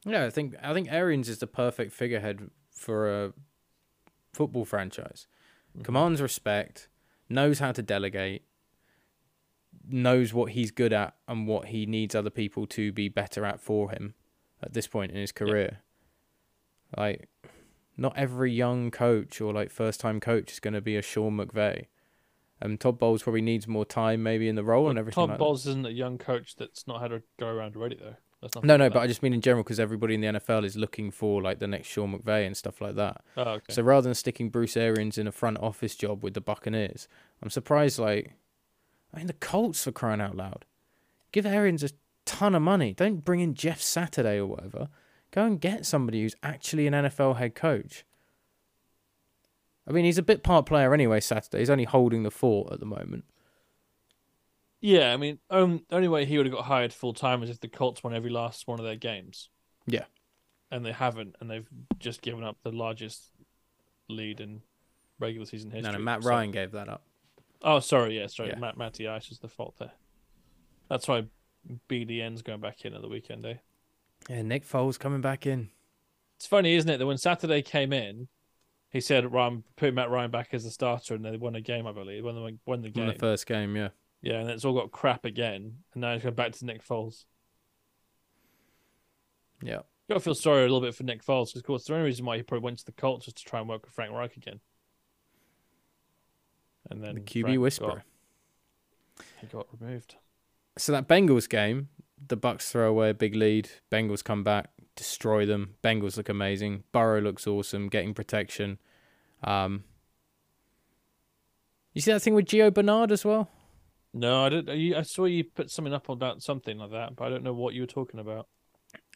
Yeah, 0.05 0.25
I 0.25 0.29
think 0.29 0.55
I 0.63 0.73
think 0.73 0.91
Arians 0.91 1.29
is 1.29 1.39
the 1.39 1.47
perfect 1.47 1.93
figurehead 1.93 2.49
for 2.71 3.25
a 3.25 3.33
football 4.33 4.65
franchise. 4.65 5.27
Mm-hmm. 5.71 5.83
Commands 5.83 6.21
respect, 6.21 6.87
knows 7.29 7.59
how 7.59 7.71
to 7.71 7.81
delegate, 7.81 8.43
knows 9.89 10.33
what 10.33 10.51
he's 10.51 10.71
good 10.71 10.93
at 10.93 11.15
and 11.27 11.47
what 11.47 11.67
he 11.67 11.85
needs 11.85 12.15
other 12.15 12.29
people 12.29 12.65
to 12.67 12.91
be 12.91 13.09
better 13.09 13.45
at 13.45 13.59
for 13.59 13.91
him 13.91 14.13
at 14.61 14.73
this 14.73 14.87
point 14.87 15.11
in 15.11 15.17
his 15.17 15.31
career. 15.31 15.79
Like 16.95 17.27
not 17.97 18.17
every 18.17 18.51
young 18.51 18.91
coach 18.91 19.41
or 19.41 19.53
like 19.53 19.71
first 19.71 19.99
time 19.99 20.19
coach 20.19 20.51
is 20.51 20.59
going 20.59 20.73
to 20.73 20.81
be 20.81 20.95
a 20.95 21.01
Sean 21.01 21.37
McVay. 21.37 21.87
And 22.59 22.79
Todd 22.79 22.97
Bowles 22.97 23.21
probably 23.23 23.41
needs 23.41 23.67
more 23.67 23.85
time 23.85 24.23
maybe 24.23 24.47
in 24.47 24.55
the 24.55 24.63
role 24.63 24.89
and 24.89 24.97
everything 24.97 25.21
Todd 25.21 25.29
like. 25.31 25.39
Bowles 25.39 25.67
isn't 25.67 25.85
a 25.85 25.91
young 25.91 26.17
coach 26.17 26.55
that's 26.55 26.87
not 26.87 27.01
had 27.01 27.11
a 27.11 27.21
go 27.39 27.47
around 27.47 27.75
already, 27.75 27.97
though. 27.97 28.15
That's 28.41 28.55
not 28.55 28.63
No, 28.63 28.77
no, 28.77 28.89
but 28.89 28.99
I 28.99 29.07
just 29.07 29.21
mean 29.21 29.33
in 29.33 29.41
general 29.41 29.63
because 29.63 29.79
everybody 29.79 30.15
in 30.15 30.21
the 30.21 30.27
NFL 30.27 30.63
is 30.63 30.75
looking 30.75 31.11
for 31.11 31.41
like 31.41 31.59
the 31.59 31.67
next 31.67 31.87
Sean 31.87 32.17
McVay 32.17 32.45
and 32.45 32.57
stuff 32.57 32.81
like 32.81 32.95
that. 32.95 33.21
oh, 33.35 33.41
okay. 33.43 33.73
So 33.73 33.83
rather 33.83 34.05
than 34.05 34.15
sticking 34.15 34.49
Bruce 34.49 34.77
Arians 34.77 35.17
in 35.17 35.27
a 35.27 35.31
front 35.31 35.59
office 35.59 35.95
job 35.95 36.23
with 36.23 36.33
the 36.33 36.41
Buccaneers, 36.41 37.07
I'm 37.41 37.49
surprised. 37.49 37.99
Like, 37.99 38.33
I 39.13 39.17
mean, 39.17 39.27
the 39.27 39.33
Colts 39.33 39.83
for 39.83 39.91
crying 39.91 40.21
out 40.21 40.35
loud, 40.35 40.65
give 41.31 41.45
Arians 41.45 41.83
a 41.83 41.89
ton 42.25 42.55
of 42.55 42.61
money. 42.61 42.93
Don't 42.93 43.23
bring 43.23 43.39
in 43.39 43.53
Jeff 43.53 43.81
Saturday 43.81 44.37
or 44.37 44.45
whatever. 44.47 44.89
Go 45.31 45.43
and 45.45 45.59
get 45.59 45.85
somebody 45.85 46.21
who's 46.21 46.35
actually 46.41 46.87
an 46.87 46.93
NFL 46.93 47.37
head 47.37 47.53
coach. 47.55 48.05
I 49.87 49.91
mean, 49.91 50.05
he's 50.05 50.17
a 50.17 50.23
bit 50.23 50.43
part 50.43 50.65
player 50.65 50.93
anyway. 50.93 51.19
Saturday, 51.19 51.59
he's 51.59 51.69
only 51.69 51.85
holding 51.85 52.23
the 52.23 52.31
fort 52.31 52.73
at 52.73 52.79
the 52.79 52.85
moment. 52.85 53.23
Yeah, 54.79 55.13
I 55.13 55.17
mean, 55.17 55.39
um, 55.49 55.83
the 55.89 55.95
only 55.95 56.07
way 56.07 56.25
he 56.25 56.37
would 56.37 56.45
have 56.45 56.53
got 56.55 56.65
hired 56.65 56.93
full 56.93 57.13
time 57.13 57.41
is 57.41 57.49
if 57.49 57.59
the 57.59 57.67
Colts 57.67 58.03
won 58.03 58.13
every 58.13 58.29
last 58.29 58.67
one 58.67 58.79
of 58.79 58.85
their 58.85 58.95
games. 58.95 59.49
Yeah. 59.87 60.05
And 60.69 60.85
they 60.85 60.91
haven't, 60.91 61.35
and 61.39 61.49
they've 61.49 61.67
just 61.99 62.21
given 62.21 62.43
up 62.43 62.57
the 62.63 62.71
largest 62.71 63.31
lead 64.09 64.39
in 64.39 64.61
regular 65.19 65.45
season 65.45 65.71
history. 65.71 65.91
No, 65.91 65.97
no, 65.97 66.03
Matt 66.03 66.23
So- 66.23 66.29
Ryan 66.29 66.51
gave 66.51 66.71
that 66.73 66.89
up. 66.89 67.03
Oh, 67.61 67.79
sorry, 67.79 68.17
yeah, 68.17 68.27
sorry. 68.27 68.49
Yeah. 68.49 68.59
Matt 68.59 68.77
Matty 68.77 69.07
Ice 69.07 69.29
was 69.29 69.39
the 69.39 69.47
fault 69.47 69.75
there. 69.79 69.93
That's 70.89 71.07
why 71.07 71.25
BDN's 71.89 72.41
going 72.41 72.61
back 72.61 72.85
in 72.85 72.93
at 72.93 73.01
the 73.01 73.09
weekend, 73.09 73.45
eh? 73.45 73.55
Yeah, 74.29 74.41
Nick 74.41 74.65
Foles 74.67 74.99
coming 74.99 75.21
back 75.21 75.45
in. 75.45 75.69
It's 76.37 76.45
funny, 76.45 76.75
isn't 76.75 76.89
it, 76.89 76.97
that 76.97 77.05
when 77.05 77.17
Saturday 77.17 77.61
came 77.61 77.91
in, 77.91 78.27
He 78.89 79.01
said, 79.01 79.31
"Ryan, 79.33 79.63
put 79.75 79.93
Matt 79.93 80.09
Ryan 80.09 80.31
back 80.31 80.53
as 80.53 80.65
a 80.65 80.71
starter, 80.71 81.13
and 81.15 81.25
they 81.25 81.35
won 81.35 81.55
a 81.55 81.61
game, 81.61 81.85
I 81.85 81.91
believe. 81.91 82.23
Won 82.23 82.35
the 82.35 82.57
won 82.65 82.81
the 82.81 82.89
game. 82.89 83.07
the 83.07 83.13
first 83.13 83.45
game. 83.45 83.75
Yeah, 83.75 83.89
Yeah, 84.21 84.39
and 84.39 84.49
it's 84.49 84.63
all 84.63 84.73
got 84.73 84.91
crap 84.91 85.25
again, 85.25 85.79
and 85.93 86.01
now 86.01 86.13
he's 86.13 86.23
going 86.23 86.35
back 86.35 86.53
to 86.53 86.65
Nick 86.65 86.85
Foles. 86.85 87.25
yeah. 89.61 89.81
Got 90.07 90.13
to 90.15 90.19
feel 90.21 90.35
sorry 90.35 90.59
a 90.59 90.63
little 90.63 90.79
bit 90.79 90.95
for 90.95 91.03
Nick 91.03 91.21
Foles 91.21 91.47
because, 91.47 91.57
of 91.57 91.65
course, 91.65 91.83
the 91.83 91.93
only 91.93 92.05
reason 92.05 92.25
why 92.25 92.37
he 92.37 92.43
probably 92.43 92.63
went 92.63 92.79
to 92.79 92.85
the 92.85 92.93
Colts 92.93 93.25
was 93.25 93.33
to 93.33 93.43
try 93.43 93.59
and 93.59 93.67
work 93.67 93.83
with 93.83 93.93
Frank 93.93 94.13
Reich 94.13 94.37
again. 94.37 94.61
And 96.89 97.03
then 97.03 97.15
The 97.15 97.21
QB 97.21 97.41
Frank 97.41 97.59
whisperer. 97.61 97.87
got- 97.87 99.25
he 99.41 99.47
got 99.47 99.67
removed. 99.79 100.15
So 100.77 100.91
that 100.91 101.07
Bengals 101.07 101.49
game, 101.49 101.89
the 102.27 102.35
Bucks 102.37 102.71
throw 102.71 102.89
away 102.89 103.09
a 103.09 103.13
big 103.13 103.35
lead. 103.35 103.69
Bengals 103.91 104.23
come 104.23 104.43
back, 104.43 104.69
destroy 104.95 105.45
them. 105.45 105.75
Bengals 105.83 106.17
look 106.17 106.29
amazing. 106.29 106.83
Burrow 106.91 107.19
looks 107.21 107.47
awesome, 107.47 107.87
getting 107.89 108.13
protection. 108.13 108.79
Um, 109.43 109.83
you 111.93 112.01
see 112.01 112.11
that 112.11 112.21
thing 112.21 112.35
with 112.35 112.45
Gio 112.45 112.73
Bernard 112.73 113.11
as 113.11 113.25
well? 113.25 113.49
No, 114.13 114.45
I 114.45 114.49
didn't. 114.49 114.93
I 114.95 115.01
saw 115.01 115.25
you 115.25 115.43
put 115.43 115.69
something 115.69 115.93
up 115.93 116.09
about 116.09 116.41
something 116.41 116.77
like 116.77 116.91
that, 116.91 117.15
but 117.15 117.25
I 117.25 117.29
don't 117.29 117.43
know 117.43 117.53
what 117.53 117.73
you 117.73 117.81
were 117.81 117.87
talking 117.87 118.19
about. 118.19 118.47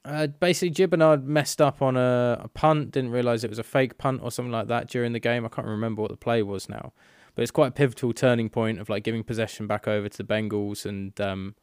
Uh, 0.04 0.28
basically, 0.28 0.72
Gio 0.72 0.90
Bernard 0.90 1.28
messed 1.28 1.62
up 1.62 1.82
on 1.82 1.96
a, 1.96 2.40
a 2.44 2.48
punt, 2.48 2.92
didn't 2.92 3.12
realize 3.12 3.44
it 3.44 3.50
was 3.50 3.60
a 3.60 3.64
fake 3.64 3.98
punt 4.00 4.22
or 4.24 4.32
something 4.32 4.52
like 4.52 4.68
that 4.68 4.90
during 4.90 5.14
the 5.14 5.20
game. 5.20 5.46
I 5.46 5.50
can't 5.50 5.68
remember 5.68 6.02
what 6.02 6.12
the 6.12 6.18
play 6.18 6.42
was 6.42 6.68
now, 6.70 6.92
but 7.36 7.42
it's 7.42 7.52
quite 7.52 7.68
a 7.68 7.72
pivotal 7.72 8.14
turning 8.14 8.50
point 8.50 8.80
of 8.80 8.90
like 8.90 9.04
giving 9.04 9.24
possession 9.24 9.68
back 9.68 9.88
over 9.88 10.10
to 10.10 10.18
the 10.18 10.24
Bengals, 10.24 10.86
and 10.86 11.20
um, 11.22 11.56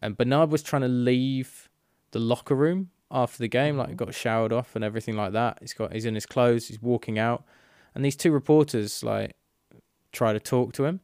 and 0.00 0.16
Bernard 0.16 0.50
was 0.50 0.62
trying 0.62 0.82
to 0.82 0.88
leave 0.88 1.68
the 2.12 2.18
locker 2.18 2.54
room 2.54 2.90
after 3.10 3.38
the 3.38 3.48
game, 3.48 3.76
like 3.76 3.96
got 3.96 4.14
showered 4.14 4.52
off 4.52 4.74
and 4.74 4.84
everything 4.84 5.16
like 5.16 5.32
that. 5.32 5.58
He's 5.60 5.74
got 5.74 5.92
he's 5.92 6.04
in 6.04 6.14
his 6.14 6.26
clothes, 6.26 6.68
he's 6.68 6.80
walking 6.80 7.18
out, 7.18 7.44
and 7.94 8.04
these 8.04 8.16
two 8.16 8.32
reporters 8.32 9.02
like 9.02 9.36
try 10.12 10.32
to 10.32 10.40
talk 10.40 10.72
to 10.74 10.84
him. 10.84 11.00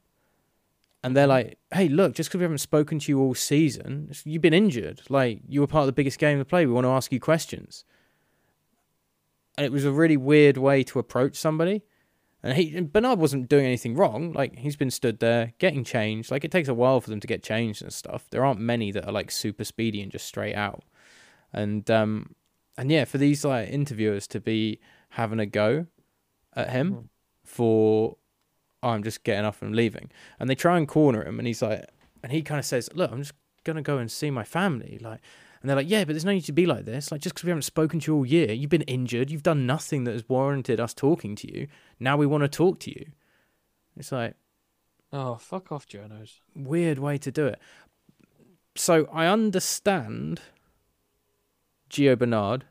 And 1.05 1.17
they're 1.17 1.27
like, 1.27 1.59
"Hey, 1.73 1.89
look! 1.89 2.15
Just 2.15 2.31
because 2.31 2.39
we 2.39 2.45
haven't 2.45 2.59
spoken 2.59 2.99
to 2.99 3.13
you 3.13 3.21
all 3.21 3.35
season, 3.35 4.11
you've 4.25 4.43
been 4.43 4.55
injured. 4.55 5.03
Like 5.09 5.41
you 5.47 5.61
were 5.61 5.67
part 5.67 5.83
of 5.83 5.87
the 5.87 5.93
biggest 5.93 6.19
game 6.19 6.41
of 6.41 6.49
play. 6.49 6.67
We 6.67 6.73
want 6.73 6.85
to 6.85 6.91
ask 6.91 7.13
you 7.13 7.21
questions." 7.21 7.85
And 9.57 9.65
it 9.65 9.73
was 9.73 9.85
a 9.85 9.93
really 9.93 10.17
weird 10.17 10.59
way 10.59 10.83
to 10.85 10.99
approach 10.99 11.37
somebody. 11.37 11.83
And 12.47 12.57
he 12.57 12.77
and 12.77 12.93
Bernard 12.93 13.19
wasn't 13.19 13.49
doing 13.49 13.67
anything 13.67 13.97
wrong. 13.97 14.33
Like 14.33 14.57
he's 14.57 14.77
been 14.77 14.93
stood 14.93 15.19
there 15.19 15.53
getting 15.59 15.83
changed. 15.83 16.31
Like 16.31 16.45
it 16.45 16.53
takes 16.53 16.69
a 16.69 16.75
while 16.75 17.01
for 17.01 17.11
them 17.11 17.19
to 17.19 17.27
get 17.27 17.43
changed 17.43 17.83
and 17.83 17.93
stuff. 17.93 18.31
There 18.31 18.45
aren't 18.45 18.61
many 18.61 18.93
that 18.93 19.05
are 19.05 19.13
like 19.13 19.33
super 19.33 19.65
speedy 19.65 20.01
and 20.01 20.13
just 20.13 20.27
straight 20.27 20.55
out. 20.55 20.85
And 21.53 21.91
um, 21.91 22.37
and 22.79 22.89
yeah, 22.89 23.05
for 23.05 23.19
these 23.19 23.45
like 23.45 23.69
interviewers 23.69 24.29
to 24.29 24.41
be 24.41 24.79
having 25.11 25.41
a 25.41 25.47
go 25.47 25.87
at 26.55 26.71
him 26.71 27.11
for 27.45 28.17
oh, 28.81 28.91
I'm 28.91 29.03
just 29.03 29.25
getting 29.25 29.45
off 29.45 29.61
and 29.61 29.75
leaving. 29.75 30.13
And 30.39 30.49
they 30.49 30.55
try 30.55 30.79
and 30.79 30.87
corner 30.87 31.27
him, 31.27 31.41
and 31.41 31.49
he's 31.49 31.63
like, 31.63 31.85
and 32.23 32.31
he 32.31 32.43
kind 32.43 32.61
of 32.61 32.65
says, 32.65 32.89
"Look, 32.95 33.11
I'm 33.11 33.23
just 33.23 33.35
gonna 33.65 33.83
go 33.83 33.99
and 33.99 34.09
see 34.09 34.31
my 34.31 34.45
family." 34.45 35.01
Like, 35.01 35.21
and 35.61 35.69
they're 35.69 35.77
like, 35.77 35.89
"Yeah, 35.89 36.05
but 36.05 36.13
there's 36.13 36.25
no 36.25 36.33
need 36.33 36.45
to 36.45 36.53
be 36.53 36.67
like 36.67 36.85
this. 36.85 37.11
Like, 37.11 37.21
just 37.21 37.35
because 37.35 37.45
we 37.45 37.51
haven't 37.51 37.63
spoken 37.63 38.01
to 38.01 38.13
you 38.13 38.17
all 38.19 38.27
year, 38.27 38.53
you've 38.53 38.71
been 38.71 38.83
injured, 38.83 39.31
you've 39.31 39.43
done 39.43 39.67
nothing 39.67 40.05
that 40.05 40.13
has 40.13 40.29
warranted 40.29 40.81
us 40.81 40.93
talking 40.95 41.35
to 41.37 41.53
you. 41.53 41.67
Now 41.99 42.17
we 42.17 42.27
want 42.27 42.43
to 42.43 42.49
talk 42.49 42.79
to 42.81 42.91
you." 42.91 43.07
It's 43.97 44.13
like 44.13 44.35
Oh, 45.13 45.37
fuck 45.37 45.71
off, 45.73 45.87
journos. 45.89 46.41
weird 46.55 46.99
way 46.99 47.17
to 47.19 47.31
do 47.31 47.47
it. 47.47 47.59
So 48.75 49.09
I 49.13 49.27
understand 49.27 50.41
Gio 51.89 52.19
Bernard, 52.19 52.65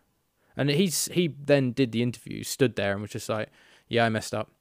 and 0.56 0.70
he's 0.70 1.06
he 1.14 1.28
then 1.28 1.72
did 1.72 1.92
the 1.92 2.04
interview, 2.04 2.44
stood 2.44 2.76
there 2.76 2.92
and 2.94 3.02
was 3.02 3.12
just 3.12 3.30
like, 3.30 3.50
"Yeah, 3.88 4.06
I 4.06 4.10
messed 4.10 4.34
up." 4.36 4.52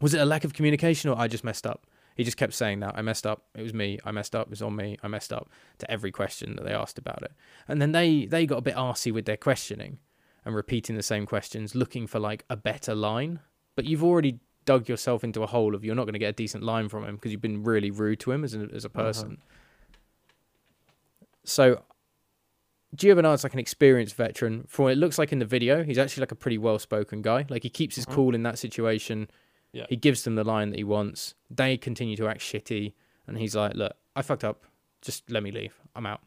Was 0.00 0.14
it 0.14 0.20
a 0.20 0.24
lack 0.24 0.44
of 0.44 0.52
communication 0.54 1.10
or 1.10 1.18
I 1.18 1.26
just 1.26 1.42
messed 1.42 1.66
up? 1.66 1.84
He 2.18 2.24
just 2.24 2.36
kept 2.36 2.52
saying 2.52 2.80
that 2.80 2.98
I 2.98 3.02
messed 3.02 3.28
up. 3.28 3.44
It 3.54 3.62
was 3.62 3.72
me. 3.72 4.00
I 4.04 4.10
messed 4.10 4.34
up. 4.34 4.48
It 4.48 4.50
was 4.50 4.60
on 4.60 4.74
me. 4.74 4.98
I 5.04 5.08
messed 5.08 5.32
up 5.32 5.48
to 5.78 5.88
every 5.88 6.10
question 6.10 6.56
that 6.56 6.64
they 6.64 6.72
asked 6.72 6.98
about 6.98 7.22
it. 7.22 7.30
And 7.68 7.80
then 7.80 7.92
they 7.92 8.26
they 8.26 8.44
got 8.44 8.58
a 8.58 8.60
bit 8.60 8.74
arsy 8.74 9.12
with 9.12 9.24
their 9.24 9.36
questioning 9.36 9.98
and 10.44 10.52
repeating 10.52 10.96
the 10.96 11.02
same 11.04 11.26
questions, 11.26 11.76
looking 11.76 12.08
for 12.08 12.18
like 12.18 12.44
a 12.50 12.56
better 12.56 12.92
line. 12.92 13.38
But 13.76 13.84
you've 13.84 14.02
already 14.02 14.40
dug 14.64 14.88
yourself 14.88 15.22
into 15.22 15.44
a 15.44 15.46
hole 15.46 15.76
of 15.76 15.84
you're 15.84 15.94
not 15.94 16.06
going 16.06 16.14
to 16.14 16.18
get 16.18 16.30
a 16.30 16.32
decent 16.32 16.64
line 16.64 16.88
from 16.88 17.04
him 17.04 17.14
because 17.14 17.30
you've 17.30 17.40
been 17.40 17.62
really 17.62 17.92
rude 17.92 18.18
to 18.20 18.32
him 18.32 18.42
as 18.42 18.52
a, 18.52 18.68
as 18.74 18.84
a 18.84 18.88
uh-huh. 18.88 19.00
person. 19.00 19.38
So 21.44 21.84
Gio 22.96 23.14
Bernard's 23.14 23.44
like 23.44 23.54
an 23.54 23.60
experienced 23.60 24.16
veteran. 24.16 24.64
From 24.66 24.86
what 24.86 24.92
it 24.92 24.98
looks 24.98 25.18
like 25.18 25.30
in 25.30 25.38
the 25.38 25.44
video, 25.44 25.84
he's 25.84 25.98
actually 25.98 26.22
like 26.22 26.32
a 26.32 26.36
pretty 26.36 26.58
well 26.58 26.80
spoken 26.80 27.22
guy. 27.22 27.46
Like 27.48 27.62
he 27.62 27.70
keeps 27.70 27.94
his 27.94 28.06
uh-huh. 28.06 28.16
cool 28.16 28.34
in 28.34 28.42
that 28.42 28.58
situation. 28.58 29.30
Yeah. 29.72 29.86
He 29.88 29.96
gives 29.96 30.22
them 30.22 30.34
the 30.34 30.44
line 30.44 30.70
that 30.70 30.78
he 30.78 30.84
wants. 30.84 31.34
They 31.50 31.76
continue 31.76 32.16
to 32.16 32.28
act 32.28 32.40
shitty. 32.40 32.94
And 33.26 33.38
he's 33.38 33.54
like, 33.54 33.74
look, 33.74 33.92
I 34.16 34.22
fucked 34.22 34.44
up. 34.44 34.64
Just 35.02 35.30
let 35.30 35.42
me 35.42 35.50
leave. 35.50 35.74
I'm 35.94 36.06
out. 36.06 36.20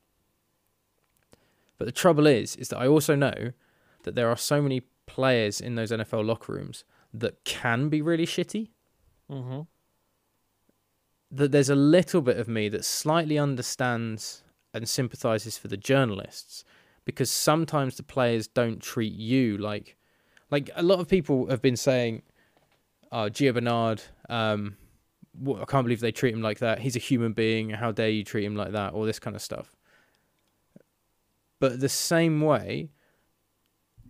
But 1.77 1.85
the 1.85 1.91
trouble 1.91 2.27
is, 2.27 2.55
is 2.57 2.69
that 2.69 2.77
I 2.77 2.87
also 2.87 3.15
know 3.15 3.51
that 4.03 4.15
there 4.15 4.29
are 4.29 4.37
so 4.37 4.61
many 4.61 4.81
players 5.07 5.59
in 5.59 5.75
those 5.75 5.91
NFL 5.91 6.25
locker 6.25 6.53
rooms 6.53 6.83
that 7.13 7.43
can 7.43 7.89
be 7.89 8.01
really 8.01 8.25
shitty 8.25 8.69
Mm-hmm. 9.29 9.61
that 11.31 11.51
there's 11.53 11.69
a 11.69 11.75
little 11.75 12.21
bit 12.21 12.35
of 12.37 12.49
me 12.49 12.67
that 12.67 12.83
slightly 12.83 13.37
understands 13.39 14.43
and 14.73 14.89
sympathizes 14.89 15.57
for 15.57 15.69
the 15.69 15.77
journalists 15.77 16.65
because 17.05 17.31
sometimes 17.31 17.95
the 17.95 18.03
players 18.03 18.47
don't 18.47 18.81
treat 18.81 19.13
you 19.13 19.57
like 19.57 19.95
like 20.49 20.69
a 20.75 20.83
lot 20.83 20.99
of 20.99 21.07
people 21.07 21.47
have 21.47 21.61
been 21.61 21.77
saying 21.77 22.23
oh 23.11 23.29
Gio 23.29 23.53
Bernard 23.53 24.01
um 24.29 24.77
I 25.47 25.65
can't 25.65 25.85
believe 25.85 26.01
they 26.01 26.11
treat 26.11 26.33
him 26.33 26.41
like 26.41 26.59
that. 26.59 26.79
He's 26.79 26.97
a 26.97 26.99
human 26.99 27.31
being. 27.31 27.69
How 27.69 27.91
dare 27.91 28.09
you 28.09 28.23
treat 28.23 28.43
him 28.43 28.55
like 28.55 28.73
that? 28.73 28.93
All 28.93 29.05
this 29.05 29.17
kind 29.19 29.35
of 29.35 29.41
stuff. 29.41 29.75
But 31.59 31.79
the 31.79 31.89
same 31.89 32.41
way 32.41 32.89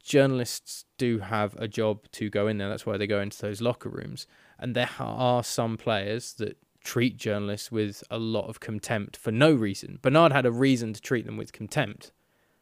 journalists 0.02 0.86
do 0.98 1.20
have 1.20 1.56
a 1.58 1.68
job 1.68 2.10
to 2.14 2.30
go 2.30 2.48
in 2.48 2.58
there. 2.58 2.70
That's 2.70 2.86
why 2.86 2.98
they 2.98 3.08
go 3.08 3.22
into 3.22 3.40
those 3.40 3.62
locker 3.62 3.90
rooms. 3.90 4.26
And 4.58 4.76
there 4.76 4.90
are 5.00 5.44
some 5.44 5.78
players 5.78 6.34
that 6.34 6.58
treat 6.84 7.18
journalists 7.18 7.72
with 7.72 8.04
a 8.10 8.18
lot 8.18 8.48
of 8.48 8.60
contempt 8.60 9.16
for 9.16 9.32
no 9.32 9.54
reason. 9.54 10.00
Bernard 10.02 10.32
had 10.32 10.46
a 10.46 10.52
reason 10.52 10.94
to 10.94 11.02
treat 11.02 11.26
them 11.26 11.38
with 11.38 11.54
contempt 11.54 12.12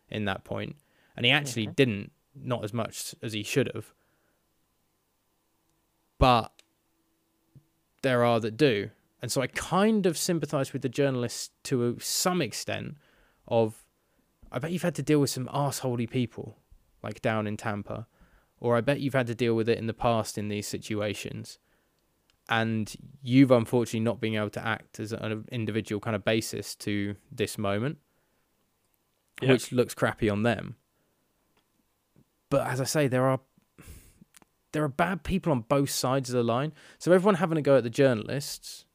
in 0.09 0.25
that 0.25 0.43
point, 0.43 0.75
and 1.15 1.25
he 1.25 1.31
actually 1.31 1.67
didn't, 1.67 2.11
not 2.35 2.63
as 2.63 2.73
much 2.73 3.15
as 3.21 3.33
he 3.33 3.43
should 3.43 3.71
have. 3.73 3.93
But 6.19 6.51
there 8.03 8.23
are 8.23 8.39
that 8.39 8.55
do. 8.57 8.91
And 9.21 9.31
so 9.31 9.41
I 9.41 9.47
kind 9.47 10.05
of 10.05 10.17
sympathize 10.17 10.71
with 10.71 10.81
the 10.83 10.89
journalists 10.89 11.49
to 11.63 11.97
some 11.99 12.41
extent 12.41 12.95
of 13.47 13.83
I 14.51 14.59
bet 14.59 14.71
you've 14.71 14.83
had 14.83 14.95
to 14.95 15.03
deal 15.03 15.19
with 15.19 15.29
some 15.29 15.47
arseholey 15.47 16.09
people 16.09 16.57
like 17.03 17.21
down 17.21 17.47
in 17.47 17.55
Tampa, 17.57 18.07
or 18.59 18.75
I 18.75 18.81
bet 18.81 18.99
you've 18.99 19.13
had 19.13 19.27
to 19.27 19.35
deal 19.35 19.55
with 19.55 19.69
it 19.69 19.77
in 19.77 19.87
the 19.87 19.93
past 19.93 20.37
in 20.37 20.49
these 20.49 20.67
situations 20.67 21.57
and 22.49 22.95
you've 23.21 23.51
unfortunately 23.51 23.99
not 23.99 24.19
been 24.19 24.35
able 24.35 24.49
to 24.49 24.65
act 24.65 24.99
as 24.99 25.11
an 25.13 25.45
individual 25.51 25.99
kind 25.99 26.15
of 26.15 26.25
basis 26.25 26.73
to 26.75 27.15
this 27.31 27.57
moment, 27.59 27.99
Yeah. 29.41 29.51
which 29.51 29.71
looks 29.71 29.93
crappy 29.93 30.29
on 30.31 30.41
them. 30.43 30.75
But 32.49 32.65
as 32.67 32.81
I 32.81 32.85
say, 32.85 33.07
there 33.07 33.27
are 33.27 33.39
there 34.71 34.83
are 34.83 34.87
bad 34.89 35.23
people 35.23 35.51
on 35.51 35.61
both 35.61 35.89
sides 35.89 36.29
of 36.29 36.35
the 36.35 36.43
line. 36.43 36.73
So 36.99 37.11
everyone 37.11 37.35
having 37.35 37.57
a 37.57 37.61
go 37.61 37.77
at 37.77 37.83
the 37.83 37.89
journalists 37.89 38.85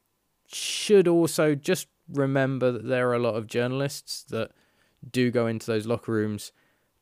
should 0.47 1.07
also 1.07 1.55
just 1.55 1.87
remember 2.11 2.71
that 2.71 2.87
there 2.87 3.09
are 3.09 3.15
a 3.15 3.19
lot 3.19 3.35
of 3.35 3.47
journalists 3.47 4.23
that 4.29 4.51
do 5.09 5.31
go 5.31 5.47
into 5.47 5.65
those 5.67 5.85
locker 5.85 6.11
rooms 6.11 6.51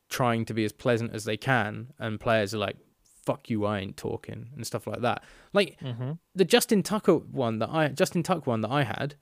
trying 0.10 0.46
to 0.46 0.54
be 0.54 0.64
as 0.66 0.72
pleasant 0.72 1.14
as 1.14 1.26
they 1.26 1.38
can, 1.38 1.94
and 2.00 2.20
players 2.20 2.54
are 2.54 2.58
like, 2.60 2.78
"Fuck 3.26 3.50
you, 3.50 3.66
I 3.66 3.80
ain't 3.80 3.98
talking," 3.98 4.50
and 4.56 4.66
stuff 4.66 4.86
like 4.88 5.02
that. 5.02 5.24
Like 5.54 5.80
Mm-hmm. 5.80 6.12
the 6.36 6.46
Justin 6.46 6.84
Tucker 6.84 7.16
one 7.16 7.60
that 7.60 7.70
I 7.70 7.88
Justin 7.90 8.24
Tuck 8.24 8.46
one 8.48 8.62
that 8.62 8.72
I 8.72 8.84
had 8.84 9.16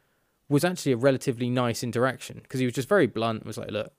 was 0.49 0.64
actually 0.66 0.91
a 0.91 0.97
relatively 0.97 1.49
nice 1.49 1.82
interaction 1.84 2.39
because 2.43 2.60
he 2.60 2.66
was 2.66 2.74
just 2.76 2.89
very 2.89 3.08
blunt. 3.08 3.45
Was 3.45 3.58
like, 3.58 3.72
look, 3.72 3.93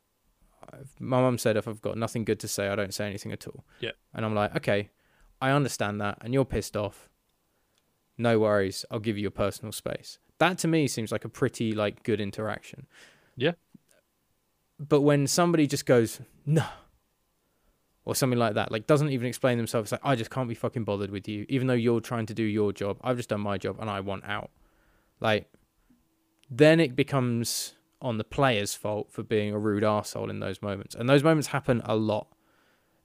my 1.00 1.20
mum 1.20 1.38
said 1.38 1.56
if 1.56 1.66
I've 1.66 1.80
got 1.82 1.96
nothing 1.96 2.24
good 2.24 2.40
to 2.40 2.48
say, 2.48 2.68
I 2.68 2.76
don't 2.76 2.92
say 2.94 3.06
anything 3.06 3.32
at 3.32 3.46
all. 3.46 3.64
Yeah. 3.80 3.92
And 4.14 4.24
I'm 4.24 4.34
like, 4.34 4.54
okay, 4.56 4.90
I 5.42 5.50
understand 5.50 6.00
that, 6.00 6.18
and 6.20 6.32
you're 6.32 6.44
pissed 6.44 6.76
off. 6.76 7.10
No 8.16 8.38
worries, 8.38 8.84
I'll 8.92 9.00
give 9.00 9.16
you 9.16 9.22
your 9.22 9.32
personal 9.32 9.72
space. 9.72 10.20
That 10.38 10.56
to 10.58 10.68
me 10.68 10.86
seems 10.86 11.10
like 11.10 11.24
a 11.24 11.28
pretty 11.28 11.72
like 11.72 12.04
good 12.04 12.20
interaction. 12.20 12.86
Yeah. 13.36 13.52
But 14.78 15.00
when 15.00 15.26
somebody 15.26 15.66
just 15.66 15.84
goes 15.84 16.20
no, 16.46 16.64
or 18.04 18.14
something 18.14 18.38
like 18.38 18.54
that, 18.54 18.70
like 18.70 18.86
doesn't 18.86 19.10
even 19.10 19.26
explain 19.26 19.58
themselves, 19.58 19.90
like 19.90 20.00
I 20.04 20.14
just 20.14 20.30
can't 20.30 20.48
be 20.48 20.54
fucking 20.54 20.84
bothered 20.84 21.10
with 21.10 21.26
you, 21.26 21.44
even 21.48 21.66
though 21.66 21.74
you're 21.74 22.00
trying 22.00 22.26
to 22.26 22.34
do 22.34 22.44
your 22.44 22.72
job. 22.72 22.98
I've 23.02 23.16
just 23.16 23.28
done 23.28 23.40
my 23.40 23.58
job 23.58 23.78
and 23.80 23.90
I 23.90 23.98
want 23.98 24.24
out. 24.24 24.50
Like, 25.18 25.52
then 26.48 26.78
it 26.78 26.94
becomes 26.94 27.74
on 28.00 28.18
the 28.18 28.24
player's 28.24 28.74
fault 28.74 29.10
for 29.10 29.24
being 29.24 29.52
a 29.52 29.58
rude 29.58 29.82
arsehole 29.82 30.30
in 30.30 30.38
those 30.38 30.62
moments. 30.62 30.94
And 30.94 31.08
those 31.08 31.24
moments 31.24 31.48
happen 31.48 31.82
a 31.84 31.96
lot 31.96 32.28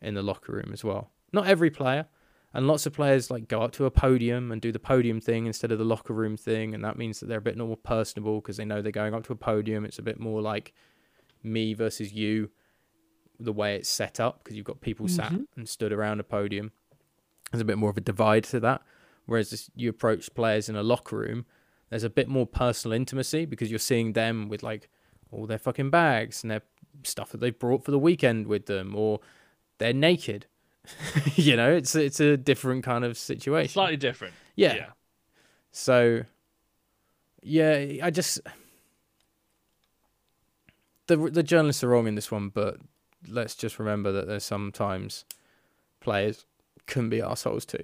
in 0.01 0.13
the 0.13 0.21
locker 0.21 0.51
room 0.51 0.69
as 0.71 0.83
well. 0.83 1.09
Not 1.33 1.47
every 1.47 1.71
player, 1.71 2.07
And 2.53 2.65
lots 2.65 2.85
of 2.85 2.93
players 2.93 3.29
like 3.29 3.47
go 3.47 3.61
up 3.61 3.73
to 3.73 3.85
a 3.85 3.91
podium 3.91 4.51
and 4.51 4.61
do 4.61 4.71
the 4.71 4.79
podium 4.79 5.19
thing 5.19 5.45
instead 5.45 5.71
of 5.71 5.77
the 5.77 5.85
locker 5.85 6.13
room 6.13 6.37
thing, 6.37 6.73
and 6.73 6.83
that 6.83 6.97
means 6.97 7.19
that 7.19 7.27
they're 7.27 7.39
a 7.39 7.41
bit 7.41 7.57
more 7.57 7.77
personable 7.77 8.41
because 8.41 8.57
they 8.57 8.65
know 8.65 8.81
they're 8.81 8.91
going 8.91 9.13
up 9.13 9.25
to 9.27 9.33
a 9.33 9.37
podium. 9.37 9.85
It's 9.85 9.99
a 9.99 10.03
bit 10.03 10.19
more 10.19 10.41
like 10.41 10.73
me 11.43 11.73
versus 11.73 12.13
you, 12.13 12.49
the 13.39 13.53
way 13.53 13.75
it's 13.75 13.89
set 13.89 14.19
up 14.19 14.43
because 14.43 14.55
you've 14.55 14.65
got 14.65 14.81
people 14.81 15.07
sat 15.07 15.31
mm-hmm. 15.31 15.43
and 15.55 15.69
stood 15.69 15.93
around 15.93 16.19
a 16.19 16.23
podium. 16.23 16.71
There's 17.51 17.61
a 17.61 17.65
bit 17.65 17.77
more 17.77 17.89
of 17.89 17.97
a 17.97 18.01
divide 18.01 18.45
to 18.45 18.59
that. 18.61 18.81
Whereas 19.25 19.49
this, 19.49 19.69
you 19.75 19.89
approach 19.89 20.33
players 20.33 20.69
in 20.69 20.75
a 20.75 20.83
locker 20.83 21.17
room, 21.17 21.45
there's 21.89 22.03
a 22.03 22.09
bit 22.09 22.27
more 22.27 22.45
personal 22.47 22.95
intimacy 22.95 23.45
because 23.45 23.69
you're 23.69 23.79
seeing 23.79 24.13
them 24.13 24.47
with 24.49 24.63
like 24.63 24.89
all 25.31 25.45
their 25.45 25.59
fucking 25.59 25.89
bags 25.89 26.43
and 26.43 26.51
their 26.51 26.61
stuff 27.03 27.31
that 27.31 27.39
they've 27.39 27.57
brought 27.57 27.83
for 27.83 27.91
the 27.91 27.99
weekend 27.99 28.47
with 28.47 28.65
them, 28.65 28.95
or 28.95 29.19
they're 29.77 29.93
naked. 29.93 30.47
you 31.35 31.55
know, 31.55 31.71
it's 31.71 31.95
it's 31.95 32.19
a 32.19 32.37
different 32.37 32.83
kind 32.83 33.03
of 33.03 33.17
situation. 33.17 33.71
Slightly 33.71 33.97
different. 33.97 34.33
Yeah. 34.55 34.75
Yeah. 34.75 34.85
So, 35.71 36.23
yeah, 37.41 37.85
I 38.01 38.09
just 38.09 38.39
the 41.07 41.17
the 41.17 41.43
journalists 41.43 41.83
are 41.83 41.89
wrong 41.89 42.07
in 42.07 42.15
this 42.15 42.31
one, 42.31 42.49
but 42.49 42.77
let's 43.27 43.55
just 43.55 43.79
remember 43.79 44.11
that 44.11 44.27
there's 44.27 44.43
sometimes 44.43 45.25
players 45.99 46.45
can 46.85 47.09
be 47.09 47.21
assholes 47.21 47.65
too. 47.65 47.83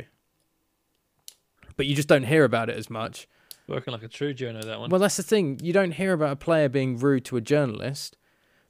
But 1.75 1.85
you 1.85 1.95
just 1.95 2.07
don't 2.07 2.23
hear 2.23 2.43
about 2.43 2.69
it 2.69 2.77
as 2.77 2.89
much. 2.89 3.27
Working 3.67 3.93
like 3.93 4.03
a 4.03 4.07
true 4.07 4.33
journo, 4.33 4.63
that 4.63 4.79
one. 4.79 4.89
Well, 4.89 4.99
that's 4.99 5.17
the 5.17 5.23
thing. 5.23 5.59
You 5.63 5.71
don't 5.71 5.91
hear 5.91 6.13
about 6.13 6.31
a 6.31 6.35
player 6.35 6.67
being 6.67 6.97
rude 6.97 7.25
to 7.25 7.37
a 7.37 7.41
journalist 7.41 8.17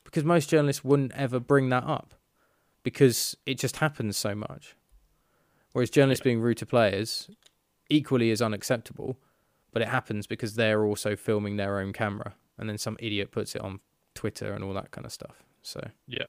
because 0.03 0.23
most 0.23 0.49
journalists 0.49 0.83
wouldn't 0.83 1.11
ever 1.13 1.39
bring 1.39 1.69
that 1.69 1.83
up 1.83 2.13
because 2.83 3.35
it 3.45 3.57
just 3.57 3.77
happens 3.77 4.17
so 4.17 4.35
much. 4.35 4.75
Whereas 5.71 5.89
journalists 5.89 6.23
being 6.23 6.39
rude 6.39 6.57
to 6.57 6.65
players 6.65 7.29
equally 7.89 8.29
is 8.29 8.41
unacceptable, 8.41 9.17
but 9.71 9.81
it 9.81 9.87
happens 9.87 10.27
because 10.27 10.55
they're 10.55 10.85
also 10.85 11.15
filming 11.15 11.57
their 11.57 11.79
own 11.79 11.93
camera 11.93 12.35
and 12.57 12.69
then 12.69 12.77
some 12.77 12.97
idiot 12.99 13.31
puts 13.31 13.55
it 13.55 13.61
on 13.61 13.79
Twitter 14.13 14.53
and 14.53 14.63
all 14.63 14.73
that 14.73 14.91
kind 14.91 15.05
of 15.05 15.11
stuff. 15.11 15.43
So, 15.61 15.89
Yeah. 16.07 16.25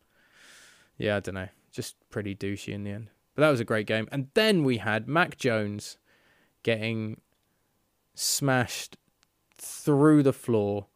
Yeah, 0.96 1.16
I 1.16 1.20
don't 1.20 1.34
know. 1.34 1.48
Just 1.72 1.96
pretty 2.08 2.34
douchey 2.36 2.72
in 2.72 2.84
the 2.84 2.90
end. 2.92 3.10
But 3.34 3.42
that 3.42 3.50
was 3.50 3.60
a 3.60 3.64
great 3.64 3.86
game. 3.86 4.08
And 4.12 4.28
then 4.34 4.62
we 4.62 4.78
had 4.78 5.08
Mac 5.08 5.36
Jones 5.36 5.98
getting 6.62 7.20
smashed 8.14 8.96
through 9.56 10.22
the 10.22 10.32
floor 10.32 10.86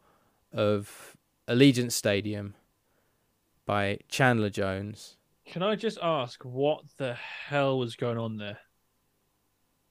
of 0.53 1.17
Allegiant 1.47 1.91
Stadium 1.91 2.55
by 3.65 3.99
Chandler 4.07 4.49
Jones. 4.49 5.17
Can 5.49 5.63
I 5.63 5.75
just 5.75 5.97
ask 6.01 6.43
what 6.43 6.81
the 6.97 7.13
hell 7.15 7.77
was 7.79 7.95
going 7.95 8.17
on 8.17 8.37
there? 8.37 8.59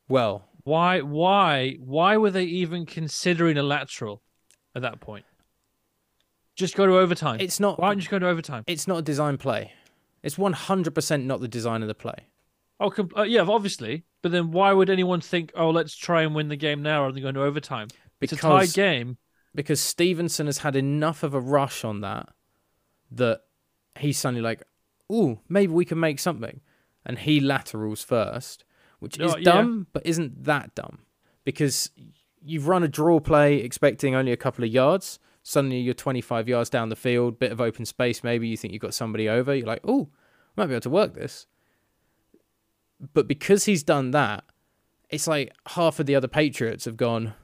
Well, 0.08 0.48
Why 0.64 1.00
why 1.00 1.76
why 1.80 2.16
were 2.16 2.30
they 2.30 2.44
even 2.44 2.86
considering 2.86 3.58
a 3.58 3.62
lateral 3.62 4.22
at 4.74 4.82
that 4.82 5.00
point? 5.00 5.24
Just 6.56 6.74
go 6.76 6.86
to 6.86 6.98
overtime. 6.98 7.40
it's 7.40 7.60
not 7.60 7.78
Why 7.78 7.88
don't 7.88 7.98
you 7.98 8.02
just 8.02 8.10
go 8.10 8.18
to 8.18 8.28
overtime? 8.28 8.64
it's 8.66 8.86
not 8.88 8.98
a 8.98 9.02
design 9.02 9.38
play. 9.38 9.72
It's 10.22 10.34
100% 10.36 11.24
not 11.24 11.40
the 11.40 11.46
design 11.48 11.82
of 11.82 11.88
the 11.88 11.94
play. 11.94 12.26
Oh, 12.80 12.90
com- 12.90 13.10
uh, 13.16 13.22
yeah, 13.22 13.42
obviously. 13.42 14.04
But 14.22 14.32
then 14.32 14.50
why 14.50 14.72
would 14.72 14.90
anyone 14.90 15.20
think, 15.20 15.52
oh, 15.54 15.70
let's 15.70 15.94
try 15.94 16.22
and 16.22 16.34
win 16.34 16.48
the 16.48 16.56
game 16.56 16.82
now 16.82 17.02
rather 17.02 17.12
than 17.12 17.22
going 17.22 17.34
to 17.36 17.42
overtime? 17.42 17.86
It's 18.20 18.32
a 18.32 18.36
tied 18.36 18.72
game. 18.72 19.18
because 19.54 19.80
Stevenson 19.80 20.46
has 20.46 20.58
had 20.58 20.74
enough 20.74 21.22
of 21.22 21.34
a 21.34 21.40
rush 21.40 21.84
on 21.84 22.00
that 22.00 22.28
that 23.12 23.42
he's 23.98 24.18
suddenly 24.18 24.42
like, 24.42 24.64
"Ooh, 25.12 25.40
maybe 25.48 25.72
we 25.72 25.84
can 25.84 25.98
make 26.00 26.18
something," 26.18 26.60
and 27.04 27.18
he 27.18 27.40
laterals 27.40 28.02
first, 28.02 28.64
which 28.98 29.18
oh, 29.20 29.24
is 29.26 29.32
Oh, 29.34 29.36
yeah. 29.38 29.44
dumb, 29.44 29.86
but 29.92 30.04
isn't 30.06 30.44
that 30.44 30.74
dumb 30.74 31.00
because 31.44 31.90
you've 32.42 32.68
run 32.68 32.82
a 32.82 32.88
draw 32.88 33.18
play 33.20 33.56
expecting 33.56 34.14
only 34.14 34.32
a 34.32 34.36
couple 34.36 34.64
of 34.64 34.70
yards. 34.70 35.18
Suddenly 35.42 35.78
you're 35.80 35.94
25 35.94 36.46
yards 36.48 36.68
down 36.70 36.88
the 36.90 36.96
field, 36.96 37.38
bit 37.38 37.52
of 37.52 37.60
open 37.60 37.84
space. 37.86 38.22
Maybe 38.22 38.48
you 38.48 38.56
think 38.56 38.72
you've 38.72 38.82
got 38.82 38.94
somebody 38.94 39.28
over. 39.28 39.54
You're 39.54 39.66
like, 39.66 39.80
"Oh, 39.84 40.08
might 40.56 40.66
be 40.66 40.74
able 40.74 40.82
to 40.82 40.90
work 40.90 41.14
this." 41.14 41.46
But 43.14 43.28
because 43.28 43.64
he's 43.64 43.82
done 43.82 44.10
that, 44.10 44.44
it's 45.08 45.26
like 45.26 45.52
half 45.68 45.98
of 46.00 46.06
the 46.06 46.14
other 46.14 46.28
Patriots 46.28 46.84
have 46.84 46.96
gone, 46.96 47.34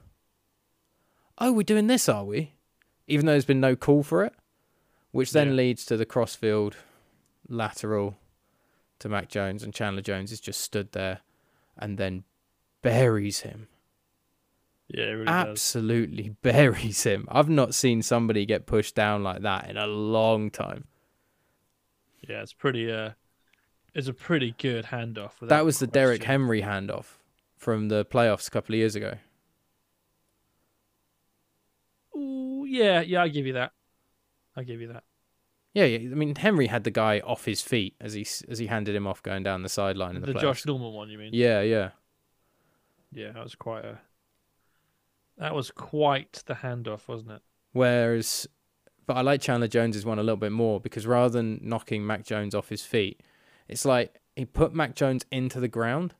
oh, 1.37 1.51
we're 1.51 1.63
doing 1.63 1.87
this, 1.87 2.07
are 2.09 2.23
we? 2.25 2.53
Even 3.07 3.25
though 3.25 3.31
there's 3.33 3.45
been 3.45 3.59
no 3.61 3.75
call 3.75 4.03
for 4.03 4.23
it, 4.23 4.33
which 5.11 5.31
then 5.31 5.49
Yeah. 5.49 5.53
leads 5.55 5.85
to 5.85 5.97
the 5.97 6.05
crossfield 6.05 6.75
lateral 7.47 8.17
to 8.99 9.09
Mac 9.09 9.29
Jones, 9.29 9.63
and 9.63 9.73
Chandler 9.73 10.01
Jones 10.01 10.31
is 10.31 10.39
just 10.39 10.61
stood 10.61 10.91
there 10.91 11.19
and 11.77 11.97
then 11.97 12.23
buries 12.81 13.41
him. 13.41 13.67
Yeah, 14.87 15.05
it 15.05 15.11
really 15.11 15.25
does. 15.25 15.47
Absolutely 15.47 16.29
buries 16.41 17.03
him. 17.03 17.27
I've 17.29 17.49
not 17.49 17.73
seen 17.73 18.01
somebody 18.01 18.45
get 18.45 18.65
pushed 18.65 18.95
down 18.95 19.23
like 19.23 19.41
that 19.41 19.69
in 19.69 19.77
a 19.77 19.87
long 19.87 20.51
time. 20.51 20.85
Yeah, 22.27 22.41
it's 22.41 22.53
pretty. 22.53 22.91
Uh, 22.91 23.11
it's 23.93 24.07
a 24.07 24.13
pretty 24.13 24.53
good 24.57 24.85
handoff. 24.85 25.31
That 25.41 25.65
was 25.65 25.79
the 25.79 25.87
Derek. 25.87 26.23
Henry 26.23 26.61
handoff 26.61 27.17
from 27.55 27.87
the 27.87 28.05
playoffs 28.05 28.47
a 28.47 28.51
couple 28.51 28.75
of 28.75 28.79
years 28.79 28.95
ago. 28.95 29.15
Ooh, 32.15 32.65
yeah, 32.67 33.01
yeah, 33.01 33.21
I 33.21 33.27
give 33.27 33.45
you 33.45 33.53
that. 33.53 33.71
I 34.55 34.63
give 34.63 34.81
you 34.81 34.87
that. 34.89 35.03
Yeah, 35.75 35.83
yeah. 35.83 35.97
I 36.09 36.15
mean, 36.15 36.35
Henry 36.35 36.67
had 36.67 36.85
the 36.85 36.91
guy 36.91 37.19
off 37.19 37.43
his 37.43 37.61
feet 37.61 37.95
as 37.99 38.13
he 38.13 38.25
as 38.47 38.57
he 38.59 38.67
handed 38.67 38.95
him 38.95 39.05
off 39.05 39.21
going 39.21 39.43
down 39.43 39.61
the 39.61 39.69
sideline 39.69 40.15
in 40.15 40.21
the, 40.21 40.33
The. 40.33 40.39
Josh 40.39 40.65
Norman 40.65 40.93
one, 40.93 41.09
you 41.09 41.17
mean? 41.17 41.31
Yeah, 41.33 41.61
yeah. 41.61 41.89
Yeah, 43.11 43.33
that 43.33 43.43
was 43.43 43.55
quite 43.55 43.83
a. 43.83 43.99
That 45.37 45.53
was 45.53 45.71
quite 45.71 46.43
the 46.45 46.55
handoff, 46.55 47.09
wasn't 47.09 47.31
it? 47.31 47.41
Whereas, 47.73 48.47
but 49.05 49.17
I 49.17 49.21
like 49.21 49.41
Chandler 49.41 49.67
Jones's 49.67 50.05
one 50.05 50.17
a 50.17 50.23
little 50.23 50.37
bit 50.37 50.53
more 50.53 50.79
because 50.79 51.05
rather 51.05 51.29
than 51.29 51.59
knocking 51.61 52.07
Mac 52.07 52.23
Jones 52.23 52.55
off 52.55 52.69
his 52.69 52.83
feet, 52.83 53.21
it's 53.67 53.83
like 53.83 54.21
he 54.37 54.45
put 54.45 54.73
Mac 54.73 54.95
Jones 54.95 55.25
into 55.29 55.59
the 55.59 55.67
ground 55.67 56.15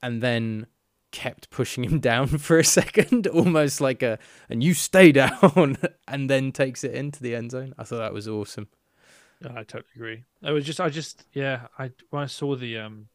and 0.00 0.22
then 0.22 0.66
kept 1.10 1.50
pushing 1.50 1.82
him 1.82 1.98
down 2.12 2.28
for 2.28 2.60
a 2.60 2.64
second, 2.64 3.26
almost 3.34 3.80
like 3.80 4.04
a, 4.04 4.20
and 4.48 4.62
you 4.62 4.72
stay 4.72 5.10
down, 5.12 5.78
and 6.06 6.30
then 6.30 6.52
takes 6.52 6.84
it 6.84 6.94
into 6.94 7.20
the 7.20 7.34
end 7.34 7.50
zone. 7.50 7.74
I 7.76 7.82
thought 7.82 7.98
that 7.98 8.14
was 8.14 8.28
awesome. 8.28 8.68
Yeah, 9.40 9.52
I 9.52 9.62
totally 9.64 9.84
agree. 9.94 10.24
I 10.42 10.52
was 10.52 10.64
just, 10.64 10.80
I 10.80 10.88
just, 10.88 11.24
yeah, 11.32 11.66
I 11.78 11.90
when 12.10 12.22
I 12.22 12.26
saw 12.26 12.56
the 12.56 12.78
um 12.78 13.08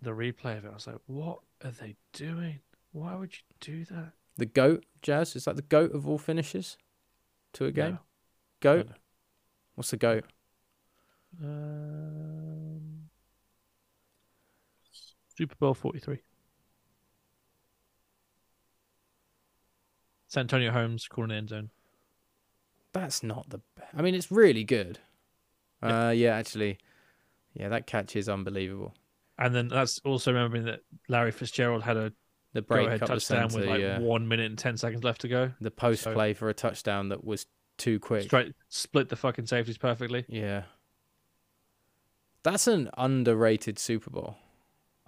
the 0.00 0.10
replay 0.10 0.56
of 0.58 0.64
it, 0.64 0.70
I 0.70 0.74
was 0.74 0.86
like, 0.86 1.00
what 1.06 1.40
are 1.64 1.70
they 1.70 1.96
doing? 2.12 2.60
Why 2.92 3.14
would 3.16 3.32
you 3.32 3.40
do 3.60 3.84
that? 3.86 4.12
The 4.36 4.46
goat, 4.46 4.84
Jazz, 5.02 5.34
is 5.34 5.44
that 5.46 5.56
the 5.56 5.62
goat 5.62 5.92
of 5.92 6.08
all 6.08 6.18
finishes 6.18 6.78
to 7.54 7.64
a 7.64 7.72
game? 7.72 7.94
No. 7.94 7.98
Goat? 8.60 8.88
What's 9.74 9.90
the 9.90 9.96
goat? 9.96 10.24
Um, 11.42 13.08
Super 15.36 15.54
Bowl 15.56 15.74
forty 15.74 15.98
three. 15.98 16.20
Santonio 20.28 20.70
Holmes 20.72 21.08
calling 21.08 21.30
end 21.30 21.48
zone. 21.48 21.70
That's 22.92 23.22
not 23.22 23.48
the. 23.50 23.60
I 23.96 24.02
mean, 24.02 24.14
it's 24.14 24.30
really 24.30 24.64
good. 24.64 24.98
Yeah. 25.82 26.08
Uh, 26.08 26.10
yeah, 26.10 26.36
actually, 26.36 26.78
yeah, 27.54 27.68
that 27.68 27.86
catch 27.86 28.16
is 28.16 28.28
unbelievable. 28.28 28.94
And 29.38 29.54
then 29.54 29.68
that's 29.68 30.00
also 30.04 30.32
remembering 30.32 30.64
that 30.64 30.80
Larry 31.08 31.30
Fitzgerald 31.30 31.82
had 31.84 31.96
a 31.96 32.12
The 32.54 32.62
break 32.62 32.88
touchdown 32.98 33.20
center, 33.20 33.56
with 33.60 33.68
like 33.68 33.80
yeah. 33.80 34.00
one 34.00 34.26
minute 34.26 34.46
and 34.46 34.58
ten 34.58 34.76
seconds 34.76 35.04
left 35.04 35.20
to 35.20 35.28
go. 35.28 35.52
the 35.60 35.70
post 35.70 36.02
so- 36.02 36.12
play 36.12 36.34
for 36.34 36.48
a 36.48 36.54
touchdown 36.54 37.10
that 37.10 37.24
was 37.24 37.46
too 37.76 38.00
quick. 38.00 38.24
Straight 38.24 38.54
split 38.68 39.08
the 39.08 39.16
fucking 39.16 39.46
safeties 39.46 39.78
perfectly. 39.78 40.24
Yeah, 40.28 40.64
that's 42.42 42.66
an 42.66 42.90
underrated 42.96 43.78
Super 43.78 44.10
Bowl. 44.10 44.36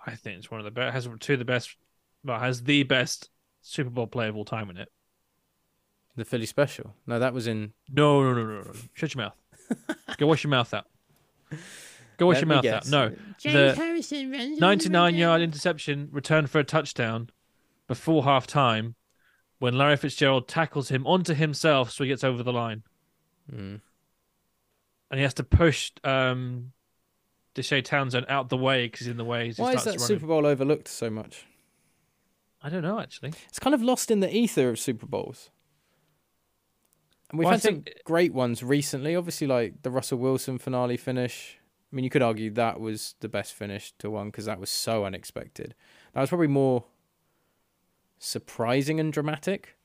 I 0.06 0.14
think 0.14 0.38
it's 0.38 0.50
one 0.50 0.60
of 0.60 0.64
the 0.64 0.70
best. 0.70 0.94
Has 0.94 1.08
two 1.18 1.32
of 1.32 1.38
the 1.38 1.44
best. 1.44 1.76
Well, 2.24 2.38
has 2.38 2.62
the 2.62 2.84
best 2.84 3.30
Super 3.62 3.90
Bowl 3.90 4.06
play 4.06 4.28
of 4.28 4.36
all 4.36 4.44
time 4.44 4.70
in 4.70 4.76
it. 4.76 4.88
The 6.20 6.26
Philly 6.26 6.44
special. 6.44 6.92
No, 7.06 7.18
that 7.18 7.32
was 7.32 7.46
in. 7.46 7.72
No, 7.90 8.22
no, 8.22 8.34
no, 8.34 8.44
no, 8.44 8.60
no. 8.60 8.72
Shut 8.92 9.14
your 9.14 9.24
mouth. 9.24 9.36
Go 10.18 10.26
wash 10.26 10.44
your 10.44 10.50
mouth 10.50 10.74
out. 10.74 10.84
Go 12.18 12.26
wash 12.26 12.34
Let 12.34 12.40
your 12.42 12.48
mouth 12.48 12.62
guess. 12.62 12.92
out. 12.92 13.10
No, 13.10 13.16
James 13.38 13.54
the 13.54 13.74
Harrison 13.74 14.30
runs 14.30 14.60
99 14.60 15.08
again. 15.08 15.18
yard 15.18 15.40
interception 15.40 16.10
return 16.12 16.46
for 16.46 16.58
a 16.58 16.64
touchdown 16.64 17.30
before 17.88 18.24
half 18.24 18.46
time 18.46 18.96
when 19.60 19.78
Larry 19.78 19.96
Fitzgerald 19.96 20.46
tackles 20.46 20.90
him 20.90 21.06
onto 21.06 21.32
himself 21.32 21.90
so 21.90 22.04
he 22.04 22.08
gets 22.08 22.22
over 22.22 22.42
the 22.42 22.52
line. 22.52 22.82
Mm. 23.50 23.80
And 25.10 25.18
he 25.18 25.22
has 25.22 25.32
to 25.34 25.42
push 25.42 25.90
um, 26.04 26.72
Deshea 27.54 27.82
Townsend 27.82 28.26
out 28.28 28.50
the 28.50 28.58
way 28.58 28.84
because 28.88 29.00
he's 29.00 29.08
in 29.08 29.16
the 29.16 29.24
way. 29.24 29.48
as 29.48 29.56
he 29.56 29.62
Why 29.62 29.72
is 29.72 29.80
starts 29.80 29.84
that 29.84 30.02
running. 30.02 30.16
Super 30.18 30.26
Bowl 30.26 30.44
overlooked 30.44 30.88
so 30.88 31.08
much? 31.08 31.46
I 32.62 32.68
don't 32.68 32.82
know, 32.82 33.00
actually. 33.00 33.32
It's 33.48 33.58
kind 33.58 33.72
of 33.74 33.80
lost 33.82 34.10
in 34.10 34.20
the 34.20 34.30
ether 34.30 34.68
of 34.68 34.78
Super 34.78 35.06
Bowls. 35.06 35.48
And 37.30 37.38
we've 37.38 37.46
Well, 37.46 37.52
had 37.52 37.62
some 37.62 37.84
great 38.04 38.34
ones 38.34 38.62
recently. 38.62 39.14
Obviously, 39.16 39.46
like 39.46 39.82
the 39.82 39.90
Russell 39.90 40.18
Wilson 40.18 40.58
finale 40.58 40.96
finish 40.96 41.60
I 41.92 41.96
mean, 41.96 42.04
you 42.04 42.10
could 42.10 42.22
argue 42.22 42.50
that 42.52 42.78
was 42.78 43.16
the 43.20 43.28
best 43.28 43.52
finish 43.52 43.92
to 43.98 44.10
one 44.10 44.28
because 44.28 44.44
that 44.44 44.60
was 44.60 44.70
so 44.70 45.04
unexpected. 45.04 45.74
That 46.14 46.20
was 46.20 46.28
probably 46.28 46.46
more 46.46 46.84
surprising 48.18 49.00
and 49.00 49.12
dramatic. 49.12 49.76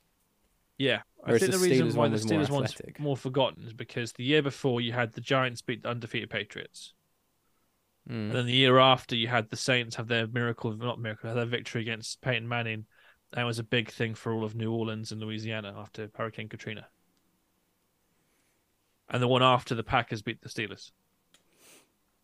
Yeah, 0.77 1.01
I 1.23 1.37
think 1.39 1.51
the 1.51 1.57
the 1.57 1.63
reason 1.69 1.95
why 1.95 2.07
the 2.09 2.13
was 2.13 2.25
more 2.25 2.41
Steelers 2.41 2.49
one's 2.49 2.75
more 2.99 3.17
forgotten 3.17 3.65
is 3.65 3.73
because 3.73 4.11
the 4.13 4.23
year 4.23 4.43
before 4.43 4.81
you 4.81 4.91
had 4.91 5.13
the 5.13 5.21
Giants 5.21 5.61
beat 5.61 5.83
the 5.83 5.89
undefeated 5.89 6.29
Patriots, 6.29 6.93
Mm. 8.07 8.13
and 8.27 8.31
then 8.33 8.45
the 8.45 8.53
year 8.53 8.77
after 8.77 9.15
you 9.15 9.27
had 9.27 9.49
the 9.49 9.57
Saints 9.57 9.95
have 9.95 10.07
their 10.07 10.27
miracle, 10.27 10.75
not 10.77 10.99
miracle, 10.99 11.33
their 11.33 11.45
victory 11.45 11.81
against 11.81 12.21
Peyton 12.21 12.47
Manning. 12.47 12.85
That 13.31 13.45
was 13.45 13.57
a 13.57 13.63
big 13.63 13.89
thing 13.89 14.13
for 14.13 14.31
all 14.31 14.43
of 14.43 14.53
New 14.53 14.71
Orleans 14.71 15.11
and 15.11 15.19
Louisiana 15.19 15.73
after 15.75 16.11
Hurricane 16.13 16.47
Katrina. 16.47 16.87
And 19.09 19.21
the 19.21 19.27
one 19.27 19.43
after 19.43 19.75
the 19.75 19.83
Packers 19.83 20.21
beat 20.21 20.41
the 20.41 20.49
Steelers. 20.49 20.91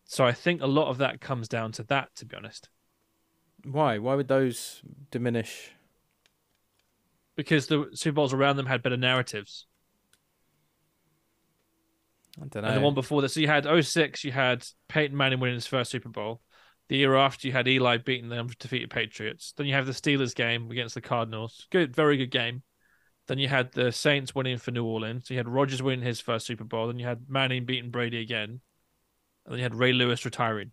So 0.04 0.24
I 0.24 0.32
think 0.32 0.60
a 0.60 0.66
lot 0.66 0.88
of 0.88 0.98
that 0.98 1.20
comes 1.20 1.48
down 1.48 1.72
to 1.72 1.84
that, 1.84 2.14
to 2.16 2.26
be 2.26 2.36
honest. 2.36 2.68
Why? 3.64 3.98
Why 3.98 4.14
would 4.14 4.28
those 4.28 4.82
diminish? 5.10 5.70
Because 7.36 7.66
the 7.68 7.90
Super 7.94 8.16
Bowls 8.16 8.34
around 8.34 8.56
them 8.56 8.66
had 8.66 8.82
better 8.82 8.96
narratives. 8.96 9.66
I 12.40 12.46
don't 12.46 12.62
know. 12.62 12.68
And 12.68 12.76
the 12.76 12.84
one 12.84 12.94
before 12.94 13.22
that, 13.22 13.30
so 13.30 13.40
you 13.40 13.46
had 13.46 13.66
06, 13.84 14.24
you 14.24 14.32
had 14.32 14.66
Peyton 14.88 15.16
Manning 15.16 15.40
winning 15.40 15.54
his 15.54 15.66
first 15.66 15.90
Super 15.90 16.08
Bowl. 16.08 16.40
The 16.88 16.96
year 16.96 17.14
after, 17.14 17.46
you 17.46 17.52
had 17.52 17.68
Eli 17.68 17.98
beating 17.98 18.28
the 18.28 18.38
undefeated 18.38 18.90
Patriots. 18.90 19.54
Then 19.56 19.66
you 19.66 19.74
have 19.74 19.86
the 19.86 19.92
Steelers 19.92 20.34
game 20.34 20.70
against 20.70 20.94
the 20.94 21.00
Cardinals. 21.00 21.66
Good, 21.70 21.94
very 21.94 22.16
good 22.16 22.30
game. 22.30 22.62
Then 23.28 23.38
you 23.38 23.48
had 23.48 23.72
the 23.72 23.92
Saints 23.92 24.34
winning 24.34 24.58
for 24.58 24.72
New 24.72 24.84
Orleans. 24.84 25.30
You 25.30 25.36
had 25.36 25.48
Rodgers 25.48 25.82
winning 25.82 26.04
his 26.04 26.20
first 26.20 26.46
Super 26.46 26.64
Bowl. 26.64 26.88
Then 26.88 26.98
you 26.98 27.06
had 27.06 27.28
Manning 27.28 27.64
beating 27.64 27.90
Brady 27.90 28.20
again. 28.20 28.60
And 29.44 29.52
then 29.52 29.58
you 29.58 29.62
had 29.62 29.74
Ray 29.74 29.92
Lewis 29.92 30.24
retiring. 30.24 30.72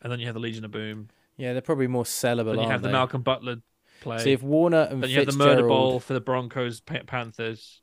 And 0.00 0.10
then 0.10 0.20
you 0.20 0.26
had 0.26 0.34
the 0.34 0.40
Legion 0.40 0.64
of 0.64 0.70
Boom. 0.70 1.08
yeah, 1.36 1.52
they're 1.52 1.62
probably 1.62 1.86
more 1.88 2.04
sellable. 2.04 2.54
Then 2.54 2.64
you 2.64 2.70
have 2.70 2.82
the? 2.82 2.90
Malcolm 2.90 3.22
Butler 3.22 3.56
play. 4.00 4.18
See, 4.18 4.32
if 4.32 4.42
Warner 4.42 4.82
and 4.90 5.02
then 5.02 5.10
you 5.10 5.18
have 5.18 5.26
the 5.26 5.36
Murder 5.36 5.66
Bowl 5.66 6.00
for 6.00 6.14
the 6.14 6.20
Broncos 6.20 6.80
Panthers. 6.80 7.80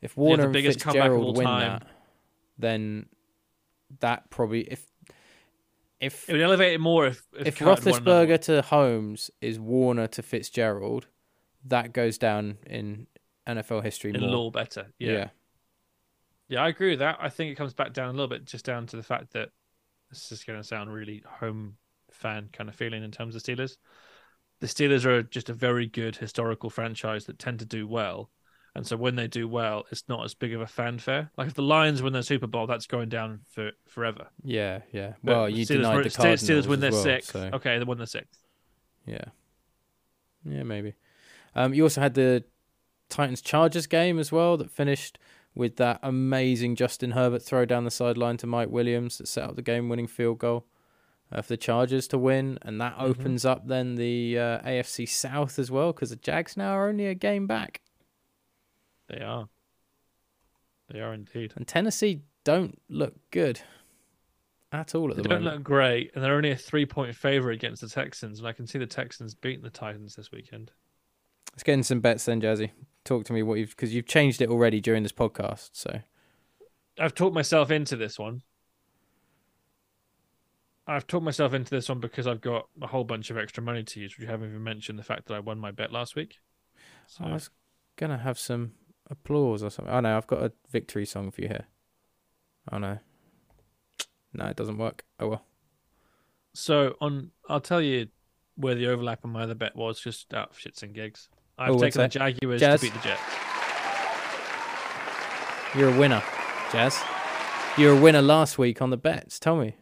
if 0.00 0.16
Warner 0.16 0.42
the 0.42 0.44
and 0.44 0.52
biggest 0.52 0.80
comeback 0.80 1.02
of 1.02 1.12
Fitzgerald 1.12 1.24
all 1.26 1.34
win 1.34 1.46
time. 1.46 1.60
that, 1.60 1.88
then 2.58 3.06
that 4.00 4.30
probably 4.30 4.62
if 4.62 4.84
if 6.00 6.28
It 6.28 6.32
would 6.32 6.42
elevate 6.42 6.74
it 6.74 6.80
more 6.80 7.06
if 7.06 7.22
if, 7.38 7.46
if 7.48 7.58
Kurt 7.58 7.66
won 7.66 7.78
another 7.78 7.90
one. 7.92 8.26
Roethlisberger 8.28 8.40
to 8.42 8.62
Holmes 8.62 9.30
is 9.40 9.58
Warner 9.60 10.06
to 10.08 10.22
Fitzgerald, 10.22 11.06
that 11.66 11.92
goes 11.92 12.18
down 12.18 12.58
in 12.66 13.06
NFL 13.48 13.82
history 13.82 14.12
in 14.14 14.20
more. 14.20 14.30
law 14.30 14.50
better. 14.50 14.86
Yeah. 14.98 15.28
yeah. 16.48 16.62
I 16.62 16.68
agree 16.68 16.90
with 16.90 16.98
that. 17.00 17.18
I 17.20 17.28
think 17.28 17.50
it 17.52 17.56
comes 17.56 17.74
back 17.74 17.92
down 17.92 18.08
a 18.08 18.12
little 18.12 18.28
bit 18.28 18.44
just 18.44 18.64
down 18.64 18.86
to 18.88 18.96
the 18.96 19.02
fact 19.02 19.32
that 19.32 19.50
this 20.10 20.30
is 20.32 20.44
going 20.44 20.58
to 20.60 20.64
sound 20.66 20.92
really 20.92 21.22
home 21.26 21.76
fan 22.10 22.48
kind 22.52 22.68
of 22.70 22.76
feeling 22.76 23.02
in 23.02 23.10
terms 23.10 23.34
of 23.34 23.42
Steelers. 23.42 23.76
The 24.60 24.66
Steelers 24.66 25.04
are 25.04 25.22
just 25.22 25.48
a 25.50 25.54
very 25.54 25.86
good 25.86 26.16
historical 26.16 26.70
franchise 26.70 27.24
that 27.26 27.38
tend 27.38 27.58
to 27.58 27.64
do 27.66 27.86
well. 27.88 28.30
And 28.76 28.86
so 28.86 28.96
when 28.96 29.14
they 29.14 29.28
do 29.28 29.46
well, 29.46 29.84
it's 29.92 30.04
not 30.08 30.24
as 30.24 30.34
big 30.34 30.52
of 30.52 30.60
a 30.60 30.66
fanfare. 30.66 31.30
Like 31.36 31.46
if 31.48 31.54
the 31.54 31.62
Lions 31.62 32.02
win 32.02 32.12
their 32.12 32.22
Super 32.22 32.46
Bowl, 32.48 32.66
that's 32.66 32.86
going 32.86 33.08
down 33.08 33.40
for 33.50 33.70
forever. 33.88 34.26
yeah, 34.42 34.80
yeah. 34.92 35.12
But 35.22 35.32
Well, 35.32 35.48
you 35.48 35.64
Steelers, 35.64 35.68
denied 35.68 35.94
win- 35.94 36.02
the 36.04 36.10
Cardinals 36.10 36.42
Steelers 36.42 36.66
win 36.66 36.80
their 36.80 36.90
well, 36.92 37.02
sixth. 37.02 37.30
so 37.32 37.50
Okay, 37.54 37.78
they 37.78 37.84
won 37.84 37.98
their 37.98 38.06
sixth. 38.06 38.40
yeah, 39.06 39.24
yeah, 40.44 40.62
maybe. 40.64 40.94
Um, 41.54 41.74
you 41.74 41.82
also 41.84 42.00
had 42.00 42.14
the 42.14 42.44
Titans 43.08 43.40
Chargers 43.42 43.86
game 43.86 44.18
as 44.18 44.32
well 44.32 44.56
that 44.56 44.70
finished 44.70 45.18
with 45.54 45.76
that 45.76 46.00
amazing 46.02 46.74
Justin 46.74 47.12
Herbert 47.12 47.42
throw 47.42 47.64
down 47.64 47.84
the 47.84 47.90
sideline 47.90 48.36
to 48.38 48.46
Mike 48.46 48.70
Williams 48.70 49.18
that 49.18 49.28
set 49.28 49.44
up 49.44 49.54
the 49.56 49.62
game-winning 49.62 50.08
field 50.08 50.38
goal 50.38 50.66
uh, 51.30 51.42
for 51.42 51.48
the 51.48 51.56
Chargers 51.56 52.08
to 52.08 52.18
win, 52.18 52.58
and 52.62 52.80
that 52.80 52.94
Mm-hmm. 52.94 53.04
opens 53.04 53.44
up 53.44 53.68
then 53.68 53.94
the 53.94 54.36
uh, 54.38 54.58
AFC 54.68 55.08
South 55.08 55.58
as 55.58 55.70
well 55.70 55.92
because 55.92 56.10
the 56.10 56.16
Jags 56.16 56.56
now 56.56 56.72
are 56.72 56.88
only 56.88 57.06
a 57.06 57.14
game 57.14 57.46
back, 57.46 57.82
They 59.08 59.20
are. 59.20 59.48
They 60.90 61.00
are 61.00 61.14
indeed. 61.14 61.52
and 61.56 61.66
Tennessee 61.66 62.22
don't 62.42 62.80
look 62.88 63.14
good 63.30 63.60
at 64.72 64.94
all 64.94 65.10
at 65.10 65.16
They 65.16 65.22
the 65.22 65.28
moment. 65.28 65.44
They 65.44 65.50
don't 65.50 65.54
look 65.58 65.64
great, 65.64 66.10
and 66.14 66.22
they're 66.24 66.34
only 66.36 66.50
a 66.50 66.56
three-point 66.56 67.14
favorite 67.14 67.54
against 67.54 67.80
the 67.80 67.88
Texans. 67.88 68.38
And 68.40 68.48
I 68.48 68.52
can 68.52 68.66
see 68.66 68.78
the 68.78 68.86
Texans 68.86 69.34
beating 69.34 69.62
the 69.62 69.70
Titans 69.70 70.14
this 70.16 70.30
weekend. 70.32 70.72
Let's 71.54 71.62
get 71.62 71.74
in 71.74 71.84
some 71.84 72.00
bets 72.00 72.24
then, 72.24 72.40
Jazzy. 72.40 72.72
Talk 73.04 73.24
to 73.26 73.32
me 73.32 73.44
what 73.44 73.58
you've 73.58 73.70
because 73.70 73.94
you've 73.94 74.06
changed 74.06 74.42
it 74.42 74.48
already 74.48 74.80
during 74.80 75.04
this 75.04 75.12
podcast. 75.12 75.70
So 75.72 76.00
I've 76.98 77.14
talked 77.14 77.34
myself 77.34 77.70
into 77.70 77.94
this 77.94 78.18
one. 78.18 78.42
I've 80.86 81.06
talked 81.06 81.24
myself 81.24 81.54
into 81.54 81.70
this 81.70 81.88
one 81.88 82.00
because 82.00 82.26
I've 82.26 82.40
got 82.40 82.66
a 82.82 82.88
whole 82.88 83.04
bunch 83.04 83.30
of 83.30 83.38
extra 83.38 83.62
money 83.62 83.84
to 83.84 84.00
use, 84.00 84.16
which 84.16 84.24
you 84.24 84.30
haven't 84.30 84.50
even 84.50 84.64
mentioned 84.64 84.98
the 84.98 85.04
fact 85.04 85.26
that 85.26 85.34
I 85.34 85.40
won 85.40 85.58
my 85.58 85.70
bet 85.70 85.92
last 85.92 86.16
week. 86.16 86.40
Oh, 86.76 86.80
so, 87.06 87.24
I 87.24 87.32
was 87.32 87.50
gonna 87.96 88.18
have 88.18 88.38
some 88.38 88.72
applause 89.08 89.62
or 89.62 89.70
something. 89.70 89.94
Oh 89.94 90.00
no, 90.00 90.16
I've 90.16 90.26
got 90.26 90.42
a 90.42 90.52
victory 90.70 91.06
song 91.06 91.30
for 91.30 91.40
you 91.40 91.48
here. 91.48 91.66
Oh 92.72 92.78
no, 92.78 92.98
no, 94.32 94.46
it 94.46 94.56
doesn't 94.56 94.78
work. 94.78 95.04
Oh 95.20 95.28
well. 95.28 95.44
so 96.52 96.96
on, 97.00 97.30
I'll 97.48 97.60
tell 97.60 97.80
you 97.80 98.08
where 98.56 98.74
the 98.74 98.88
overlap 98.88 99.24
on 99.24 99.30
my 99.30 99.42
other 99.42 99.54
bet 99.54 99.76
was, 99.76 100.00
just 100.00 100.34
out 100.34 100.50
of 100.50 100.58
shits 100.58 100.82
and 100.82 100.94
gigs. 100.94 101.28
I've 101.58 101.70
Oh, 101.72 101.78
taken 101.78 102.02
the? 102.02 102.08
Jaguars 102.08 102.60
Jazz? 102.60 102.80
to 102.80 102.86
beat 102.86 102.94
the 102.94 103.00
Jets. 103.08 103.20
You're 105.76 105.88
a 105.94 105.98
winner, 105.98 106.22
Jazz. 106.70 107.00
You 107.76 107.88
were 107.88 107.98
a 107.98 108.00
winner 108.00 108.22
last 108.22 108.58
week 108.58 108.80
on 108.80 108.90
the 108.90 108.96
bets. 108.96 109.40
Tell 109.40 109.56
me, 109.56 109.76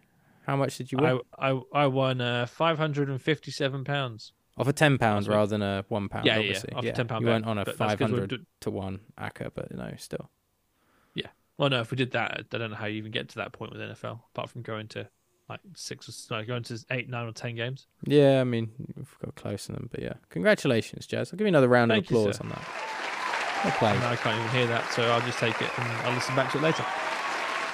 how 0.46 0.56
much 0.56 0.78
did 0.78 0.90
you 0.90 0.98
win? 0.98 1.20
I, 1.38 1.50
I 1.50 1.60
I 1.74 1.86
won 1.86 2.20
uh, 2.22 2.46
five 2.46 2.78
hundred 2.78 3.10
and 3.10 3.20
fifty-seven 3.20 3.84
pounds. 3.84 4.32
Off 4.56 4.68
a 4.68 4.72
ten 4.72 4.96
pound 4.96 5.26
rather 5.28 5.46
than 5.50 5.62
a 5.62 5.84
one 5.88 6.08
pound. 6.08 6.24
Yeah, 6.24 6.34
yeah, 6.34 6.40
obviously. 6.40 6.72
off 6.74 6.84
a 6.84 6.92
£10 6.92 6.98
You 6.98 7.04
bet, 7.06 7.22
went 7.24 7.44
on 7.46 7.58
a 7.58 7.64
but 7.64 7.76
that's 7.76 7.78
'cause 7.78 7.80
we're 7.80 7.88
five 7.88 8.00
hundred 8.00 8.30
do- 8.30 8.46
to 8.60 8.70
one 8.70 9.00
acca, 9.18 9.50
but 9.54 9.70
no, 9.74 9.92
still. 9.98 10.30
Yeah. 11.14 11.28
Well, 11.58 11.68
no, 11.70 11.80
if 11.80 11.90
we 11.90 11.96
did 11.96 12.12
that, 12.12 12.30
I 12.52 12.56
don't 12.56 12.70
know 12.70 12.76
how 12.76 12.86
you 12.86 12.96
even 12.96 13.12
get 13.12 13.28
to 13.30 13.36
that 13.36 13.52
point 13.52 13.72
with 13.72 13.80
NFL, 13.80 14.20
apart 14.34 14.48
from 14.50 14.62
going 14.62 14.88
to 14.88 15.08
like 15.48 15.60
six 15.74 16.08
or 16.30 16.38
no, 16.38 16.44
going 16.44 16.62
to 16.64 16.84
eight, 16.90 17.08
nine, 17.08 17.26
or 17.26 17.32
ten 17.32 17.56
games. 17.56 17.86
Yeah, 18.06 18.40
I 18.40 18.44
mean 18.44 18.70
we've 18.96 19.16
got 19.24 19.34
close 19.34 19.66
to 19.66 19.72
them, 19.72 19.88
but 19.90 20.00
yeah, 20.00 20.14
congratulations, 20.30 21.06
Jazz. 21.06 21.32
I'll 21.32 21.36
give 21.36 21.46
you 21.46 21.48
another 21.48 21.68
round 21.68 21.90
Thank 21.90 22.06
of 22.06 22.10
applause 22.10 22.36
sir. 22.36 22.44
on 22.44 22.50
that. 22.50 22.68
Well 23.64 23.72
played. 23.74 23.96
And 23.96 24.04
I 24.04 24.16
can't 24.16 24.38
even 24.38 24.50
hear 24.50 24.66
that, 24.66 24.90
so 24.92 25.02
I'll 25.02 25.20
just 25.20 25.38
take 25.38 25.60
it 25.60 25.70
and 25.78 25.88
I'll 26.06 26.14
listen 26.14 26.34
back 26.34 26.50
to 26.52 26.58
it 26.58 26.62
later. 26.62 26.84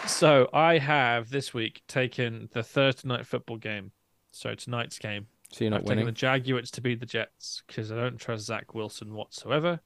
So 0.07 0.49
I 0.53 0.79
have 0.79 1.31
this 1.31 1.53
week 1.53 1.83
taken 1.89 2.49
the 2.53 2.63
Thursday 2.63 3.09
night 3.09 3.27
football 3.27 3.57
game. 3.57 3.93
So 4.33 4.55
tonight's 4.55 4.99
game. 4.99 5.27
So 5.51 5.65
you're 5.65 5.71
not 5.71 5.81
I've 5.81 5.87
taken 5.87 6.05
the. 6.05 6.13
Jaguars 6.13 6.71
to 6.73 6.81
beat 6.81 7.01
the 7.01 7.07
Jets 7.07 7.63
because 7.67 7.91
I 7.91 7.97
don't 7.97 8.19
trust 8.19 8.47
Zach 8.47 8.75
Wilson 8.75 9.15
whatsoever, 9.15 9.81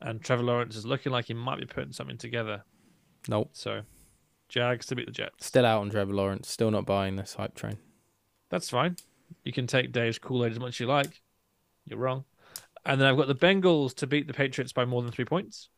and 0.00 0.22
Trevor 0.22 0.44
Lawrence 0.44 0.76
is 0.76 0.86
looking 0.86 1.10
like 1.10 1.26
he 1.26 1.34
might 1.34 1.58
be 1.58 1.66
putting 1.66 1.92
something 1.92 2.16
together. 2.18 2.62
Nope. 3.28 3.50
So 3.52 3.82
Jags 4.48 4.86
to 4.86 4.94
beat 4.94 5.06
the 5.06 5.12
Jets. 5.12 5.46
Still 5.46 5.66
out 5.66 5.80
on 5.80 5.90
Trevor 5.90 6.12
Lawrence. 6.12 6.48
Still 6.48 6.70
not 6.70 6.86
buying 6.86 7.16
this 7.16 7.34
hype 7.34 7.54
train. 7.54 7.78
That's 8.50 8.70
fine. 8.70 8.96
You 9.42 9.52
can 9.52 9.66
take 9.66 9.92
Dave's 9.92 10.18
Kool 10.18 10.44
Aid 10.44 10.52
as 10.52 10.60
much 10.60 10.76
as 10.76 10.80
you 10.80 10.86
like. 10.86 11.22
You're 11.86 11.98
wrong. 11.98 12.24
And 12.86 13.00
then 13.00 13.08
I've 13.08 13.16
got 13.16 13.28
the 13.28 13.34
Bengals 13.34 13.94
to 13.96 14.06
beat 14.06 14.26
the 14.26 14.34
Patriots 14.34 14.72
by 14.72 14.84
more 14.84 15.02
than 15.02 15.10
three 15.10 15.24
points. 15.24 15.70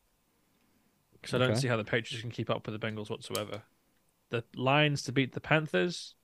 Because 1.13 1.35
I 1.35 1.39
don't 1.39 1.57
see 1.57 1.69
how 1.69 1.77
the 1.77 1.85
Patriots 1.85 2.21
can 2.21 2.31
keep 2.31 2.51
up 2.51 2.67
with 2.67 2.79
the 2.79 2.87
Bengals 2.87 3.11
whatsoever. 3.11 3.63
The 4.31 4.45
Lions 4.55 5.03
to 5.05 5.13
beat 5.13 5.33
the 5.33 5.41
Panthers. 5.41 6.15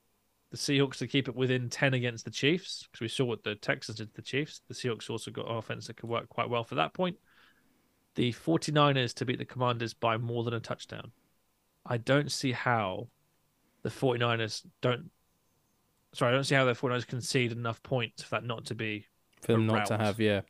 The 0.51 0.57
Seahawks 0.57 0.97
to 0.97 1.07
keep 1.07 1.27
it 1.27 1.35
within 1.35 1.69
10 1.69 1.93
against 1.93 2.25
the 2.25 2.31
Chiefs. 2.31 2.87
Because 2.91 3.01
we 3.01 3.07
saw 3.07 3.25
what 3.25 3.43
the 3.43 3.55
Texans 3.55 3.97
did 3.97 4.09
to 4.09 4.15
the 4.15 4.21
Chiefs. 4.21 4.61
The 4.67 4.73
Seahawks 4.73 5.09
also 5.09 5.31
got 5.31 5.43
offense 5.43 5.87
that 5.87 5.97
could 5.97 6.09
work 6.09 6.29
quite 6.29 6.49
well 6.49 6.63
for 6.63 6.75
that 6.75 6.93
point. 6.93 7.17
The 8.15 8.31
49ers 8.33 9.13
to 9.15 9.25
beat 9.25 9.39
the 9.39 9.45
Commanders 9.45 9.93
by 9.93 10.17
more 10.17 10.43
than 10.43 10.53
a 10.53 10.59
touchdown. 10.59 11.11
I 11.85 11.97
don't 11.97 12.31
see 12.31 12.51
how 12.51 13.09
the 13.83 13.89
49ers 13.89 14.65
don't 14.81 15.11
sorry, 16.13 16.31
I 16.31 16.35
don't 16.35 16.43
see 16.43 16.55
how 16.55 16.65
the 16.65 16.73
49ers 16.73 17.07
concede 17.07 17.51
enough 17.51 17.81
points 17.83 18.23
for 18.23 18.29
that 18.31 18.45
not 18.45 18.65
to 18.65 18.75
be, 18.75 19.07
For 19.41 19.53
them 19.53 19.67
not 19.67 19.87
to 19.87 19.97
have, 19.97 20.19
yeah. 20.19 20.41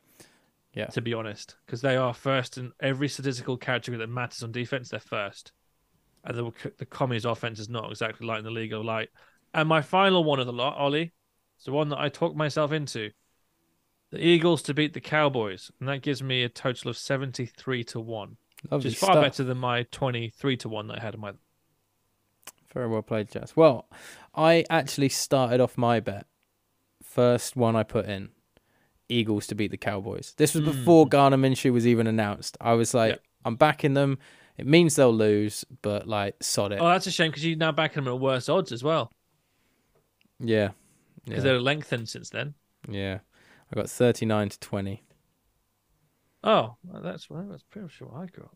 Yeah. 0.74 0.86
To 0.86 1.00
be 1.00 1.14
honest, 1.14 1.54
because 1.64 1.82
they 1.82 1.96
are 1.96 2.12
first 2.12 2.58
in 2.58 2.72
every 2.80 3.08
statistical 3.08 3.56
category 3.56 3.96
that 3.98 4.08
matters 4.08 4.42
on 4.42 4.50
defense. 4.50 4.88
They're 4.88 4.98
first, 4.98 5.52
and 6.24 6.36
the 6.36 6.50
the 6.78 6.84
commies 6.84 7.24
offense 7.24 7.60
is 7.60 7.68
not 7.68 7.88
exactly 7.88 8.26
lighting 8.26 8.44
the 8.44 8.50
league 8.50 8.72
of 8.72 8.84
light. 8.84 9.10
And 9.52 9.68
my 9.68 9.82
final 9.82 10.24
one 10.24 10.40
of 10.40 10.46
the 10.46 10.52
lot, 10.52 10.76
Ollie, 10.76 11.12
is 11.60 11.64
the 11.64 11.70
one 11.70 11.90
that 11.90 12.00
I 12.00 12.08
talked 12.08 12.34
myself 12.34 12.72
into: 12.72 13.12
the 14.10 14.18
Eagles 14.18 14.62
to 14.62 14.74
beat 14.74 14.94
the 14.94 15.00
Cowboys, 15.00 15.70
and 15.78 15.88
that 15.88 16.02
gives 16.02 16.24
me 16.24 16.42
a 16.42 16.48
total 16.48 16.90
of 16.90 16.98
seventy-three 16.98 17.84
to 17.84 18.00
one, 18.68 18.78
which 18.78 18.86
is 18.86 18.94
far 18.98 19.12
stuff. 19.12 19.24
better 19.24 19.44
than 19.44 19.58
my 19.58 19.84
twenty-three 19.84 20.56
to 20.58 20.68
one 20.68 20.88
that 20.88 20.98
I 20.98 21.02
had 21.02 21.14
in 21.14 21.20
my. 21.20 21.32
Very 22.72 22.88
well 22.88 23.02
played, 23.02 23.30
Jazz. 23.30 23.56
Well, 23.56 23.88
I 24.34 24.64
actually 24.68 25.08
started 25.08 25.60
off 25.60 25.78
my 25.78 26.00
bet. 26.00 26.26
First 27.02 27.54
one 27.56 27.76
I 27.76 27.84
put 27.84 28.06
in 28.06 28.30
Eagles 29.08 29.46
to 29.48 29.54
beat 29.54 29.70
the 29.70 29.76
Cowboys. 29.76 30.34
This 30.36 30.54
was 30.54 30.64
hmm. 30.64 30.70
before 30.70 31.06
Gardner 31.06 31.38
Minshew 31.38 31.72
was 31.72 31.86
even 31.86 32.06
announced. 32.06 32.56
I 32.60 32.72
was 32.72 32.92
like, 32.92 33.12
Yep. 33.12 33.22
I'm 33.44 33.56
backing 33.56 33.94
them. 33.94 34.18
It 34.56 34.66
means 34.66 34.96
they'll 34.96 35.14
lose, 35.14 35.64
but 35.82 36.08
like 36.08 36.36
sod 36.40 36.72
it. 36.72 36.78
Oh, 36.80 36.88
that's 36.88 37.06
a 37.06 37.12
shame 37.12 37.30
because 37.30 37.44
you're 37.44 37.56
now 37.56 37.72
backing 37.72 38.02
them 38.04 38.12
at 38.12 38.20
worse 38.20 38.48
odds 38.48 38.72
as 38.72 38.82
well 38.82 39.12
yeah. 40.38 40.70
because 41.24 41.44
Yeah. 41.44 41.52
they're 41.52 41.60
lengthened 41.60 42.08
since 42.08 42.30
then. 42.30 42.54
Yeah. 42.88 43.20
I 43.72 43.76
got 43.76 43.90
39 43.90 44.50
to 44.50 44.60
20. 44.60 45.02
Oh, 46.44 46.76
well, 46.84 47.02
that's 47.02 47.28
well, 47.30 47.46
that's 47.50 47.62
pretty 47.64 47.88
sure 47.88 48.12
I 48.14 48.26
got. 48.26 48.50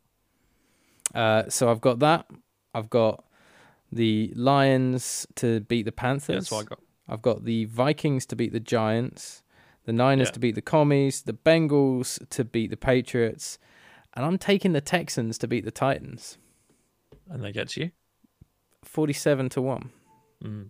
Uh, 1.14 1.48
so 1.50 1.70
I've 1.70 1.80
got 1.80 1.98
that. 2.00 2.26
I've 2.74 2.90
got 2.90 3.24
the 3.90 4.30
Lions 4.36 5.26
to 5.36 5.60
beat 5.60 5.84
the 5.86 5.92
Panthers. 5.92 6.28
Yeah, 6.28 6.34
that's 6.40 6.50
what 6.52 6.60
I 6.60 6.68
got. 6.68 6.80
I've 7.08 7.22
got 7.22 7.44
the 7.44 7.64
Vikings 7.64 8.26
to 8.26 8.36
beat 8.36 8.52
the 8.52 8.60
Giants, 8.60 9.42
the 9.84 9.94
Niners 9.94 10.28
Yeah. 10.28 10.32
to 10.32 10.40
beat 10.40 10.54
the 10.54 10.60
Commies, 10.62 11.22
the 11.22 11.32
Bengals 11.32 12.18
to 12.28 12.44
beat 12.44 12.68
the 12.68 12.76
Patriots, 12.76 13.58
and 14.14 14.26
I'm 14.26 14.36
taking 14.36 14.74
the 14.74 14.82
Texans 14.82 15.38
to 15.38 15.48
beat 15.48 15.64
the 15.64 15.70
Titans. 15.70 16.36
And 17.30 17.42
they 17.42 17.52
get 17.52 17.74
you. 17.76 17.92
47 18.84 19.48
to 19.50 19.62
1. 19.62 19.90
Mm. 20.44 20.68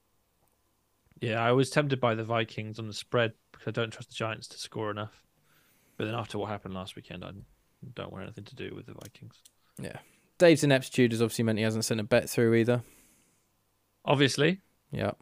Yeah, 1.21 1.43
I 1.43 1.51
was 1.51 1.71
tempted 1.71 2.01
by 2.01 2.15
the 2.15 2.25
Vikings 2.25 2.79
on 2.79 2.87
the 2.87 2.93
spread 2.93 3.33
because 3.51 3.67
I 3.69 3.71
don't 3.73 3.91
trust 3.93 4.11
the 4.11 4.15
Giants 4.15 4.47
to 4.49 4.59
score 4.59 4.91
enough. 4.93 5.25
But 5.99 6.07
then 6.07 6.15
after 6.15 6.39
what 6.39 6.49
happened 6.49 6.75
last 6.75 6.97
weekend, 6.97 7.25
I 7.25 7.33
don't 7.95 8.13
want 8.13 8.25
anything 8.25 8.45
to 8.45 8.55
do 8.55 8.73
with 8.75 8.87
the 8.87 8.95
Vikings. 8.95 9.43
Yeah. 9.81 9.99
Dave's 10.39 10.65
ineptitude 10.65 11.13
has 11.13 11.21
obviously 11.21 11.45
meant 11.45 11.59
he 11.59 11.65
hasn't 11.65 11.85
sent 11.85 12.01
a 12.01 12.05
bet 12.05 12.31
through 12.31 12.55
either. 12.55 12.83
Obviously, 14.05 14.61
Yeah. 14.93 15.13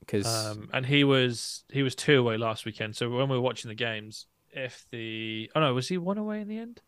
Because 0.00 0.26
um, 0.26 0.68
and 0.72 0.86
he 0.86 1.02
was 1.02 1.64
he 1.72 1.82
was 1.82 1.94
two 1.96 2.18
away 2.20 2.36
last 2.36 2.64
weekend. 2.64 2.94
So 2.94 3.08
when 3.10 3.28
we 3.28 3.36
were 3.36 3.42
watching 3.42 3.68
the 3.68 3.74
games, 3.74 4.26
if 4.52 4.84
the 4.90 5.50
oh 5.54 5.60
no, 5.60 5.74
was 5.74 5.88
he 5.88 5.98
one 5.98 6.18
away 6.18 6.40
in 6.40 6.48
the 6.48 6.58
end? 6.58 6.80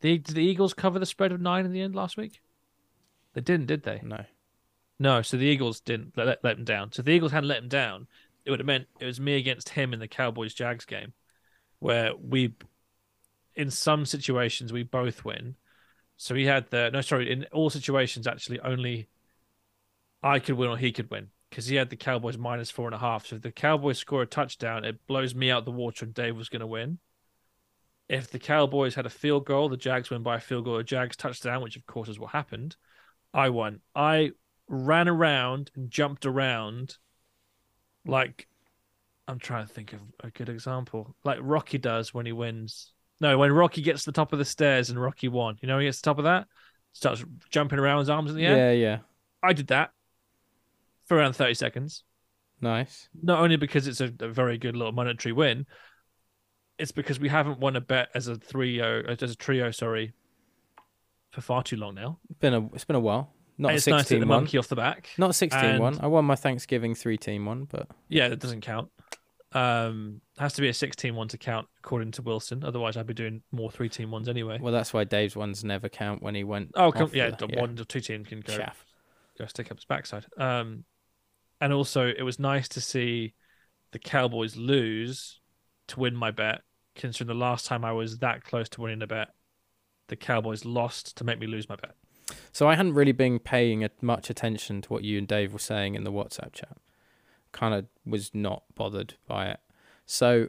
The 0.00 0.18
did 0.18 0.36
the 0.36 0.42
Eagles 0.42 0.74
cover 0.74 0.98
the 0.98 1.06
spread 1.06 1.32
of 1.32 1.40
nine 1.40 1.64
in 1.64 1.72
the 1.72 1.80
end 1.80 1.94
last 1.94 2.16
week? 2.16 2.40
They 3.34 3.40
didn't, 3.40 3.66
did 3.66 3.84
they? 3.84 4.00
no. 4.02 4.24
No, 4.98 5.22
so 5.22 5.38
the 5.38 5.46
Eagles 5.46 5.80
didn't 5.80 6.14
let, 6.14 6.26
let, 6.26 6.44
let 6.44 6.58
him 6.58 6.64
down. 6.64 6.92
So 6.92 7.00
if 7.00 7.06
the 7.06 7.12
Eagles 7.12 7.32
hadn't 7.32 7.48
let 7.48 7.62
him 7.62 7.70
down, 7.70 8.06
it 8.44 8.50
would 8.50 8.60
have 8.60 8.66
meant 8.66 8.86
it 8.98 9.06
was 9.06 9.18
me 9.18 9.36
against 9.36 9.70
him 9.70 9.94
in 9.94 9.98
the 9.98 10.06
Cowboys 10.06 10.52
Jags 10.52 10.84
game, 10.84 11.14
where 11.80 12.12
we, 12.16 12.54
in 13.54 13.70
some 13.70 14.06
situations, 14.06 14.72
we 14.72 14.84
both 14.84 15.24
win. 15.24 15.56
So 16.16 16.34
he 16.34 16.44
had 16.44 16.70
the 16.70 16.90
no, 16.90 17.00
sorry, 17.00 17.32
in 17.32 17.46
all 17.52 17.70
situations, 17.70 18.26
actually, 18.26 18.60
only 18.60 19.08
I 20.22 20.38
could 20.38 20.56
win 20.56 20.68
or 20.68 20.76
he 20.76 20.92
could 20.92 21.10
win 21.10 21.28
because 21.48 21.66
he 21.66 21.76
had 21.76 21.90
the 21.90 21.96
Cowboys 21.96 22.38
minus 22.38 22.70
four 22.70 22.86
and 22.86 22.94
a 22.94 22.98
half. 22.98 23.26
So 23.26 23.36
if 23.36 23.42
the 23.42 23.50
Cowboys 23.50 23.98
score 23.98 24.22
a 24.22 24.26
touchdown, 24.26 24.84
it 24.84 25.06
blows 25.06 25.34
me 25.34 25.50
out 25.50 25.64
the 25.64 25.72
water 25.72 26.04
and 26.04 26.14
Dave 26.14 26.36
was 26.36 26.48
going 26.48 26.60
to 26.60 26.66
win. 26.66 26.98
If 28.08 28.30
the 28.30 28.38
Cowboys 28.38 28.94
had 28.94 29.06
a 29.06 29.10
field 29.10 29.46
goal, 29.46 29.68
the 29.68 29.76
Jags 29.76 30.10
win 30.10 30.22
by 30.22 30.36
a 30.36 30.40
field 30.40 30.64
goal, 30.64 30.76
a 30.76 30.84
Jags 30.84 31.16
touchdown, 31.16 31.62
which 31.62 31.76
of 31.76 31.86
course 31.86 32.08
is 32.08 32.18
what 32.18 32.30
happened. 32.30 32.76
I 33.32 33.48
won. 33.50 33.80
I 33.94 34.32
ran 34.68 35.08
around 35.08 35.70
and 35.74 35.90
jumped 35.90 36.26
around 36.26 36.98
like 38.04 38.48
I'm 39.30 39.38
trying 39.38 39.66
to 39.66 39.72
think 39.72 39.92
of 39.92 40.00
a 40.22 40.30
good 40.30 40.48
example. 40.48 41.14
Like 41.24 41.38
Rocky 41.40 41.78
does 41.78 42.12
when 42.12 42.26
he 42.26 42.32
wins. 42.32 42.92
No, 43.20 43.36
when 43.38 43.52
Rocky 43.52 43.82
gets 43.82 44.04
to 44.04 44.10
the 44.10 44.14
top 44.14 44.32
of 44.32 44.38
the 44.38 44.44
stairs 44.44 44.90
and 44.90 45.00
Rocky 45.00 45.28
One. 45.28 45.56
You 45.60 45.68
know, 45.68 45.78
he 45.78 45.86
gets 45.86 45.98
to 45.98 46.02
the 46.02 46.10
top 46.10 46.18
of 46.18 46.24
that, 46.24 46.46
starts 46.92 47.24
jumping 47.50 47.78
around 47.78 48.00
his 48.00 48.10
arms 48.10 48.30
in 48.30 48.36
the 48.36 48.46
air. 48.46 48.72
Yeah, 48.74 48.88
yeah. 48.88 48.98
I 49.42 49.52
did 49.52 49.68
that 49.68 49.90
for 51.06 51.16
around 51.16 51.34
30 51.34 51.54
seconds. 51.54 52.02
Nice. 52.60 53.08
Not 53.22 53.40
only 53.40 53.56
because 53.56 53.86
it's 53.86 54.00
a, 54.00 54.12
a 54.20 54.28
very 54.28 54.58
good 54.58 54.76
little 54.76 54.92
monetary 54.92 55.32
win, 55.32 55.66
it's 56.78 56.92
because 56.92 57.20
we 57.20 57.28
haven't 57.28 57.58
won 57.60 57.76
a 57.76 57.80
bet 57.80 58.08
as 58.14 58.26
a 58.28 58.36
trio, 58.38 59.02
as 59.06 59.22
a 59.30 59.34
trio, 59.34 59.70
sorry, 59.70 60.12
for 61.30 61.40
far 61.42 61.62
too 61.62 61.76
long 61.76 61.94
now. 61.94 62.18
Been 62.40 62.54
a 62.54 62.66
it's 62.74 62.84
been 62.84 62.96
a 62.96 63.00
while. 63.00 63.32
Not 63.58 63.68
And 63.68 63.74
a 63.74 63.76
it's 63.76 63.86
nice 63.86 64.02
to 64.04 64.08
16 64.08 64.20
the 64.20 64.26
one. 64.26 64.38
monkey 64.42 64.56
off 64.58 64.68
the 64.68 64.76
back. 64.76 65.08
Not 65.18 65.34
16 65.34 65.62
And- 65.62 65.80
one. 65.80 65.98
I 66.00 66.06
won 66.06 66.24
my 66.24 66.36
Thanksgiving 66.36 66.94
three 66.94 67.18
team 67.18 67.44
one, 67.44 67.64
but 67.64 67.88
Yeah, 68.08 68.28
that 68.28 68.38
doesn't 68.38 68.62
count. 68.62 68.90
Um, 69.52 70.20
has 70.38 70.52
to 70.54 70.60
be 70.62 70.68
a 70.68 70.74
16 70.74 71.14
one 71.14 71.26
to 71.28 71.38
count 71.38 71.66
according 71.82 72.12
to 72.12 72.22
Wilson. 72.22 72.62
Otherwise, 72.64 72.96
I'd 72.96 73.06
be 73.06 73.14
doing 73.14 73.42
more 73.50 73.70
three 73.70 73.88
team 73.88 74.10
ones 74.10 74.28
anyway. 74.28 74.58
well, 74.60 74.72
that's 74.72 74.92
why 74.92 75.04
Dave's 75.04 75.34
ones 75.34 75.64
never 75.64 75.88
count 75.88 76.22
when 76.22 76.34
he 76.34 76.44
went. 76.44 76.70
Oh, 76.74 76.92
come, 76.92 77.10
yeah, 77.12 77.30
the- 77.30 77.46
the 77.48 77.58
one 77.60 77.78
or 77.78 77.84
two 77.84 78.00
team 78.00 78.24
can 78.24 78.40
go 78.40 78.56
go 79.38 79.46
stick 79.46 79.70
up 79.70 79.78
his 79.78 79.84
backside. 79.84 80.26
Um, 80.36 80.84
and 81.60 81.72
also 81.72 82.06
it 82.06 82.22
was 82.22 82.38
nice 82.38 82.68
to 82.68 82.80
see 82.80 83.34
the 83.92 83.98
Cowboys 83.98 84.56
lose 84.56 85.40
to 85.88 85.98
win 86.00 86.14
my 86.14 86.30
bet. 86.30 86.60
Considering 86.94 87.28
the 87.38 87.44
last 87.44 87.66
time 87.66 87.84
I 87.84 87.92
was 87.92 88.18
that 88.18 88.44
close 88.44 88.68
to 88.70 88.80
winning 88.80 89.02
a 89.02 89.06
bet, 89.06 89.28
the 90.08 90.16
Cowboys 90.16 90.64
lost 90.64 91.16
to 91.16 91.24
make 91.24 91.38
me 91.38 91.46
lose 91.46 91.68
my 91.68 91.76
bet. 91.76 91.94
So 92.52 92.68
I 92.68 92.74
hadn't 92.76 92.94
really 92.94 93.12
been 93.12 93.38
paying 93.40 93.88
much 94.00 94.30
attention 94.30 94.82
to 94.82 94.88
what 94.92 95.02
you 95.02 95.18
and 95.18 95.26
Dave 95.26 95.52
were 95.52 95.58
saying 95.58 95.94
in 95.96 96.04
the 96.04 96.12
WhatsApp 96.12 96.52
chat. 96.52 96.76
Kind 97.52 97.74
of 97.74 97.86
was 98.06 98.30
not 98.34 98.62
bothered 98.74 99.14
by 99.26 99.48
it. 99.48 99.60
So 100.06 100.48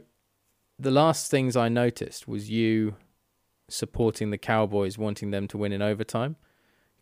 the 0.78 0.90
last 0.90 1.30
things 1.30 1.56
I 1.56 1.68
noticed 1.68 2.26
was 2.28 2.50
you 2.50 2.96
supporting 3.68 4.30
the 4.30 4.38
Cowboys, 4.38 4.98
wanting 4.98 5.30
them 5.30 5.48
to 5.48 5.58
win 5.58 5.72
in 5.72 5.82
overtime. 5.82 6.36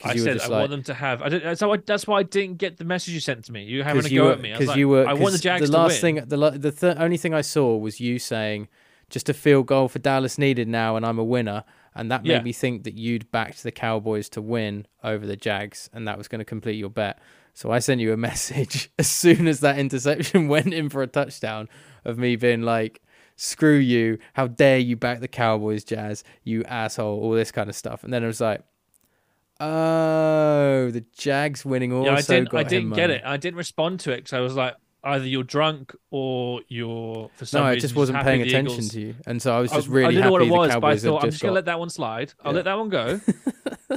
I 0.03 0.13
you 0.15 0.23
were 0.23 0.25
said 0.25 0.37
I 0.37 0.39
just 0.39 0.51
want 0.51 0.71
them 0.71 0.83
to 0.85 0.95
have. 0.95 1.21
I 1.23 1.29
did, 1.29 1.59
so 1.59 1.73
I, 1.73 1.77
that's 1.77 2.07
why 2.07 2.21
I 2.21 2.23
didn't 2.23 2.57
get 2.57 2.79
the 2.79 2.85
message 2.85 3.13
you 3.13 3.21
sent 3.21 3.45
to 3.47 3.53
me. 3.53 3.65
You 3.65 3.83
having 3.83 4.07
a 4.07 4.09
go 4.09 4.25
were, 4.27 4.33
at 4.33 4.41
me. 4.41 4.53
Because 4.53 4.69
like, 4.69 4.79
you 4.79 4.89
were. 4.89 5.07
I 5.07 5.13
want 5.13 5.33
the 5.33 5.39
Jags 5.39 5.61
the 5.63 5.67
to 5.67 5.73
last 5.79 6.03
win. 6.03 6.17
thing, 6.17 6.29
the 6.29 6.51
the 6.59 6.73
th- 6.73 6.97
only 6.99 7.19
thing 7.19 7.35
I 7.35 7.43
saw 7.43 7.77
was 7.77 8.01
you 8.01 8.19
saying, 8.19 8.69
"Just 9.11 9.29
a 9.29 9.35
field 9.35 9.67
goal 9.67 9.89
for 9.89 9.99
Dallas 9.99 10.39
needed 10.39 10.69
now, 10.69 10.97
and 10.97 11.05
I'm 11.05 11.19
a 11.19 11.25
winner." 11.25 11.65
And 11.95 12.11
that 12.11 12.23
made 12.23 12.31
Yeah. 12.31 12.43
me 12.43 12.53
think 12.53 12.85
that 12.85 12.95
you'd 12.95 13.31
backed 13.33 13.63
the 13.63 13.73
Cowboys 13.73 14.29
to 14.31 14.41
win 14.41 14.87
over 15.05 15.27
the 15.27 15.37
Jags, 15.37 15.91
and 15.93 16.07
that 16.09 16.17
was 16.17 16.29
going 16.29 16.39
to 16.39 16.45
complete 16.45 16.77
your 16.77 16.89
bet. 16.89 17.19
So 17.55 17.71
I 17.71 17.79
sent 17.79 18.01
you 18.01 18.13
a 18.13 18.17
message 18.29 18.91
as 18.99 19.09
soon 19.09 19.47
as 19.49 19.61
that 19.61 19.79
interception 19.79 20.49
went 20.55 20.73
in 20.73 20.89
for 20.89 21.03
a 21.03 21.07
touchdown 21.07 21.69
of 22.05 22.19
me 22.19 22.37
being 22.37 22.63
like, 22.63 23.01
"Screw 23.37 23.77
you! 23.77 24.19
How 24.35 24.47
dare 24.47 24.79
you 24.79 24.97
back 24.97 25.21
the 25.21 25.29
Cowboys, 25.29 25.85
Jazz? 25.85 26.25
You 26.45 26.65
asshole!" 26.65 27.21
All 27.21 27.33
this 27.33 27.53
kind 27.53 27.69
of 27.69 27.77
stuff. 27.77 28.05
And 28.05 28.13
then 28.13 28.23
it 28.25 28.27
was 28.27 28.41
like. 28.41 28.63
Oh, 29.63 30.91
the 30.91 31.05
Jags 31.17 31.67
winning 31.67 31.93
also 31.93 32.11
yeah, 32.11 32.17
I 32.17 32.23
didn't. 32.23 32.55
I 32.55 32.63
didn't 32.63 32.91
get 32.95 33.09
money. 33.09 33.15
it. 33.17 33.23
I 33.27 33.37
didn't 33.37 33.59
respond 33.59 34.01
to 34.01 34.11
it 34.13 34.17
because 34.17 34.33
I 34.33 34.41
was 34.41 34.55
like, 34.55 34.75
either 35.05 35.27
you're 35.27 35.43
drunk 35.43 35.95
or 36.11 36.63
you're 36.69 37.29
for 37.35 37.45
some 37.45 37.61
No, 37.65 37.67
I 37.69 37.79
just 37.79 37.95
wasn't 37.95 38.23
paying 38.23 38.41
attention 38.41 38.73
Eagles- 38.77 38.89
to 38.93 39.01
you, 39.01 39.15
and 39.27 39.43
so 39.43 39.55
I 39.55 39.61
was 39.61 39.71
I- 39.71 39.77
just 39.77 39.89
really 39.89 40.07
I 40.07 40.11
didn't 40.13 40.23
happy 40.23 40.29
know 40.29 40.33
what 40.33 40.43
it 40.43 40.51
was, 40.51 40.75
but 40.81 40.85
I 40.85 40.97
thought 40.97 41.25
I'm 41.25 41.31
just 41.31 41.43
gonna 41.43 41.53
let 41.53 41.67
that 41.67 41.79
one 41.79 41.91
slide. 41.91 42.33
I'll 42.43 42.53
Yeah. 42.53 42.57
let 42.57 42.65
that 42.65 42.79
one 42.79 42.89
go 42.89 43.21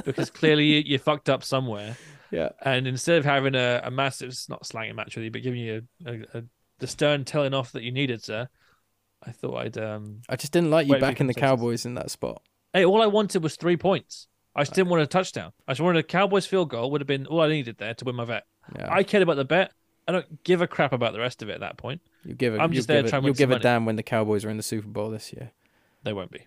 because 0.04 0.28
clearly 0.28 0.66
you, 0.66 0.80
you 0.84 0.98
fucked 0.98 1.30
up 1.30 1.42
somewhere. 1.42 1.96
Yeah, 2.34 2.48
And 2.62 2.88
instead 2.88 3.18
of 3.18 3.24
having 3.24 3.54
a, 3.54 3.80
a 3.84 3.90
massive, 3.92 4.36
not 4.48 4.66
slanging 4.66 4.96
match 4.96 5.14
with 5.14 5.24
you, 5.24 5.30
but 5.30 5.42
giving 5.42 5.60
you 5.60 5.82
a, 6.04 6.10
a, 6.10 6.38
a 6.38 6.44
the 6.80 6.88
stern 6.88 7.24
telling 7.24 7.54
off 7.54 7.70
that 7.72 7.84
you 7.84 7.92
needed, 7.92 8.24
sir, 8.24 8.48
I 9.22 9.30
thought 9.30 9.56
I'd 9.56 9.78
um. 9.78 10.22
I 10.28 10.34
just 10.34 10.52
didn't 10.52 10.70
like 10.70 10.88
you 10.88 10.98
backing 10.98 11.28
the. 11.28 11.34
Cowboys 11.34 11.86
in 11.86 11.94
that 11.94 12.10
spot. 12.10 12.42
Hey, 12.72 12.84
all 12.84 13.00
I 13.02 13.06
wanted 13.06 13.42
was 13.44 13.54
three 13.54 13.76
points. 13.76 14.26
I 14.56 14.62
just 14.62 14.74
didn't 14.74 14.88
want 14.88 15.02
a 15.02 15.06
touchdown. 15.06 15.52
I 15.68 15.72
just 15.72 15.80
wanted 15.80 16.00
a 16.00 16.02
Cowboys 16.02 16.46
field 16.46 16.70
goal. 16.70 16.90
Would 16.90 17.00
have 17.00 17.08
been 17.08 17.26
all 17.26 17.40
I 17.40 17.48
needed 17.48 17.78
there 17.78 17.94
to 17.94 18.04
win 18.04 18.16
my 18.16 18.24
bet. 18.24 18.44
Yeah, 18.76 18.92
I 18.92 19.04
cared 19.04 19.22
about 19.22 19.36
the 19.36 19.44
bet. 19.44 19.72
I 20.08 20.12
don't 20.12 20.42
give 20.42 20.60
a 20.60 20.66
crap 20.66 20.92
about 20.92 21.12
the 21.12 21.20
rest 21.20 21.40
of 21.40 21.48
it 21.48 21.52
at 21.52 21.60
that 21.60 21.76
point. 21.76 22.00
you 22.24 22.34
give 22.34 22.54
it. 22.54 22.58
I'm 22.58 22.72
you'll 22.72 22.78
just 22.78 22.88
there 22.88 23.02
give, 23.02 23.10
trying 23.10 23.22
to 23.22 23.26
you'll 23.26 23.34
give 23.34 23.50
a 23.50 23.54
money. 23.54 23.62
damn 23.62 23.86
when 23.86 23.94
the 23.94 24.02
Cowboys 24.02 24.44
are 24.44 24.50
in 24.50 24.56
the 24.56 24.62
Super 24.64 24.88
Bowl 24.88 25.10
this 25.10 25.32
year. 25.32 25.52
They 26.02 26.12
won't 26.12 26.30
be. 26.30 26.46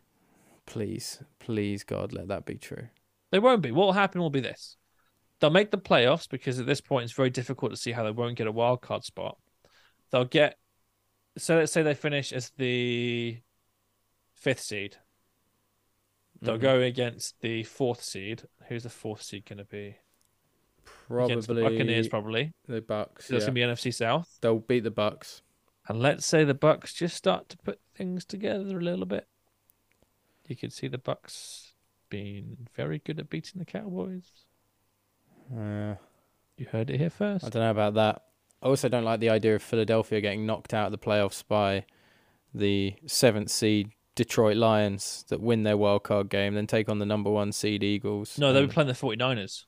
Please, 0.66 1.24
please, 1.40 1.84
God, 1.84 2.12
let 2.12 2.28
that 2.28 2.46
be 2.46 2.56
true. 2.56 2.90
They 3.32 3.40
won't 3.40 3.62
be. 3.62 3.72
What 3.72 3.86
will 3.86 3.94
happen 3.94 4.20
will 4.20 4.30
be 4.30 4.42
this: 4.42 4.76
they'll 5.40 5.50
make 5.50 5.72
the 5.72 5.78
playoffs 5.78 6.28
because 6.30 6.60
at 6.60 6.66
this 6.66 6.82
point 6.82 7.04
it's 7.06 7.14
very 7.14 7.30
difficult 7.30 7.72
to 7.72 7.78
see 7.78 7.92
how 7.92 8.04
they 8.04 8.12
won't 8.12 8.38
get 8.38 8.48
a 8.48 8.52
wild 8.52 8.82
card 8.82 9.04
spot. 9.04 9.38
They'll 10.12 10.26
get. 10.26 10.58
So 11.38 11.58
let's 11.58 11.72
say 11.72 11.84
they 11.84 11.94
finish 11.94 12.34
as 12.34 12.50
the 12.58 13.38
fifth 14.34 14.62
seed. 14.62 14.98
They'll 16.42 16.58
Mhm. 16.58 16.62
go 16.62 16.82
against 16.82 17.40
the 17.42 17.64
fourth 17.64 18.04
seed. 18.04 18.44
Who's 18.68 18.84
the 18.84 18.90
fourth 18.90 19.22
seed 19.22 19.46
going 19.46 19.58
to 19.58 19.64
be? 19.66 19.98
Against 21.10 21.48
the 21.48 21.56
Probably 21.56 21.78
Buccaneers, 21.78 22.08
probably. 22.08 22.54
the 22.68 22.82
Bucks. 22.82 23.26
So 23.28 23.34
that's 23.34 23.44
yeah. 23.44 23.48
going 23.48 23.56
to 23.56 23.76
be 23.76 23.90
NFC 23.90 23.92
South. 23.94 24.38
They'll 24.42 24.60
beat 24.60 24.82
the 24.82 24.92
Bucks. 24.92 25.42
And 25.88 26.00
let's 26.02 26.26
say 26.26 26.44
the 26.44 26.54
Bucks 26.54 26.94
just 26.94 27.16
start 27.16 27.50
to 27.50 27.58
put 27.58 27.80
things 27.96 28.24
together 28.26 28.78
a 28.78 28.82
little 28.82 29.06
bit. 29.06 29.28
You 30.48 30.56
could 30.56 30.72
see 30.74 30.88
the 30.88 30.98
Bucks 30.98 31.74
being 32.10 32.68
very 32.76 33.00
good 33.00 33.20
at 33.20 33.30
beating 33.30 33.60
the 33.60 33.66
Cowboys. 33.66 34.46
Uh, 35.56 35.96
You 36.58 36.66
heard 36.72 36.90
it 36.90 36.98
here 37.00 37.10
first. 37.10 37.46
I 37.46 37.50
don't 37.50 37.62
know 37.62 37.72
about 37.72 37.94
that. 37.96 38.24
I 38.62 38.68
also 38.68 38.90
don't 38.90 39.04
like 39.04 39.20
the 39.20 39.30
idea 39.30 39.56
of 39.56 39.62
Philadelphia 39.62 40.20
getting 40.22 40.46
knocked 40.46 40.74
out 40.74 40.88
of 40.88 40.92
the 40.92 40.98
playoffs 40.98 41.44
by 41.48 41.86
the 42.54 42.96
seventh 43.06 43.52
seed 43.52 43.92
Detroit 44.16 44.58
Lions 44.58 45.24
that 45.30 45.40
win 45.40 45.62
their 45.64 45.78
wild 45.78 46.04
card 46.04 46.30
game, 46.30 46.56
then 46.56 46.66
take 46.66 46.90
on 46.90 46.98
the 46.98 47.06
number 47.06 47.30
one 47.30 47.52
seed 47.52 47.84
Eagles. 47.84 48.40
No, 48.40 48.52
they 48.52 48.60
were 48.60 48.64
and- 48.64 48.74
playing 48.74 48.88
the 48.88 48.94
49ers. 48.96 49.66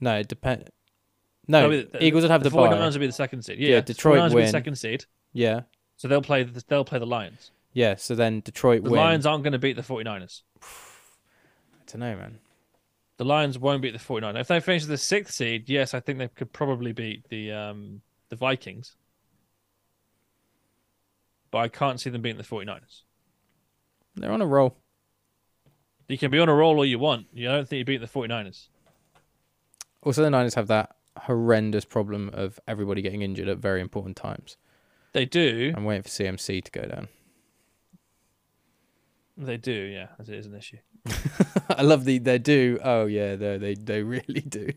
No, 0.00 0.16
it 0.18 0.28
depend. 0.28 0.68
No, 1.48 1.64
I 1.64 1.68
mean, 1.68 1.88
Eagles 1.98 2.22
would 2.22 2.30
have 2.30 2.42
the, 2.42 2.50
49ers 2.50 2.70
bye. 2.78 2.86
will 2.88 2.98
be 2.98 3.06
the 3.06 3.12
second 3.12 3.42
seed. 3.42 3.58
Yeah, 3.58 3.76
Yeah, 3.76 3.80
Detroit 3.80 4.18
49ers 4.18 4.22
will 4.24 4.28
be 4.30 4.34
win. 4.36 4.44
the 4.44 4.50
second 4.50 4.74
seed. 4.76 5.04
Yeah, 5.32 5.60
So 5.96 6.08
they'll 6.08 6.20
play 6.22 6.42
the, 6.42 6.62
they'll 6.68 6.84
play 6.84 6.98
the 6.98 7.06
Lions. 7.06 7.50
Yeah, 7.72 7.94
so 7.96 8.14
then 8.14 8.40
Detroit 8.40 8.84
The 8.84 8.90
win. 8.90 9.00
Lions 9.00 9.24
aren't 9.26 9.42
going 9.44 9.52
to 9.54 9.58
beat 9.58 9.76
the 9.76 9.82
49ers. 9.82 10.42
I 10.62 10.66
don't 11.90 12.00
know, 12.00 12.16
man. 12.16 12.38
The 13.18 13.24
Lions 13.24 13.58
won't 13.58 13.82
beat 13.82 13.92
the 13.92 13.98
49ers. 13.98 14.40
If 14.40 14.48
they 14.48 14.60
finish 14.60 14.86
the 14.86 14.96
sixth 14.96 15.34
seed, 15.34 15.68
yes, 15.68 15.92
I 15.92 16.00
think 16.00 16.18
they 16.18 16.28
could 16.28 16.52
probably 16.52 16.92
beat 16.92 17.28
the 17.28 17.52
um 17.52 18.00
the 18.30 18.36
Vikings. 18.36 18.96
But 21.50 21.58
I 21.58 21.68
can't 21.68 22.00
see 22.00 22.10
them 22.10 22.22
beating 22.22 22.38
the 22.38 22.44
49ers. 22.44 23.02
They're 24.14 24.30
on 24.30 24.42
a 24.42 24.46
roll. 24.46 24.76
You 26.08 26.18
can 26.18 26.30
be 26.30 26.38
on 26.38 26.48
a 26.48 26.54
roll 26.54 26.76
all 26.76 26.84
you 26.84 26.98
want. 26.98 27.26
You 27.32 27.48
don't 27.48 27.68
think 27.68 27.78
you 27.78 27.84
beat 27.84 28.00
the 28.00 28.06
49ers. 28.06 28.68
Also, 30.02 30.22
the 30.22 30.30
Niners 30.30 30.54
have 30.54 30.68
that 30.68 30.96
horrendous 31.16 31.84
problem 31.84 32.30
of 32.32 32.60
everybody 32.68 33.02
getting 33.02 33.22
injured 33.22 33.48
at 33.48 33.58
very 33.58 33.80
important 33.80 34.16
times. 34.16 34.56
They 35.12 35.24
do. 35.24 35.72
I'm 35.76 35.84
waiting 35.84 36.02
for 36.02 36.08
CMC 36.08 36.64
to 36.64 36.70
go 36.70 36.82
down. 36.86 37.08
They 39.40 39.56
do, 39.56 39.72
yeah. 39.72 40.08
As 40.18 40.28
it 40.28 40.34
is 40.34 40.46
an 40.46 40.54
issue. 40.56 40.78
I 41.70 41.82
love 41.82 42.04
the 42.04 42.18
they 42.18 42.38
do. 42.38 42.78
Oh 42.82 43.06
yeah, 43.06 43.36
they 43.36 43.56
they 43.56 43.74
they 43.74 44.02
really 44.02 44.40
do. 44.40 44.72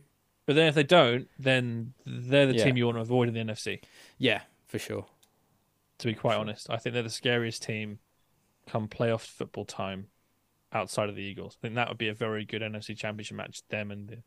But 0.45 0.55
then 0.55 0.67
if 0.67 0.75
they 0.75 0.83
don't, 0.83 1.27
then 1.39 1.93
they're 2.05 2.45
the 2.47 2.55
Yeah. 2.55 2.65
team 2.65 2.77
you 2.77 2.85
want 2.85 2.97
to 2.97 3.01
avoid 3.01 3.27
in 3.27 3.33
the 3.33 3.39
NFC. 3.53 3.81
Yeah, 4.17 4.41
for 4.67 4.77
sure. 4.79 5.05
To 5.99 6.07
be 6.07 6.13
quite 6.13 6.35
honest, 6.37 6.69
I 6.69 6.77
think 6.77 6.93
they're 6.93 7.03
the 7.03 7.09
scariest 7.09 7.63
team 7.63 7.99
come 8.67 8.87
playoff 8.87 9.21
football 9.21 9.65
time 9.65 10.07
outside 10.71 11.09
of 11.09 11.15
the 11.15 11.21
Eagles. 11.23 11.57
I 11.59 11.61
think 11.63 11.75
that 11.75 11.89
would 11.89 11.97
be 11.97 12.07
a 12.07 12.13
very 12.13 12.45
good 12.45 12.61
NFC 12.61 12.95
Championship 12.97 13.37
match. 13.37 13.61
Them 13.69 13.91
and 13.91 14.07
the 14.09 14.17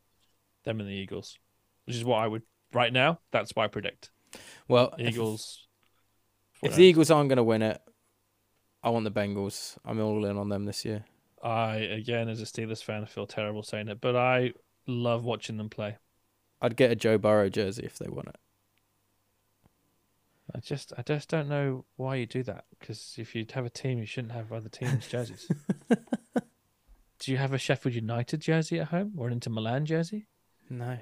them 0.65 0.81
and 0.81 0.89
the 0.89 0.95
Eagles, 0.95 1.39
which 1.87 1.95
is 1.97 2.05
what 2.05 2.19
I 2.19 2.27
would 2.27 2.43
right 2.73 2.93
now. 2.93 3.21
That's 3.31 3.55
what 3.55 3.65
I 3.65 3.69
predict. 3.69 4.11
Well, 4.67 4.95
if, 4.99 5.15
Eagles. 5.15 5.67
if 6.63 6.75
the 6.75 6.83
Eagles 6.85 7.11
aren't 7.11 7.29
going 7.29 7.37
to 7.37 7.45
win 7.45 7.63
it, 7.63 7.81
I 8.85 8.91
want 8.91 9.05
the 9.05 9.11
Bengals. 9.11 9.79
I'm 9.85 9.99
all 9.99 10.25
in 10.27 10.37
on 10.37 10.51
them 10.51 10.67
this 10.67 10.85
year. 10.85 11.05
I 11.43 11.77
again, 11.77 12.29
as 12.29 12.41
a 12.41 12.45
Steelers 12.45 12.85
fan, 12.85 13.03
I 13.03 13.07
feel 13.07 13.27
terrible 13.27 13.63
saying 13.63 13.89
it, 13.89 14.01
but 14.01 14.15
I 14.15 14.53
love 14.87 15.25
watching 15.25 15.57
them 15.57 15.71
play. 15.71 15.97
I'd 16.61 16.77
get 16.77 16.91
a 16.91 16.97
Joe 16.97 17.19
Burrow 17.19 17.49
jersey 17.49 17.85
if 17.85 17.99
they 17.99 18.09
won 18.09 18.27
it. 18.29 18.37
I 20.55 20.61
just, 20.61 20.93
I 20.97 21.03
just 21.03 21.29
don't 21.29 21.49
know 21.49 21.85
why 21.97 22.17
you 22.17 22.27
do 22.27 22.43
that. 22.45 22.65
Because 22.79 23.17
if 23.19 23.35
you 23.35 23.47
have 23.55 23.65
a 23.65 23.71
team, 23.71 23.99
you 23.99 24.07
shouldn't 24.07 24.35
have 24.35 24.53
other 24.53 24.69
teams' 24.69 25.09
jerseys. 25.09 25.49
do 27.19 27.33
you 27.33 27.39
have 27.39 27.53
a 27.53 27.59
Sheffield 27.59 27.95
United 27.95 28.41
jersey 28.41 28.79
at 28.79 28.89
home 28.89 29.15
or 29.17 29.27
an 29.27 29.33
Inter 29.33 29.51
Milan 29.51 29.87
jersey? 29.87 30.27
No. 30.71 30.99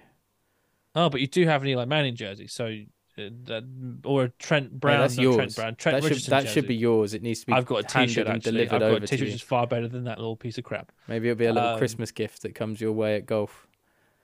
Oh, 0.94 1.10
but 1.10 1.20
you 1.20 1.26
do 1.26 1.46
have 1.46 1.62
an 1.62 1.68
Eli 1.68 1.84
Manning 1.84 2.14
jersey, 2.14 2.46
so 2.46 2.76
that, 3.16 4.00
or 4.04 4.24
a 4.24 4.28
Trent 4.30 4.78
Brown. 4.78 5.00
that's 5.00 5.16
no, 5.16 5.22
yours. 5.24 5.36
Trent 5.36 5.56
Brown. 5.56 5.74
Trent 5.76 5.96
that 5.96 6.02
should, 6.02 6.10
Richardson 6.10 6.30
that 6.30 6.48
should 6.48 6.66
be 6.66 6.74
yours. 6.76 7.14
It 7.14 7.22
needs 7.22 7.40
to 7.40 7.46
be. 7.46 7.52
I've 7.52 7.66
got 7.66 7.80
a 7.80 7.82
T-shirt 8.06 8.26
actually. 8.26 8.40
delivered 8.52 8.74
I've 8.74 8.80
got 8.80 8.86
over 8.86 8.96
a 8.96 9.00
to 9.00 9.06
T-shirt 9.06 9.20
you. 9.20 9.26
which 9.26 9.34
is 9.34 9.42
far 9.42 9.66
better 9.66 9.88
than 9.88 10.04
that 10.04 10.18
little 10.18 10.36
piece 10.36 10.58
of 10.58 10.64
crap. 10.64 10.92
Maybe 11.08 11.28
it'll 11.28 11.38
be 11.38 11.46
a 11.46 11.52
little 11.52 11.70
Um, 11.70 11.78
Christmas 11.78 12.10
gift 12.10 12.42
that 12.42 12.54
comes 12.54 12.80
your 12.80 12.92
way 12.92 13.16
at 13.16 13.26
golf. 13.26 13.66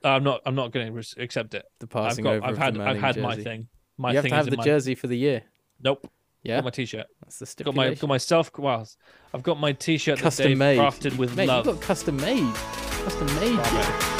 I'm 0.04 0.22
not. 0.24 0.40
I'm 0.46 0.54
not 0.54 0.70
going 0.72 0.92
to 0.94 1.22
accept 1.22 1.54
it. 1.54 1.64
The 1.80 1.86
I've 1.86 1.90
passing 1.90 2.24
got. 2.24 2.34
over 2.34 2.46
I've 2.46 2.58
had. 2.58 2.78
I've 2.78 3.00
had 3.00 3.16
my 3.18 3.36
thing. 3.36 3.68
My 3.96 4.10
you 4.10 4.16
have 4.16 4.22
thing 4.22 4.30
to 4.30 4.36
have 4.36 4.48
the 4.50 4.56
my, 4.56 4.64
jersey 4.64 4.94
for 4.94 5.06
the 5.08 5.16
year. 5.18 5.42
Nope. 5.82 6.10
Yeah, 6.44 6.58
Got 6.58 6.64
my 6.64 6.70
T-shirt. 6.70 7.06
that's 7.20 7.38
the 7.40 7.64
Got 7.64 7.74
my. 7.74 7.82
stipulation. 7.86 8.00
Got 8.00 8.08
myself. 8.08 8.50
Well, 8.58 8.88
I've 9.34 9.42
got 9.42 9.58
my 9.58 9.72
T-shirt 9.72 10.20
custom 10.20 10.56
made. 10.56 10.78
crafted 10.78 11.16
with 11.18 11.36
Mate, 11.36 11.48
love. 11.48 11.66
you 11.66 11.72
got 11.72 11.82
custom 11.82 12.16
made. 12.16 12.54
Custom 12.54 13.26
made. 13.40 14.17